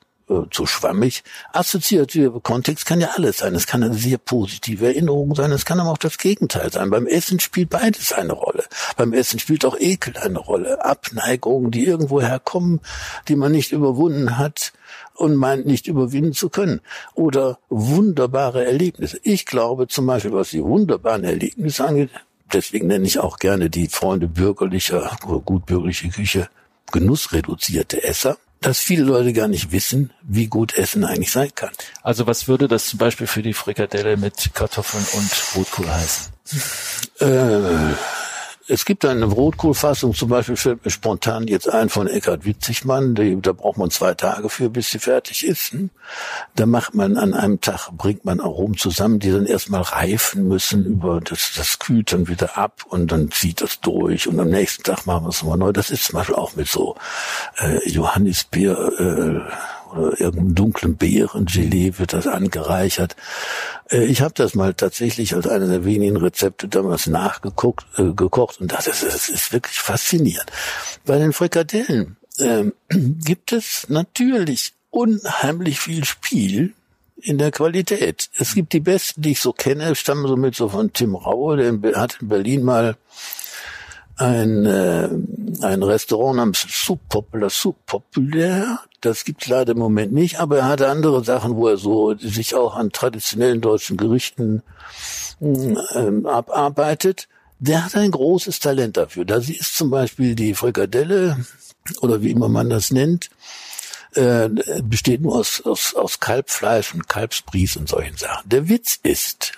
zu 0.49 0.65
schwammig. 0.65 1.23
Assoziative 1.51 2.39
Kontext 2.39 2.85
kann 2.85 3.01
ja 3.01 3.09
alles 3.15 3.37
sein. 3.37 3.55
Es 3.55 3.67
kann 3.67 3.83
eine 3.83 3.93
sehr 3.93 4.17
positive 4.17 4.85
Erinnerung 4.85 5.35
sein, 5.35 5.51
es 5.51 5.65
kann 5.65 5.79
aber 5.79 5.91
auch 5.91 5.97
das 5.97 6.17
Gegenteil 6.17 6.71
sein. 6.71 6.89
Beim 6.89 7.07
Essen 7.07 7.39
spielt 7.39 7.69
beides 7.69 8.13
eine 8.13 8.33
Rolle. 8.33 8.63
Beim 8.97 9.13
Essen 9.13 9.39
spielt 9.39 9.65
auch 9.65 9.77
Ekel 9.77 10.17
eine 10.17 10.39
Rolle. 10.39 10.83
Abneigungen, 10.85 11.71
die 11.71 11.85
irgendwo 11.85 12.21
herkommen, 12.21 12.79
die 13.27 13.35
man 13.35 13.51
nicht 13.51 13.71
überwunden 13.71 14.37
hat 14.37 14.73
und 15.15 15.35
meint 15.35 15.65
nicht 15.65 15.87
überwinden 15.87 16.33
zu 16.33 16.49
können. 16.49 16.81
Oder 17.13 17.59
wunderbare 17.69 18.65
Erlebnisse. 18.65 19.19
Ich 19.23 19.45
glaube 19.45 19.87
zum 19.87 20.05
Beispiel, 20.05 20.33
was 20.33 20.49
die 20.49 20.63
wunderbaren 20.63 21.23
Erlebnisse 21.23 21.85
angeht, 21.85 22.09
deswegen 22.53 22.87
nenne 22.87 23.05
ich 23.05 23.19
auch 23.19 23.37
gerne 23.37 23.69
die 23.69 23.87
Freunde 23.87 24.27
bürgerlicher, 24.27 25.17
oder 25.25 25.39
gutbürgerliche 25.39 26.09
Küche 26.09 26.49
genussreduzierte 26.91 28.03
Esser, 28.03 28.37
dass 28.61 28.79
viele 28.79 29.03
Leute 29.03 29.33
gar 29.33 29.47
nicht 29.47 29.71
wissen, 29.71 30.11
wie 30.21 30.47
gut 30.47 30.77
Essen 30.77 31.03
eigentlich 31.03 31.31
sein 31.31 31.49
kann. 31.53 31.71
Also 32.03 32.27
was 32.27 32.47
würde 32.47 32.67
das 32.67 32.85
zum 32.85 32.99
Beispiel 32.99 33.27
für 33.27 33.41
die 33.41 33.53
Frikadelle 33.53 34.17
mit 34.17 34.51
Kartoffeln 34.53 35.05
und 35.13 35.55
Rotkohl 35.55 35.89
heißen? 35.89 36.31
Äh, 37.19 37.95
es 38.71 38.85
gibt 38.85 39.03
eine 39.03 39.25
Rotkohlfassung, 39.25 40.13
zum 40.13 40.29
Beispiel 40.29 40.55
fällt 40.55 40.85
mir 40.85 40.91
spontan 40.91 41.47
jetzt 41.47 41.67
ein 41.67 41.89
von 41.89 42.07
Eckhard 42.07 42.45
Witzigmann, 42.45 43.15
die, 43.15 43.39
da 43.41 43.51
braucht 43.51 43.77
man 43.77 43.91
zwei 43.91 44.13
Tage 44.13 44.47
für, 44.47 44.69
bis 44.69 44.91
sie 44.91 44.99
fertig 44.99 45.45
ist. 45.45 45.73
hm? 45.73 45.89
Da 46.55 46.65
macht 46.65 46.95
man 46.95 47.17
an 47.17 47.33
einem 47.33 47.59
Tag, 47.59 47.89
bringt 47.91 48.23
man 48.23 48.39
Aromen 48.39 48.77
zusammen, 48.77 49.19
die 49.19 49.29
dann 49.29 49.45
erstmal 49.45 49.81
reifen 49.81 50.47
müssen, 50.47 50.85
über 50.85 51.19
das, 51.19 51.51
das 51.55 51.79
kühlt 51.79 52.13
dann 52.13 52.29
wieder 52.29 52.57
ab 52.57 52.85
und 52.87 53.11
dann 53.11 53.29
zieht 53.29 53.59
das 53.59 53.81
durch 53.81 54.29
und 54.29 54.39
am 54.39 54.49
nächsten 54.49 54.83
Tag 54.83 55.05
machen 55.05 55.25
wir 55.25 55.29
es 55.29 55.41
nochmal 55.41 55.57
neu. 55.57 55.73
Das 55.73 55.91
ist 55.91 56.05
zum 56.05 56.19
Beispiel 56.19 56.35
auch 56.35 56.55
mit 56.55 56.69
so 56.69 56.95
äh, 57.57 57.89
Johannisbeer 57.89 58.91
äh, 58.99 59.41
oder 59.91 60.19
irgendeinem 60.19 60.55
dunklen 60.55 60.97
Beerengelee 60.97 61.93
wird 61.97 62.13
das 62.13 62.27
angereichert. 62.27 63.15
Äh, 63.89 64.05
Ich 64.05 64.21
habe 64.21 64.33
das 64.35 64.55
mal 64.55 64.73
tatsächlich 64.73 65.35
als 65.35 65.47
einer 65.47 65.67
der 65.67 65.85
wenigen 65.85 66.17
Rezepte 66.17 66.67
damals 66.67 67.07
nachgeguckt, 67.07 67.85
äh, 67.97 68.11
gekocht 68.13 68.61
und 68.61 68.71
das 68.71 68.87
ist, 68.87 69.03
das 69.03 69.29
ist 69.29 69.53
wirklich 69.53 69.79
faszinierend. 69.79 70.51
Bei 71.05 71.17
den 71.17 71.33
Frikadellen 71.33 72.17
ähm, 72.39 72.73
gibt 72.89 73.51
es 73.51 73.87
natürlich 73.89 74.73
unheimlich 74.89 75.79
viel 75.79 76.03
Spiel 76.05 76.73
in 77.21 77.37
der 77.37 77.51
Qualität. 77.51 78.29
Es 78.37 78.55
gibt 78.55 78.73
die 78.73 78.79
besten, 78.79 79.21
die 79.21 79.31
ich 79.31 79.39
so 79.39 79.53
kenne, 79.53 79.95
stammen 79.95 80.27
so 80.27 80.35
mit 80.35 80.55
so 80.55 80.69
von 80.69 80.91
Tim 80.91 81.15
Raue, 81.15 81.57
der 81.57 81.99
hat 81.99 82.17
in 82.19 82.29
Berlin 82.29 82.63
mal 82.63 82.97
ein, 84.21 84.65
äh, 84.65 85.09
ein 85.61 85.83
Restaurant 85.83 86.37
namens 86.37 86.65
Soup 86.69 86.99
Populaire, 87.09 87.49
Soup 87.49 87.75
Populaire. 87.85 88.79
Das 89.01 89.25
gibt's 89.25 89.47
leider 89.47 89.71
im 89.71 89.79
Moment 89.79 90.13
nicht, 90.13 90.39
aber 90.39 90.59
er 90.59 90.67
hatte 90.67 90.87
andere 90.89 91.23
Sachen, 91.23 91.55
wo 91.55 91.67
er 91.67 91.77
so 91.77 92.15
sich 92.15 92.55
auch 92.55 92.75
an 92.75 92.91
traditionellen 92.91 93.61
deutschen 93.61 93.97
Gerichten 93.97 94.61
ähm, 95.41 96.25
abarbeitet. 96.25 97.27
Der 97.59 97.85
hat 97.85 97.95
ein 97.95 98.11
großes 98.11 98.59
Talent 98.59 98.97
dafür. 98.97 99.25
Da 99.25 99.37
ist 99.37 99.75
zum 99.75 99.89
Beispiel 99.89 100.35
die 100.35 100.53
Frikadelle 100.53 101.37
oder 102.01 102.21
wie 102.21 102.31
immer 102.31 102.49
man 102.49 102.69
das 102.69 102.91
nennt, 102.91 103.29
äh, 104.13 104.49
besteht 104.83 105.21
nur 105.21 105.35
aus, 105.35 105.61
aus, 105.65 105.95
aus 105.95 106.19
Kalbfleisch 106.19 106.93
und 106.93 107.07
Kalbsbries 107.07 107.77
und 107.77 107.89
solchen 107.89 108.17
Sachen. 108.17 108.47
Der 108.49 108.69
Witz 108.69 108.99
ist, 109.01 109.53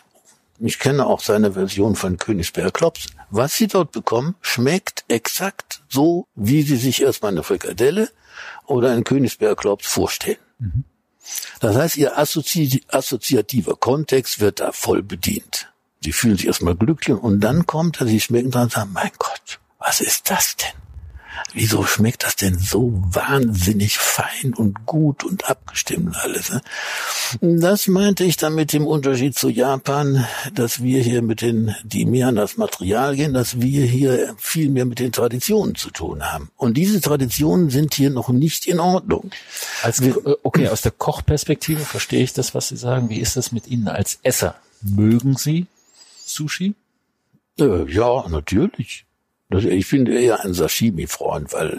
ich 0.60 0.80
kenne 0.80 1.06
auch 1.06 1.19
seine 1.19 1.54
Version 1.54 1.95
von 1.95 2.17
Königsberger 2.17 2.71
Klops. 2.71 3.08
Was 3.36 3.56
Sie 3.56 3.65
dort 3.65 3.91
bekommen, 3.91 4.36
schmeckt 4.41 5.06
exakt 5.08 5.82
so, 5.89 6.28
wie 6.36 6.62
Sie 6.62 6.76
sich 6.78 7.02
erstmal 7.02 7.32
eine 7.32 7.41
Frikadelle 7.41 8.12
oder 8.67 8.91
einen 8.91 9.04
Königsberger 9.04 9.56
Klops 9.56 9.88
vorstellen. 9.88 10.38
Das 11.60 11.76
heißt, 11.76 11.98
Ihr 11.98 12.15
assozi 12.15 12.84
assoziativer 12.89 13.76
Kontext 13.76 14.39
wird 14.39 14.60
da 14.60 14.72
voll 14.72 15.02
bedient. 15.02 15.74
Sie 16.04 16.12
fühlen 16.12 16.38
sich 16.38 16.46
erstmal 16.46 16.76
glücklich 16.76 17.17
und 17.17 17.39
dann 17.39 17.65
kommt 17.65 18.00
er, 18.02 18.06
Sie 18.06 18.19
schmecken 18.19 18.52
dran 18.52 18.65
und 18.65 18.72
sagen, 18.74 18.91
mein 18.93 19.12
Gott, 19.17 19.60
was 19.80 20.00
ist 20.00 20.30
das 20.30 20.56
denn? 20.56 20.83
Wieso 21.54 21.84
schmeckt 21.84 22.24
das 22.24 22.36
denn 22.36 22.58
so 22.58 22.91
wahnsinnig 22.93 23.98
fein 23.98 24.54
und 24.56 24.86
gut 24.86 25.24
und 25.24 25.50
abgestimmt 25.50 26.15
alles? 26.17 26.50
Ne? 26.52 26.62
Das 27.41 27.88
meinte 27.88 28.24
ich 28.24 28.38
dann 28.38 28.56
mit 28.56 28.74
dem 28.74 28.88
Unterschied 28.88 29.38
zu 29.38 29.50
Japan, 29.50 30.26
dass 30.54 30.82
wir 30.82 31.02
hier 31.02 31.22
mit 31.22 31.41
den, 31.41 31.76
die 31.84 32.06
mehr 32.06 32.28
an 32.30 32.36
das 32.36 32.58
Material 32.58 33.15
gehen, 33.15 33.34
dass 33.34 33.62
wir 33.62 33.86
hier 33.86 34.36
viel 34.38 34.69
mehr 34.69 34.86
mit 34.86 35.00
den 35.00 35.12
Traditionen 35.12 35.76
zu 35.76 35.91
tun 35.91 36.24
haben. 36.24 36.50
Und 36.58 36.76
diese 36.76 37.02
Traditionen 37.02 37.69
sind 37.69 37.93
hier 37.93 38.10
noch 38.10 38.30
nicht 38.30 38.65
in 38.65 38.80
Ordnung. 38.80 39.32
Als, 39.84 40.00
äh, 40.00 40.13
okay, 40.43 40.69
aus 40.69 40.82
der 40.82 40.91
Kochperspektive 40.91 41.82
verstehe 41.82 42.24
ich 42.24 42.34
das, 42.34 42.56
was 42.56 42.69
Sie 42.69 42.78
sagen. 42.78 43.10
Wie 43.10 43.19
ist 43.19 43.38
das 43.38 43.52
mit 43.52 43.67
Ihnen 43.67 43.88
als 43.88 44.19
Esser? 44.24 44.56
Mögen 44.82 45.38
Sie 45.38 45.67
Sushi? 46.26 46.76
Äh, 47.60 47.91
ja, 47.91 48.28
natürlich. 48.30 49.06
Das- 49.54 49.63
Ich 49.66 49.89
bin 49.89 50.06
eher 50.08 50.44
ein 50.44 50.54
Sashimi-Freund, 50.54 51.54
weil, 51.54 51.70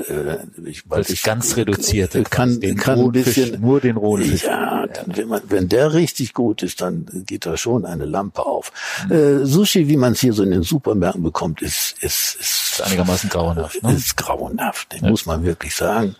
äh, 0.65 0.69
ich, 0.69 0.89
weil 0.91 1.01
es 1.03 1.11
ich 1.11 1.23
ganz 1.23 1.57
reduzierte 1.57 2.23
kann, 2.25 2.61
den 2.61 2.77
kann 2.77 2.99
ein 3.01 3.13
bisschen 3.13 3.61
nur 3.61 3.81
den 3.81 3.97
rohen 3.97 4.23
Fisch. 4.23 4.45
Ja, 4.45 4.87
dann, 4.87 5.17
wenn 5.17 5.29
man, 5.29 5.41
wenn 5.49 5.69
der 5.69 5.93
richtig 5.95 6.35
gut 6.35 6.63
ist, 6.63 6.81
dann 6.81 7.07
geht 7.27 7.47
da 7.47 7.57
schon 7.57 7.85
eine 7.85 8.05
Lampe 8.07 8.45
auf. 8.47 8.73
Mhm. 9.09 9.13
Äh, 9.13 9.47
Sushi, 9.47 9.89
wie 9.89 9.97
man 9.97 10.13
es 10.13 10.21
hier 10.21 10.33
so 10.33 10.43
in 10.43 10.51
den 10.51 10.63
Supermärkten 10.63 11.23
bekommt, 11.23 11.63
ist 11.63 11.97
ist 12.01 12.37
ist, 12.37 12.73
ist 12.73 12.83
einigermaßen 12.83 13.29
grauenhaft. 13.31 13.83
Ne? 13.83 13.93
ist 13.95 14.17
grauenhaft. 14.17 15.01
Muss 15.03 15.27
man 15.27 15.45
wirklich 15.45 15.75
sagen. 15.75 16.17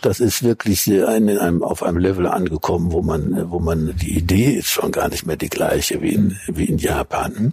Das 0.00 0.20
ist 0.20 0.42
wirklich 0.42 0.86
ein, 0.88 1.28
in 1.28 1.38
einem, 1.38 1.62
auf 1.62 1.82
einem 1.82 1.98
Level 1.98 2.26
angekommen, 2.26 2.92
wo 2.92 3.02
man, 3.02 3.50
wo 3.50 3.58
man, 3.58 3.96
die 3.96 4.16
Idee 4.16 4.52
ist 4.52 4.68
schon 4.68 4.92
gar 4.92 5.08
nicht 5.08 5.26
mehr 5.26 5.36
die 5.36 5.48
gleiche 5.48 6.00
wie 6.02 6.14
in, 6.14 6.38
wie 6.46 6.66
in 6.66 6.78
Japan. 6.78 7.52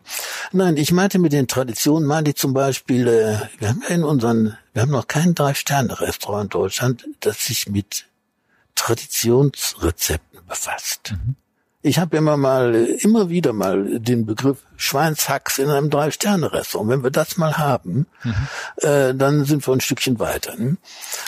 Nein, 0.52 0.78
ich 0.78 0.92
meinte 0.92 1.18
mit 1.18 1.34
den 1.34 1.48
Traditionen, 1.48 2.08
meinte 2.08 2.32
ich 2.32 2.38
zum 2.38 2.54
Beispiel, 2.54 3.08
äh, 3.08 3.38
wir 3.60 3.70
haben 3.70 3.82
ja 3.88 3.96
in 3.96 4.04
unseren, 4.04 4.58
wir 4.74 4.84
haben 4.84 4.92
noch 4.92 5.08
kein 5.08 5.34
Drei-Sterne-Restaurant 5.34 6.46
in 6.46 6.50
Deutschland, 6.50 7.08
das 7.22 7.46
sich 7.46 7.68
mit 7.68 8.06
Traditionsrezepten 8.76 10.42
befasst. 10.48 11.14
Ich 11.86 12.00
habe 12.00 12.18
immer 12.18 12.36
mal, 12.36 12.74
immer 12.74 13.30
wieder 13.30 13.54
mal 13.54 14.00
den 14.00 14.26
Begriff 14.26 14.58
Schweinshacks 14.76 15.60
in 15.60 15.70
einem 15.70 15.92
Drei-Sterne-Restaurant. 15.92 16.90
Wenn 16.90 17.04
wir 17.04 17.12
das 17.12 17.38
mal 17.38 17.60
haben, 17.60 18.08
äh, 18.78 19.14
dann 19.14 19.46
sind 19.46 19.68
wir 19.68 19.72
ein 19.72 19.82
Stückchen 19.82 20.18
weiter. 20.18 20.56
Ne? 20.56 20.78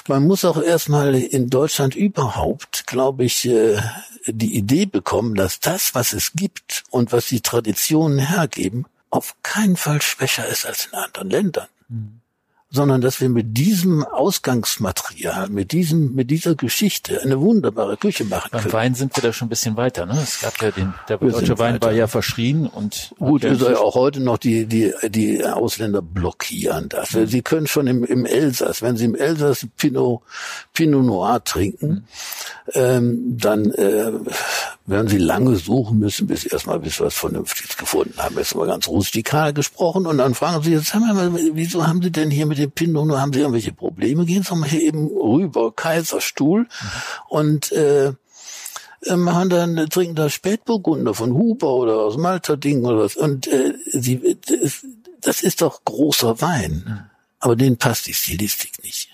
Man 0.08 0.26
muss 0.26 0.44
auch 0.46 0.60
erstmal 0.60 1.14
in 1.14 1.52
Deutschland 1.52 1.96
überhaupt, 1.96 2.88
glaube 2.88 3.24
ich, 3.24 3.46
äh, 3.46 3.78
die 4.26 4.56
Idee 4.56 4.88
bekommen, 4.88 5.36
dass 5.36 5.60
das, 5.60 5.94
was 5.94 6.12
es 6.12 6.32
gibt 6.34 6.86
und 6.90 7.12
was 7.12 7.28
die 7.28 7.42
Traditionen 7.42 8.18
hergeben, 8.18 8.88
auf 9.12 9.36
keinen 9.44 9.78
Fall 9.78 10.02
schwächer 10.02 10.48
ist 10.48 10.66
als 10.66 10.88
in 10.88 10.98
anderen 10.98 11.30
Ländern. 11.30 11.68
Sondern 12.70 13.00
dass 13.00 13.22
wir 13.22 13.30
mit 13.30 13.58
diesem 13.58 14.04
Ausgangsmaterial, 14.04 15.48
mit 15.50 15.72
diesem, 15.72 16.14
mit 16.16 16.30
dieser 16.30 16.56
Geschichte 16.56 17.22
eine 17.22 17.40
wunderbare 17.40 17.96
Küche 17.96 18.26
machen 18.26 18.50
Beim 18.52 18.62
können. 18.62 18.74
Wein 18.74 18.96
sind 18.96 19.16
wir 19.16 19.24
da 19.24 19.32
schon 19.32 19.46
ein 19.46 19.50
bisschen 19.50 19.78
weiter, 19.78 20.06
ne? 20.06 20.20
Es 20.22 20.42
gab 20.42 20.62
ja 20.62 20.72
den, 20.72 20.94
der 21.08 21.22
Wir 21.22 21.32
deutsche 21.32 21.58
Wein 21.60 21.76
war 21.76 21.90
weiter. 21.90 21.92
ja 21.92 22.08
verschrien 22.08 22.68
und 22.68 23.14
Gut, 23.18 23.46
hat 23.46 23.52
ist 23.52 23.62
ja 23.62 23.78
auch 23.78 23.96
heute 23.96 24.20
noch 24.20 24.38
die, 24.38 24.66
die, 24.66 24.94
die 25.08 25.46
Ausländer 25.46 26.02
blockieren 26.02 26.90
das. 26.90 27.12
Sie 27.12 27.42
können 27.42 27.68
schon 27.68 27.88
im, 27.88 28.04
im 28.04 28.26
Elsass, 28.26 28.82
wenn 28.82 28.98
sie 28.98 29.06
im 29.06 29.16
Elsass 29.16 29.66
Pinot, 29.78 30.24
Pinot 30.78 31.06
Noir 31.06 31.44
trinken, 31.44 32.06
ähm, 32.74 33.36
dann 33.36 33.72
äh, 33.72 34.12
werden 34.86 35.08
sie 35.08 35.18
lange 35.18 35.56
suchen 35.56 35.98
müssen, 35.98 36.28
bis 36.28 36.42
sie 36.42 36.50
erstmal 36.50 36.78
bis 36.78 37.00
was 37.00 37.16
Vernünftiges 37.16 37.78
gefunden 37.78 38.14
haben. 38.18 38.38
Jetzt 38.38 38.54
mal 38.54 38.68
ganz 38.68 38.88
rustikal 38.88 39.54
gesprochen 39.54 40.06
und 40.06 40.20
dann 40.20 40.36
fragen 40.36 40.62
sie, 40.62 40.74
jetzt 40.74 40.94
mal, 40.94 41.32
wieso 41.54 41.88
haben 41.88 42.04
sie 42.04 42.12
denn 42.12 42.30
hier 42.30 42.46
mit 42.46 42.60
dem 42.60 42.70
Pinot 42.70 43.08
Noir, 43.08 43.22
haben 43.22 43.34
sie 43.34 43.40
irgendwelche 43.40 43.74
Probleme? 43.74 44.24
Gehen 44.26 44.44
Sie 44.44 44.56
mal 44.56 44.70
hier 44.70 44.84
eben 44.84 45.08
rüber, 45.08 45.74
Kaiserstuhl 45.76 46.68
und 47.28 47.72
äh, 47.72 48.14
äh, 49.02 49.16
machen 49.16 49.50
dann 49.50 49.90
trinken 49.90 50.14
da 50.14 50.30
Spätburgunder 50.30 51.16
von 51.16 51.34
Huber 51.34 51.74
oder 51.74 51.96
aus 52.02 52.18
Malta 52.18 52.56
Ding 52.56 52.86
oder 52.86 53.00
was 53.00 53.16
und 53.16 53.48
äh, 53.48 53.74
sie 53.88 54.38
das, 54.48 54.86
das 55.22 55.42
ist 55.42 55.64
doch 55.64 55.84
großer 55.86 56.40
Wein, 56.40 57.10
aber 57.40 57.56
denen 57.56 57.78
passt 57.78 58.06
die 58.06 58.14
Stilistik 58.14 58.84
nicht. 58.84 59.10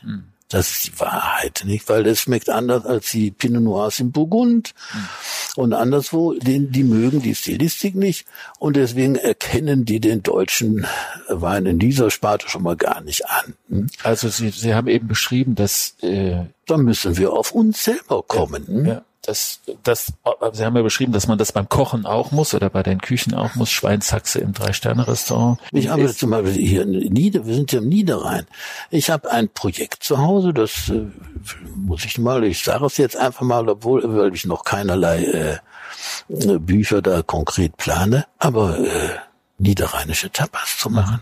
Das 0.53 0.69
ist 0.69 0.85
die 0.85 0.99
Wahrheit, 0.99 1.63
nicht? 1.65 1.89
Weil 1.89 2.03
das 2.03 2.19
schmeckt 2.19 2.47
anders 2.49 2.85
als 2.85 3.09
die 3.09 3.31
Pinot 3.31 3.63
Noirs 3.63 3.99
im 3.99 4.11
Burgund 4.11 4.75
und 5.55 5.73
anderswo. 5.73 6.33
Den, 6.33 6.71
die 6.71 6.83
mögen 6.83 7.23
die 7.23 7.33
Stilistik 7.33 7.95
nicht 7.95 8.27
und 8.59 8.75
deswegen 8.75 9.15
erkennen 9.15 9.83
die 9.83 9.99
den 9.99 10.21
deutschen 10.21 10.85
Wein 11.27 11.65
in 11.65 11.79
dieser 11.79 12.11
Sparte 12.11 12.49
schon 12.49 12.61
mal 12.61 12.75
gar 12.75 13.01
nicht 13.01 13.27
an. 13.27 13.55
Hm? 13.69 13.87
Also 14.03 14.29
Sie, 14.29 14.49
Sie 14.49 14.75
haben 14.75 14.87
eben 14.87 15.07
beschrieben, 15.07 15.55
dass 15.55 15.95
äh, 16.01 16.43
Da 16.67 16.77
müssen 16.77 17.17
wir 17.17 17.33
auf 17.33 17.51
uns 17.51 17.83
selber 17.83 18.21
kommen. 18.21 18.67
hm? 18.67 18.85
ja, 18.85 19.01
das, 19.25 19.61
das, 19.83 20.13
Sie 20.51 20.65
haben 20.65 20.75
ja 20.75 20.81
beschrieben, 20.81 21.13
dass 21.13 21.27
man 21.27 21.37
das 21.37 21.53
beim 21.53 21.69
Kochen 21.69 22.05
auch 22.05 22.31
muss 22.31 22.53
oder 22.53 22.69
bei 22.69 22.83
den 22.83 22.99
Küchen 22.99 23.33
auch 23.33 23.55
muss. 23.55 23.71
Schweinshaxe 23.71 24.39
im 24.39 24.53
Drei-Sterne-Restaurant. 24.53 25.59
Ich 25.71 25.87
habe 25.87 26.13
zum 26.13 26.31
Beispiel 26.31 26.53
hier 26.53 26.83
in 26.83 26.91
Nieder, 26.91 27.45
wir 27.45 27.55
sind 27.55 27.71
ja 27.71 27.79
im 27.79 27.87
Niederrhein. 27.87 28.45
Ich 28.91 29.09
habe 29.09 29.31
ein 29.31 29.47
Projekt 29.47 30.03
zu 30.03 30.17
Hause, 30.17 30.53
das 30.53 30.89
äh, 30.89 31.05
muss 31.75 32.03
ich 32.03 32.17
mal, 32.17 32.43
ich 32.43 32.63
sage 32.63 32.85
es 32.85 32.97
jetzt 32.97 33.15
einfach 33.15 33.41
mal, 33.41 33.67
obwohl, 33.69 34.03
weil 34.15 34.33
ich 34.33 34.45
noch 34.45 34.65
keinerlei 34.65 35.23
äh, 35.23 36.59
Bücher 36.59 37.01
da 37.01 37.21
konkret 37.21 37.77
plane, 37.77 38.25
aber 38.39 38.79
äh, 38.79 39.09
niederrheinische 39.57 40.31
Tapas 40.31 40.77
zu 40.77 40.89
machen. 40.89 41.21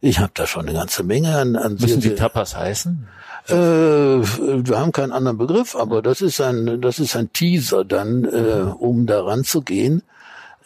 Ich 0.00 0.20
habe 0.20 0.30
da 0.34 0.46
schon 0.46 0.68
eine 0.68 0.78
ganze 0.78 1.02
Menge 1.02 1.36
an, 1.36 1.56
an 1.56 1.72
Müssen 1.72 2.00
sehr- 2.00 2.12
die 2.12 2.14
Tapas 2.16 2.56
heißen? 2.56 3.08
äh, 3.48 3.52
wir 3.54 4.78
haben 4.78 4.92
keinen 4.92 5.12
anderen 5.12 5.38
Begriff, 5.38 5.74
aber 5.74 6.02
das 6.02 6.20
ist 6.20 6.40
ein, 6.40 6.80
das 6.80 6.98
ist 6.98 7.16
ein 7.16 7.32
Teaser 7.32 7.84
dann, 7.84 8.24
äh, 8.24 8.62
um 8.78 9.06
daran 9.06 9.42
zu 9.44 9.62
gehen. 9.62 10.02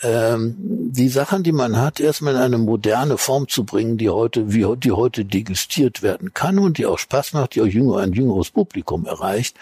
Ähm, 0.03 0.57
die 0.59 1.09
Sachen, 1.09 1.45
die 1.45 1.53
man 1.53 1.77
hat, 1.81 2.01
erstmal 2.01 2.35
in 2.35 2.41
eine 2.41 2.59
moderne 2.59 3.19
Form 3.19 3.47
zu 3.47 3.65
bringen, 3.65 3.99
die 3.99 4.11
heute, 4.11 4.53
wie, 4.53 4.67
die 4.77 4.91
heute 4.91 5.25
degustiert 5.25 6.03
werden 6.03 6.35
kann 6.35 6.59
und 6.59 6.77
die 6.79 6.87
auch 6.87 6.99
Spaß 6.99 7.35
macht, 7.35 7.55
die 7.55 7.63
auch 7.63 7.67
jünger, 7.67 7.99
ein 7.99 8.13
jüngeres 8.13 8.51
Publikum 8.51 9.07
erreicht. 9.07 9.57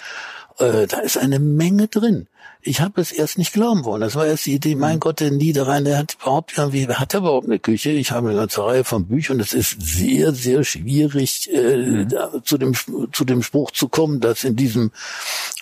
Äh, 0.59 0.87
da 0.87 1.01
ist 1.01 1.19
eine 1.19 1.39
Menge 1.39 1.89
drin. 1.89 2.27
Ich 2.63 2.83
habe 2.83 3.01
es 3.01 3.11
erst 3.11 3.39
nicht 3.39 3.55
glauben 3.55 3.85
wollen. 3.85 4.03
Das 4.03 4.17
war 4.17 4.27
erst 4.27 4.45
die 4.45 4.55
Idee, 4.55 4.75
mein 4.75 5.01
Gott, 5.01 5.21
der 5.21 5.31
Niederrhein, 5.31 5.85
der 5.85 5.97
hat 5.97 6.17
überhaupt 6.21 6.59
irgendwie, 6.59 6.87
hat 6.89 7.15
er 7.15 7.21
überhaupt 7.21 7.47
eine 7.47 7.59
Küche? 7.59 7.91
Ich 7.91 8.11
habe 8.11 8.29
eine 8.29 8.39
ganze 8.39 8.63
Reihe 8.63 8.85
von 8.85 9.07
Büchern. 9.07 9.41
Es 9.41 9.55
ist 9.55 9.77
sehr, 9.81 10.35
sehr 10.35 10.63
schwierig, 10.63 11.51
äh, 11.51 12.05
da, 12.05 12.43
zu, 12.45 12.59
dem, 12.59 12.75
zu 13.13 13.25
dem 13.25 13.43
Spruch 13.43 13.71
zu 13.71 13.89
kommen, 13.89 14.21
dass 14.21 14.45
in 14.45 14.57
diesem 14.57 14.93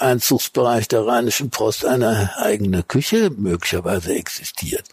Einzugsbereich 0.01 0.89
der 0.89 1.07
Rheinischen 1.07 1.51
Post 1.51 1.85
eine 1.85 2.37
eigene 2.37 2.83
Küche 2.83 3.31
möglicherweise 3.31 4.15
existiert. 4.15 4.85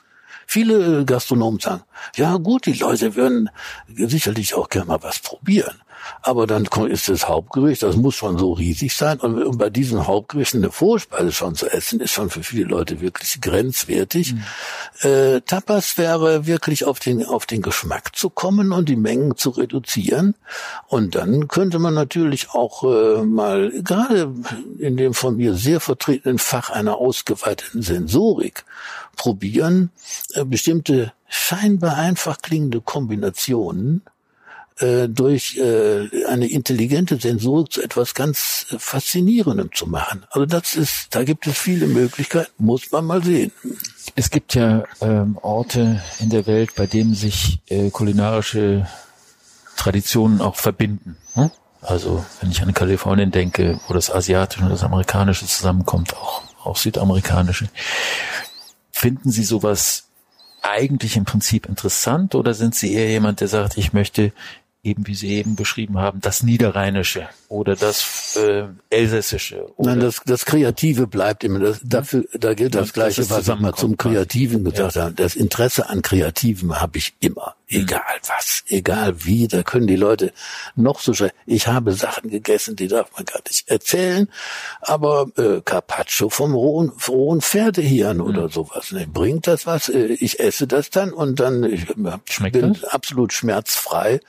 Viele 0.46 1.06
Gastronomen 1.06 1.60
sagen, 1.60 1.84
ja 2.16 2.38
gut, 2.38 2.68
die 2.68 2.74
Leute 2.74 3.16
würden 3.16 3.50
sicherlich 3.88 4.54
auch 4.54 4.70
gerne 4.70 4.88
mal 4.88 5.02
was 5.02 5.20
probieren. 5.20 5.82
Aber 6.22 6.48
dann 6.48 6.66
ist 6.88 7.10
das 7.10 7.28
Hauptgericht, 7.28 7.84
das 7.84 7.96
muss 7.96 8.16
schon 8.16 8.38
so 8.38 8.54
riesig 8.54 8.96
sein. 8.96 9.20
Und 9.20 9.58
bei 9.58 9.70
diesen 9.70 10.08
Hauptgerichten 10.08 10.64
eine 10.64 10.72
Vorspeise 10.72 11.32
schon 11.32 11.56
zu 11.56 11.72
essen, 11.72 12.00
ist 12.00 12.12
schon 12.12 12.30
für 12.30 12.44
viele 12.44 12.66
Leute 12.66 13.02
wirklich 13.02 13.40
grenzwertig. 13.42 14.36
Äh, 15.02 15.42
Tapas 15.42 15.98
wäre 15.98 16.46
wirklich 16.46 16.86
auf 16.86 17.00
den, 17.00 17.26
auf 17.26 17.46
den 17.46 17.62
Geschmack 17.62 18.16
zu 18.16 18.30
kommen 18.30 18.72
und 18.72 18.90
die 18.90 18.96
Mengen 18.96 19.36
zu 19.38 19.52
reduzieren. 19.52 20.36
Und 20.88 21.16
dann 21.16 21.48
könnte 21.48 21.80
man 21.80 21.94
natürlich 21.94 22.52
auch 22.52 22.84
äh, 22.84 23.24
mal, 23.24 23.72
gerade 23.84 24.34
in 24.80 24.98
dem 24.98 25.14
von 25.14 25.38
mir 25.38 25.54
sehr 25.56 25.80
vertretenen 25.80 26.40
Fach 26.40 26.70
einer 26.70 26.98
ausgeweiteten 26.98 27.82
Sensorik, 27.82 28.66
probieren, 29.16 29.92
äh, 30.34 30.44
bestimmte 30.46 31.14
scheinbar 31.28 31.96
einfach 31.96 32.38
klingende 32.42 32.82
Kombinationen 32.82 34.04
äh, 34.80 35.08
durch 35.08 35.58
äh, 35.58 36.26
eine 36.26 36.48
intelligente 36.48 37.18
Sensorik 37.18 37.72
zu 37.72 37.82
etwas 37.82 38.14
ganz 38.14 38.66
Faszinierendem 38.78 39.70
zu 39.74 39.88
machen. 39.88 40.26
Also 40.30 40.46
das 40.46 40.76
ist, 40.76 41.16
da 41.16 41.24
gibt 41.24 41.48
es 41.48 41.58
viele 41.58 41.88
Möglichkeiten, 41.88 42.52
muss 42.58 42.92
man 42.92 43.06
mal 43.06 43.24
sehen. 43.24 43.52
Es 44.16 44.30
gibt 44.30 44.54
ja 44.54 44.84
ähm, 45.02 45.38
Orte 45.42 46.02
in 46.20 46.30
der 46.30 46.46
Welt, 46.46 46.76
bei 46.76 46.88
denen 46.88 47.16
sich 47.16 47.60
äh, 47.68 47.90
kulinarische 47.90 48.88
Traditionen 49.78 50.42
auch 50.42 50.56
verbinden. 50.56 51.18
Hm? 51.34 51.52
Also 51.82 52.26
wenn 52.42 52.52
ich 52.52 52.62
an 52.62 52.74
Kalifornien 52.74 53.32
denke, 53.32 53.80
wo 53.88 53.94
das 53.94 54.12
Asiatische 54.12 54.64
und 54.64 54.70
das 54.70 54.84
Amerikanische 54.84 55.46
zusammenkommt, 55.46 56.16
auch, 56.16 56.42
auch 56.64 56.78
Südamerikanische. 56.78 57.70
Finden 58.92 59.32
Sie 59.32 59.44
sowas 59.44 60.06
eigentlich 60.62 61.16
im 61.16 61.26
Prinzip 61.26 61.68
interessant 61.68 62.34
oder 62.34 62.54
sind 62.54 62.74
Sie 62.74 62.94
eher 62.94 63.10
jemand, 63.10 63.40
der 63.40 63.48
sagt, 63.48 63.78
ich 63.78 63.94
möchte 63.94 64.34
eben 64.86 65.08
wie 65.08 65.16
Sie 65.16 65.30
eben 65.30 65.56
beschrieben 65.56 65.98
haben, 65.98 66.22
das 66.22 66.44
Niederrheinische 66.44 67.28
oder 67.56 67.76
das 67.76 68.36
äh, 68.36 68.66
Elsässische? 68.90 69.68
Oder 69.78 69.92
Nein, 69.92 70.00
das, 70.02 70.22
das 70.26 70.46
Kreative 70.46 71.08
bleibt 71.08 71.44
immer. 71.44 71.60
Das, 71.60 71.80
dafür, 71.84 72.26
da 72.34 72.54
gilt 72.54 72.76
das 72.76 72.90
Ja, 72.90 72.94
Gleiche, 72.94 73.22
dass 73.22 73.26
es 73.26 73.32
was 73.32 73.40
zusammenkommt 73.40 73.80
zum. 73.80 73.98
Kreativen 73.98 74.64
gesagt 74.64 74.96
habe. 74.98 75.14
Das 75.14 75.36
Interesse 75.36 75.90
an 75.90 76.02
Kreativen 76.02 76.80
habe 76.82 76.98
ich 76.98 77.14
immer. 77.20 77.56
Egal 77.68 78.02
was, 78.28 78.64
egal 78.68 79.26
wie, 79.26 79.48
da 79.48 79.64
können 79.64 79.88
die 79.88 79.96
Leute 79.96 80.32
noch 80.76 81.00
so 81.00 81.14
schnell. 81.16 81.32
Ich 81.48 81.68
habe 81.68 81.94
Sachen 81.94 82.30
gegessen, 82.30 82.76
die 82.76 82.88
darf 82.88 83.10
man 83.16 83.26
gar 83.26 83.40
nicht 83.50 83.68
erzählen, 83.68 84.30
aber 84.82 85.28
äh, 85.38 85.62
Carpaccio 85.66 86.30
vom 86.30 86.54
rohen, 86.54 86.92
rohen 87.08 87.42
Pferdehirn 87.42 88.22
oder 88.22 88.50
sowas. 88.50 88.92
Ne? 88.92 89.08
Bringt 89.08 89.48
das 89.48 89.66
was? 89.66 89.90
Äh, 89.90 90.06
ich 90.20 90.40
esse 90.40 90.68
das 90.68 90.92
dann 90.92 91.12
und 91.12 91.40
dann 91.40 91.64
ich 91.64 91.88
Schmeckt 92.30 92.54
bin 92.54 92.74
das? 92.74 92.84
absolut 92.84 93.34
schmerzfrei. 93.34 94.20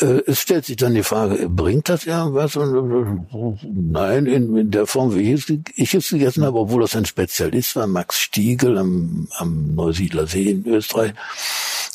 Äh, 0.00 0.22
es 0.26 0.40
stellt 0.40 0.64
sich 0.64 0.76
dann 0.76 0.94
die 0.94 1.04
Frage, 1.04 1.48
bringt 1.48 1.88
das 1.88 2.04
irgendwas? 2.04 2.45
Äh, 2.54 3.58
nein, 3.72 4.26
in, 4.26 4.56
in 4.56 4.70
der 4.70 4.86
Form, 4.86 5.14
wie 5.14 5.32
ich 5.32 5.48
es, 5.48 5.58
ich 5.74 5.94
es 5.94 6.10
gegessen 6.10 6.44
habe, 6.44 6.58
obwohl 6.58 6.82
das 6.82 6.94
ein 6.94 7.06
Spezialist 7.06 7.74
war, 7.74 7.88
Max 7.88 8.20
Stiegel 8.20 8.78
am, 8.78 9.26
am 9.36 9.74
Neusiedler 9.74 10.26
See 10.28 10.50
in 10.50 10.66
Österreich. 10.66 11.12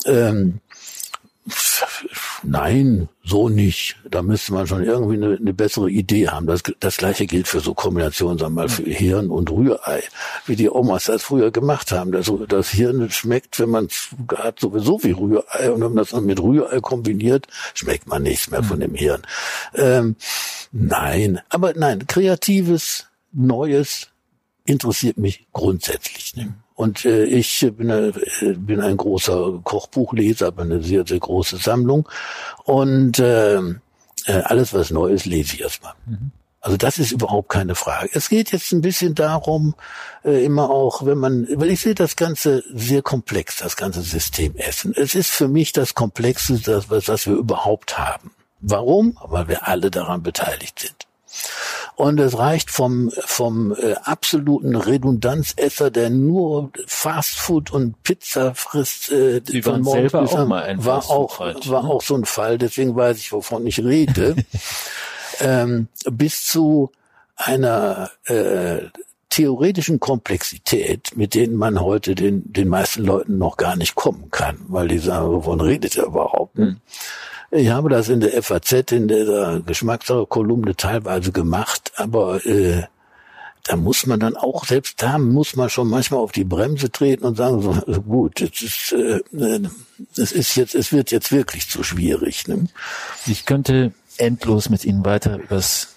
Ähm, 0.06 0.60
Nein, 2.44 3.08
so 3.24 3.50
nicht. 3.50 3.98
Da 4.10 4.22
müsste 4.22 4.54
man 4.54 4.66
schon 4.66 4.84
irgendwie 4.84 5.16
eine, 5.16 5.38
eine 5.38 5.54
bessere 5.54 5.90
Idee 5.90 6.30
haben. 6.30 6.48
Das, 6.48 6.64
das 6.80 6.98
gleiche 6.98 7.28
gilt 7.28 7.48
für 7.48 7.60
so 7.60 7.74
Kombinationen, 7.74 8.40
sagen 8.40 8.56
wir 8.56 8.62
mal, 8.64 8.70
für 8.70 8.84
Hirn 8.84 9.30
und 9.30 9.52
Rührei, 9.52 10.04
wie 10.46 10.56
die 10.56 10.70
Omas 10.70 11.06
das 11.06 11.24
früher 11.24 11.52
gemacht 11.52 11.92
haben. 11.92 12.12
Das, 12.12 12.32
das 12.48 12.70
Hirn 12.70 13.10
schmeckt, 13.12 13.60
wenn 13.60 13.70
man 13.70 13.86
es 13.86 14.10
hat, 14.36 14.60
sowieso 14.60 15.04
wie 15.04 15.12
Rührei. 15.12 15.72
Und 15.72 15.82
wenn 15.82 15.90
man 15.90 15.98
das 15.98 16.10
dann 16.10 16.26
mit 16.26 16.42
Rührei 16.42 16.80
kombiniert, 16.80 17.48
schmeckt 17.74 18.08
man 18.08 18.24
nichts 18.24 18.50
mehr 18.50 18.64
von 18.64 18.80
dem 18.80 18.96
Hirn. 18.96 19.22
Ähm, 19.76 20.16
nein, 20.72 21.42
aber 21.50 21.74
nein, 21.76 22.08
kreatives, 22.08 23.08
Neues 23.34 24.10
interessiert 24.66 25.18
mich 25.18 25.46
grundsätzlich. 25.54 26.36
Ne? 26.36 26.54
Und 26.82 27.06
äh, 27.06 27.26
ich 27.26 27.60
bin, 27.78 27.92
äh, 27.92 28.12
bin 28.56 28.82
ein 28.82 28.98
großer 28.98 29.60
Kochbuchleser, 29.64 30.48
habe 30.48 30.64
eine 30.64 30.82
sehr, 30.82 31.06
sehr 31.06 31.20
große 31.20 31.58
Sammlung. 31.58 32.10
Und 32.64 33.20
äh, 33.20 33.60
äh, 33.60 34.42
alles, 34.46 34.74
was 34.74 34.90
neu 34.90 35.10
ist, 35.10 35.28
lese 35.28 35.54
ich 35.54 35.62
erstmal. 35.62 35.94
Also 36.60 36.78
das 36.78 36.98
ist 36.98 37.12
überhaupt 37.12 37.50
keine 37.50 37.76
Frage. 37.76 38.10
Es 38.14 38.30
geht 38.30 38.52
jetzt 38.52 38.72
ein 38.72 38.82
bisschen 38.82 39.14
darum, 39.14 39.76
äh, 40.26 40.44
immer 40.44 40.72
auch, 40.72 41.06
wenn 41.06 41.20
man, 41.20 41.48
weil 41.54 41.70
ich 41.70 41.82
sehe 41.82 41.94
das 41.94 42.16
Ganze 42.16 42.64
sehr 42.74 43.04
komplex, 43.04 43.58
das 43.58 43.78
ganze 43.78 44.02
System 44.02 44.56
Essen. 44.56 44.96
Es 44.96 45.14
ist 45.14 45.30
für 45.30 45.48
mich 45.48 45.74
das 45.74 45.94
Komplexeste, 45.94 46.72
das, 46.72 46.90
was, 46.90 47.08
was 47.08 47.28
wir 47.28 47.36
überhaupt 47.36 48.00
haben. 48.00 48.32
Warum? 48.60 49.20
Weil 49.24 49.48
wir 49.48 49.68
alle 49.68 49.92
daran 49.92 50.24
beteiligt 50.24 50.80
sind. 50.80 51.06
Und 52.02 52.20
es 52.20 52.36
reicht 52.36 52.72
vom, 52.72 53.12
vom 53.12 53.76
äh, 53.76 53.94
absoluten 53.94 54.76
Redundanzesser, 54.76 55.92
der 55.92 56.10
nur 56.10 56.72
Fastfood 56.88 57.70
und 57.72 58.02
Pizza 58.02 58.56
frisst, 58.56 59.12
äh, 59.12 59.40
Sie 59.46 59.64
waren 59.68 59.84
selber 59.84 60.24
auch 60.24 60.48
mal 60.48 60.64
ein 60.64 60.84
war 60.84 61.08
auch, 61.12 61.40
war 61.40 61.84
auch 61.84 62.02
so 62.02 62.16
ein 62.16 62.26
Fall, 62.26 62.58
deswegen 62.58 62.96
weiß 62.96 63.20
ich, 63.20 63.32
wovon 63.32 63.68
ich 63.68 63.84
rede, 63.84 64.36
ähm, 65.42 65.90
bis 66.10 66.48
zu 66.48 66.90
einer 67.36 68.10
äh, 68.26 68.80
theoretischen 69.30 70.00
Komplexität, 70.00 71.16
mit 71.16 71.36
denen 71.36 71.56
man 71.56 71.82
heute 71.82 72.16
den, 72.16 72.52
den 72.52 72.68
meisten 72.68 73.06
Leuten 73.06 73.38
noch 73.38 73.58
gar 73.58 73.76
nicht 73.76 73.94
kommen 73.94 74.32
kann, 74.32 74.58
weil 74.70 74.88
die 74.88 74.98
sagen, 74.98 75.32
wovon 75.32 75.62
redet 75.62 75.96
er 75.98 76.06
überhaupt? 76.06 76.58
Hm. 76.58 76.78
Ich 77.52 77.68
habe 77.70 77.90
das 77.90 78.08
in 78.08 78.22
der 78.22 78.42
FAZ, 78.42 78.94
in 78.94 79.10
der 79.10 79.62
Geschmackssache-Kolumne 79.66 80.76
teilweise 80.78 81.34
gemacht, 81.34 81.92
aber 81.98 82.46
äh, 82.46 82.84
da 83.64 83.76
muss 83.76 84.06
man 84.06 84.20
dann 84.20 84.38
auch, 84.38 84.66
selbst 84.66 85.02
da 85.02 85.18
muss 85.18 85.56
man 85.56 85.70
schon 85.70 85.90
manchmal 85.90 86.22
auf 86.22 86.32
die 86.32 86.46
Bremse 86.46 86.92
treten 86.92 87.26
und 87.26 87.36
sagen, 87.36 87.62
so, 87.62 87.72
also 87.72 88.02
gut, 88.02 88.42
es 88.42 88.62
ist, 88.62 88.94
äh, 88.94 89.20
es 90.18 90.32
ist 90.32 90.56
jetzt, 90.56 90.76
es 90.76 90.94
wird 90.94 91.12
jetzt 91.12 91.32
wirklich 91.32 91.70
zu 91.70 91.84
schwierig. 91.84 92.48
Ne? 92.48 92.68
Ich 93.28 93.46
könnte 93.46 93.92
endlos 94.18 94.70
mit 94.70 94.86
Ihnen 94.86 95.06
weiter 95.06 95.38
übers 95.38 95.90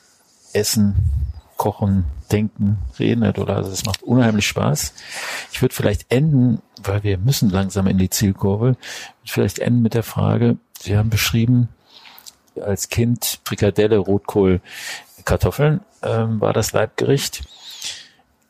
Essen, 0.52 0.94
Kochen, 1.56 2.04
Denken 2.34 2.78
reden, 2.98 3.22
Herr 3.22 3.32
Dollar. 3.32 3.58
Also 3.58 3.70
es 3.70 3.86
macht 3.86 4.02
unheimlich 4.02 4.48
Spaß. 4.48 4.92
Ich 5.52 5.62
würde 5.62 5.72
vielleicht 5.72 6.10
enden, 6.12 6.60
weil 6.82 7.04
wir 7.04 7.16
müssen 7.16 7.48
langsam 7.48 7.86
in 7.86 7.96
die 7.96 8.10
Zielkurve, 8.10 8.76
vielleicht 9.24 9.60
enden 9.60 9.82
mit 9.82 9.94
der 9.94 10.02
Frage, 10.02 10.56
Sie 10.80 10.96
haben 10.96 11.10
beschrieben, 11.10 11.68
als 12.60 12.88
Kind 12.88 13.38
Frikadelle, 13.44 13.98
Rotkohl, 13.98 14.60
Kartoffeln 15.24 15.80
ähm, 16.02 16.40
war 16.40 16.52
das 16.52 16.72
Leibgericht. 16.72 17.44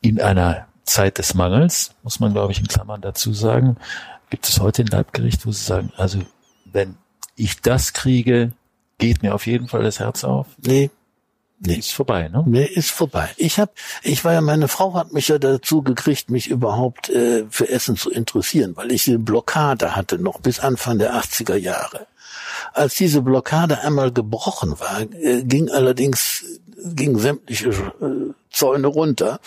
In 0.01 0.19
einer 0.19 0.67
Zeit 0.85 1.19
des 1.19 1.35
Mangels, 1.35 1.95
muss 2.03 2.21
man 2.21 2.33
glaube 2.33 2.53
ich 2.53 2.61
in 2.61 2.67
Klammern 2.67 3.03
dazu 3.03 3.35
sagen, 3.35 3.77
gibt 4.31 4.49
es 4.49 4.61
heute 4.61 4.83
ein 4.83 4.89
Leibgericht, 4.89 5.45
wo 5.47 5.53
Sie 5.53 5.63
sagen, 5.63 5.93
also 5.99 6.21
wenn 6.65 6.97
ich 7.37 7.61
das 7.61 7.93
kriege, 7.93 8.53
geht 8.97 9.23
mir 9.23 9.35
auf 9.35 9.47
jeden 9.47 9.69
Fall 9.69 9.83
das 9.83 10.01
Herz 10.01 10.25
auf? 10.25 10.47
Nee, 10.65 10.91
Nee. 11.67 11.77
Ist 11.77 11.93
vorbei, 11.93 12.29
ne? 12.29 12.45
Nee, 12.47 12.65
ist 12.65 12.91
vorbei. 12.91 13.31
Ich 13.37 13.59
hab, 13.59 13.75
ich 14.03 14.25
war 14.25 14.35
ja, 14.35 14.41
meine 14.41 14.69
Frau 14.69 14.95
hat 14.95 15.13
mich 15.13 15.29
ja 15.29 15.39
dazu 15.39 15.83
gekriegt, 15.83 16.31
mich 16.31 16.49
überhaupt 16.49 17.09
äh, 17.09 17.47
für 17.49 17.69
Essen 17.69 17.97
zu 17.97 18.11
interessieren, 18.11 18.77
weil 18.77 18.93
ich 18.93 19.09
eine 19.09 19.19
Blockade 19.19 19.97
hatte, 19.97 20.19
noch 20.19 20.41
bis 20.41 20.61
Anfang 20.61 20.99
der 20.99 21.15
80er 21.15 21.57
Jahre. 21.57 22.07
Als 22.73 22.97
diese 22.97 23.23
Blockade 23.23 23.81
einmal 23.81 24.13
gebrochen 24.13 24.79
war, 24.79 25.01
äh, 25.01 25.43
ging 25.45 25.71
allerdings 25.71 26.45
ging 26.85 27.19
sämtliche 27.19 27.69
äh, 27.69 28.33
Zäune 28.55 28.87
runter 28.87 29.41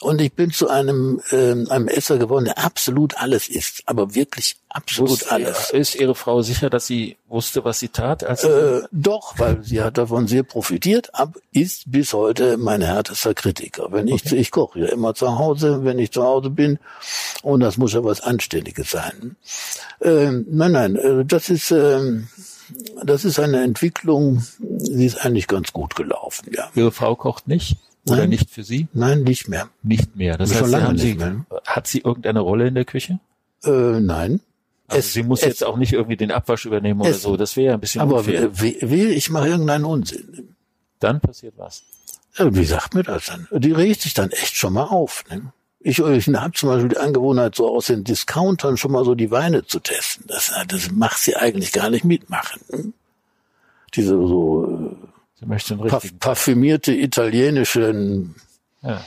und 0.00 0.20
ich 0.20 0.32
bin 0.32 0.50
zu 0.50 0.68
einem 0.68 1.20
äh, 1.30 1.52
einem 1.52 1.88
Esser 1.88 2.18
geworden, 2.18 2.46
der 2.46 2.58
absolut 2.58 3.16
alles 3.18 3.48
isst, 3.48 3.82
aber 3.86 4.14
wirklich 4.14 4.56
absolut 4.68 5.10
Wusste, 5.10 5.30
alles. 5.30 5.70
Ist 5.70 5.94
Ihre 5.94 6.14
Frau 6.14 6.42
sicher, 6.42 6.70
dass 6.70 6.86
sie 6.86 7.16
wusste, 7.28 7.64
was 7.64 7.78
sie 7.78 7.88
tat? 7.88 8.24
Als 8.24 8.44
Äh, 8.44 8.82
doch, 8.90 9.38
weil 9.38 9.62
sie 9.62 9.82
hat 9.82 9.98
davon 9.98 10.26
sehr 10.26 10.42
profitiert, 10.42 11.14
ab 11.14 11.36
ist 11.52 11.90
bis 11.90 12.12
heute 12.12 12.56
mein 12.56 12.82
härtester 12.82 13.34
Kritiker. 13.34 13.88
Wenn 13.90 14.08
ich 14.08 14.32
ich 14.32 14.50
koche 14.50 14.80
ja 14.80 14.86
immer 14.86 15.14
zu 15.14 15.38
Hause, 15.38 15.84
wenn 15.84 15.98
ich 15.98 16.10
zu 16.10 16.22
Hause 16.22 16.50
bin 16.50 16.78
und 17.42 17.60
das 17.60 17.76
muss 17.76 17.92
ja 17.92 18.02
was 18.02 18.20
Anständiges 18.20 18.90
sein. 18.90 19.36
Ähm, 20.00 20.46
nein, 20.50 20.72
nein, 20.72 20.96
äh, 20.96 21.24
das 21.24 21.50
ist 21.50 21.70
ähm, 21.70 22.28
das 23.02 23.24
ist 23.24 23.38
eine 23.38 23.62
Entwicklung, 23.62 24.44
die 24.58 25.04
ist 25.04 25.24
eigentlich 25.24 25.46
ganz 25.46 25.72
gut 25.72 25.94
gelaufen, 25.96 26.50
ja. 26.54 26.70
Ihre 26.74 26.92
Frau 26.92 27.14
kocht 27.14 27.46
nicht? 27.46 27.76
Oder 28.06 28.18
Nein. 28.18 28.28
nicht 28.30 28.50
für 28.50 28.62
Sie? 28.64 28.86
Nein, 28.92 29.22
nicht 29.22 29.48
mehr. 29.48 29.68
Nicht 29.82 30.14
mehr. 30.16 30.36
Das 30.36 30.50
Schon 30.52 30.62
heißt, 30.62 30.70
lange 30.72 30.84
haben 30.88 30.94
nicht 30.94 31.02
Sie, 31.02 31.14
mehr. 31.14 31.46
hat 31.66 31.86
sie 31.86 32.00
irgendeine 32.00 32.40
Rolle 32.40 32.68
in 32.68 32.74
der 32.74 32.84
Küche? 32.84 33.18
Äh, 33.64 33.70
nein. 34.00 34.40
Also 34.88 34.98
Es- 34.98 35.12
sie 35.14 35.22
muss 35.22 35.40
es- 35.40 35.46
jetzt 35.46 35.64
auch 35.64 35.78
nicht 35.78 35.94
irgendwie 35.94 36.16
den 36.18 36.30
Abwasch 36.30 36.66
übernehmen 36.66 37.00
oder 37.00 37.10
Es- 37.10 37.22
so. 37.22 37.36
Das 37.38 37.56
wäre 37.56 37.68
ja 37.68 37.74
ein 37.74 37.80
bisschen 37.80 38.02
Aber 38.02 38.18
unfair. 38.18 38.50
wehe, 38.60 39.08
ich 39.08 39.30
mache 39.30 39.48
irgendeinen 39.48 39.86
Unsinn. 39.86 40.54
Dann 41.00 41.20
passiert 41.20 41.54
was. 41.56 41.82
Wie 42.36 42.64
sagt 42.64 42.94
mir 42.94 43.04
das 43.04 43.26
dann? 43.26 43.46
Die 43.52 43.72
regt 43.72 44.02
sich 44.02 44.12
dann 44.12 44.30
echt 44.30 44.54
schon 44.56 44.74
mal 44.74 44.84
auf. 44.84 45.24
Ne? 45.30 45.52
Ich, 45.80 45.98
ich 46.00 46.28
habe 46.28 46.52
zum 46.52 46.68
Beispiel 46.68 46.88
die 46.88 46.98
Angewohnheit, 46.98 47.54
so 47.54 47.68
aus 47.74 47.86
den 47.86 48.04
Discountern 48.04 48.76
schon 48.76 48.90
mal 48.92 49.04
so 49.04 49.14
die 49.14 49.30
Weine 49.30 49.64
zu 49.66 49.78
testen. 49.80 50.24
Das, 50.26 50.52
das 50.68 50.90
macht 50.90 51.18
sie 51.18 51.36
eigentlich 51.36 51.72
gar 51.72 51.88
nicht 51.90 52.04
mitmachen. 52.04 52.60
Ne? 52.70 52.92
Diese 53.94 54.10
so 54.16 54.96
Sie 55.44 55.48
möchte 55.48 55.74
einen 55.74 55.82
richtigen. 55.82 56.18
parf- 56.18 56.20
parfümierte 56.20 56.92
italienischen 56.92 58.34
Ja. 58.82 59.04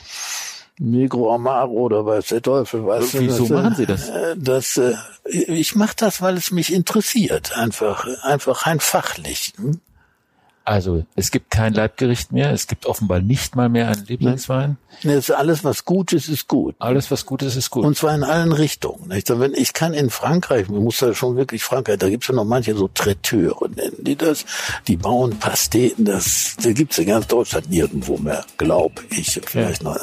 Negro 0.79 1.33
Amaro 1.33 1.71
oder 1.71 2.05
weiß 2.05 2.27
der 2.27 2.41
Teufel 2.43 2.85
was. 2.85 3.19
Wieso 3.19 3.47
das, 3.47 3.49
äh, 3.49 3.53
machen 3.53 3.75
Sie 3.75 3.85
das? 3.87 4.11
Das, 4.37 4.77
äh, 4.77 4.93
ich 5.29 5.75
mache 5.75 5.95
das, 5.97 6.21
weil 6.21 6.37
es 6.37 6.51
mich 6.51 6.71
interessiert, 6.71 7.57
einfach, 7.57 8.05
einfach 8.23 8.67
rein 8.67 8.79
fachlich. 8.79 9.53
hm? 9.57 9.79
Also 10.67 11.05
es 11.15 11.31
gibt 11.31 11.49
kein 11.49 11.73
Leibgericht 11.73 12.33
mehr. 12.33 12.51
Es 12.51 12.67
gibt 12.67 12.87
offenbar 12.87 13.21
nicht 13.21 13.55
mal 13.55 13.69
mehr 13.69 13.87
einen 13.87 14.05
Lieblingswein. 14.05 14.75
Ne, 15.01 15.13
es 15.13 15.29
ist 15.29 15.35
alles, 15.35 15.63
was 15.63 15.85
gut 15.85 16.11
ist, 16.11 16.27
ist 16.27 16.49
gut. 16.49 16.75
Alles, 16.79 17.09
was 17.09 17.25
gut 17.25 17.41
ist, 17.41 17.55
ist 17.55 17.69
gut. 17.69 17.85
Und 17.85 17.95
zwar 17.95 18.13
in 18.13 18.25
allen 18.25 18.51
Richtungen. 18.51 19.07
Nicht? 19.07 19.29
Wenn 19.29 19.53
ich 19.53 19.71
kann 19.71 19.93
in 19.93 20.09
Frankreich, 20.09 20.67
man 20.67 20.83
muss 20.83 20.99
ja 20.99 21.13
schon 21.13 21.37
wirklich 21.37 21.63
Frankreich, 21.63 21.99
da 21.99 22.09
gibt's 22.09 22.27
ja 22.27 22.35
noch 22.35 22.43
manche 22.43 22.75
so 22.75 22.89
Traiteure, 22.89 23.69
nennen 23.69 23.95
die 23.99 24.17
das. 24.17 24.43
Die 24.89 24.97
bauen 24.97 25.39
Pasteten, 25.39 26.03
das, 26.03 26.57
da 26.61 26.73
gibt's 26.73 26.97
in 26.97 27.07
ganz 27.07 27.27
Deutschland 27.27 27.69
nirgendwo 27.69 28.17
mehr, 28.17 28.43
glaube 28.57 29.03
ich. 29.11 29.39
Vielleicht 29.45 29.83
noch. 29.83 29.97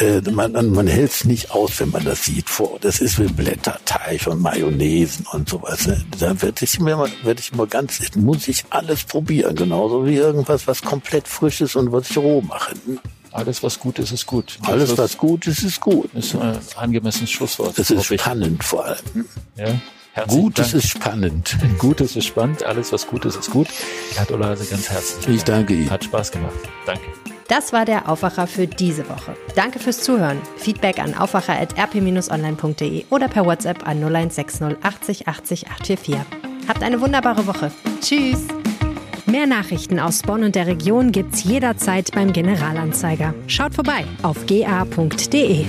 Äh, 0.00 0.20
man 0.30 0.52
man, 0.52 0.70
man 0.70 0.86
hält's 0.86 1.24
nicht 1.24 1.50
aus, 1.50 1.78
wenn 1.80 1.90
man 1.90 2.04
das 2.04 2.24
sieht 2.24 2.48
vor. 2.48 2.78
Das 2.80 3.00
ist 3.00 3.18
wie 3.18 3.26
Blätterteig 3.28 4.26
und 4.26 4.40
Mayonnaisen 4.40 5.26
und 5.32 5.48
sowas. 5.48 5.86
ne? 5.86 6.04
Da 6.18 6.40
werde 6.42 6.64
ich 6.64 6.78
mir 6.80 6.98
werde 7.22 7.40
ich 7.40 7.54
mal 7.54 7.66
ganz, 7.66 8.00
muss 8.16 8.48
ich 8.48 8.64
alles 8.70 9.04
probieren, 9.04 9.54
genauso 9.54 10.06
wie 10.06 10.14
irgendwas, 10.16 10.66
was 10.66 10.82
komplett 10.82 11.26
frisch 11.28 11.60
ist 11.60 11.76
und 11.76 11.92
was 11.92 12.10
ich 12.10 12.18
roh 12.18 12.40
mache. 12.42 12.74
Alles, 13.32 13.62
was 13.62 13.78
gut 13.78 13.98
ist, 13.98 14.10
ist 14.12 14.26
gut. 14.26 14.58
Alles, 14.62 14.90
Das 14.90 14.98
was 14.98 15.18
gut 15.18 15.46
ist, 15.46 15.62
ist 15.62 15.80
gut. 15.80 16.12
ist 16.14 16.34
ein 16.34 16.58
angemessenes 16.76 17.30
Schlusswort. 17.30 17.78
Das 17.78 17.90
ist 17.90 18.10
ich. 18.10 18.20
spannend 18.20 18.64
vor 18.64 18.86
allem. 18.86 19.26
Ja. 19.56 19.66
Herzlichen 20.12 20.42
Gutes 20.42 20.70
Dank. 20.72 20.82
ist 20.84 20.90
spannend. 20.90 21.56
Gutes 21.78 22.16
ist 22.16 22.24
spannend. 22.26 22.64
Alles, 22.64 22.90
was 22.92 23.06
gut 23.06 23.24
ist, 23.26 23.36
ist 23.36 23.50
gut. 23.50 23.68
Herr 24.16 24.24
Dolase, 24.24 24.64
ganz 24.64 24.88
herzlich. 24.88 25.36
Ich 25.36 25.44
danke 25.44 25.74
Ihnen. 25.74 25.90
Hat 25.90 26.04
Spaß 26.04 26.32
gemacht. 26.32 26.54
Danke. 26.86 27.02
Das 27.48 27.72
war 27.72 27.86
der 27.86 28.08
Aufwacher 28.10 28.46
für 28.46 28.66
diese 28.66 29.08
Woche. 29.08 29.34
Danke 29.56 29.78
fürs 29.78 30.02
Zuhören. 30.02 30.38
Feedback 30.58 30.98
an 30.98 31.14
aufwacher.rp-online.de 31.14 33.06
oder 33.08 33.28
per 33.28 33.46
WhatsApp 33.46 33.88
an 33.88 33.98
0160 33.98 34.76
80 34.82 35.28
80 35.28 35.68
844. 35.68 36.16
Habt 36.68 36.82
eine 36.82 37.00
wunderbare 37.00 37.46
Woche. 37.46 37.72
Tschüss. 38.02 38.46
Mehr 39.24 39.46
Nachrichten 39.46 39.98
aus 39.98 40.22
Bonn 40.22 40.44
und 40.44 40.54
der 40.54 40.66
Region 40.66 41.10
gibt's 41.10 41.44
jederzeit 41.44 42.12
beim 42.12 42.32
Generalanzeiger. 42.32 43.34
Schaut 43.46 43.74
vorbei 43.74 44.04
auf 44.22 44.46
ga.de. 44.46 45.66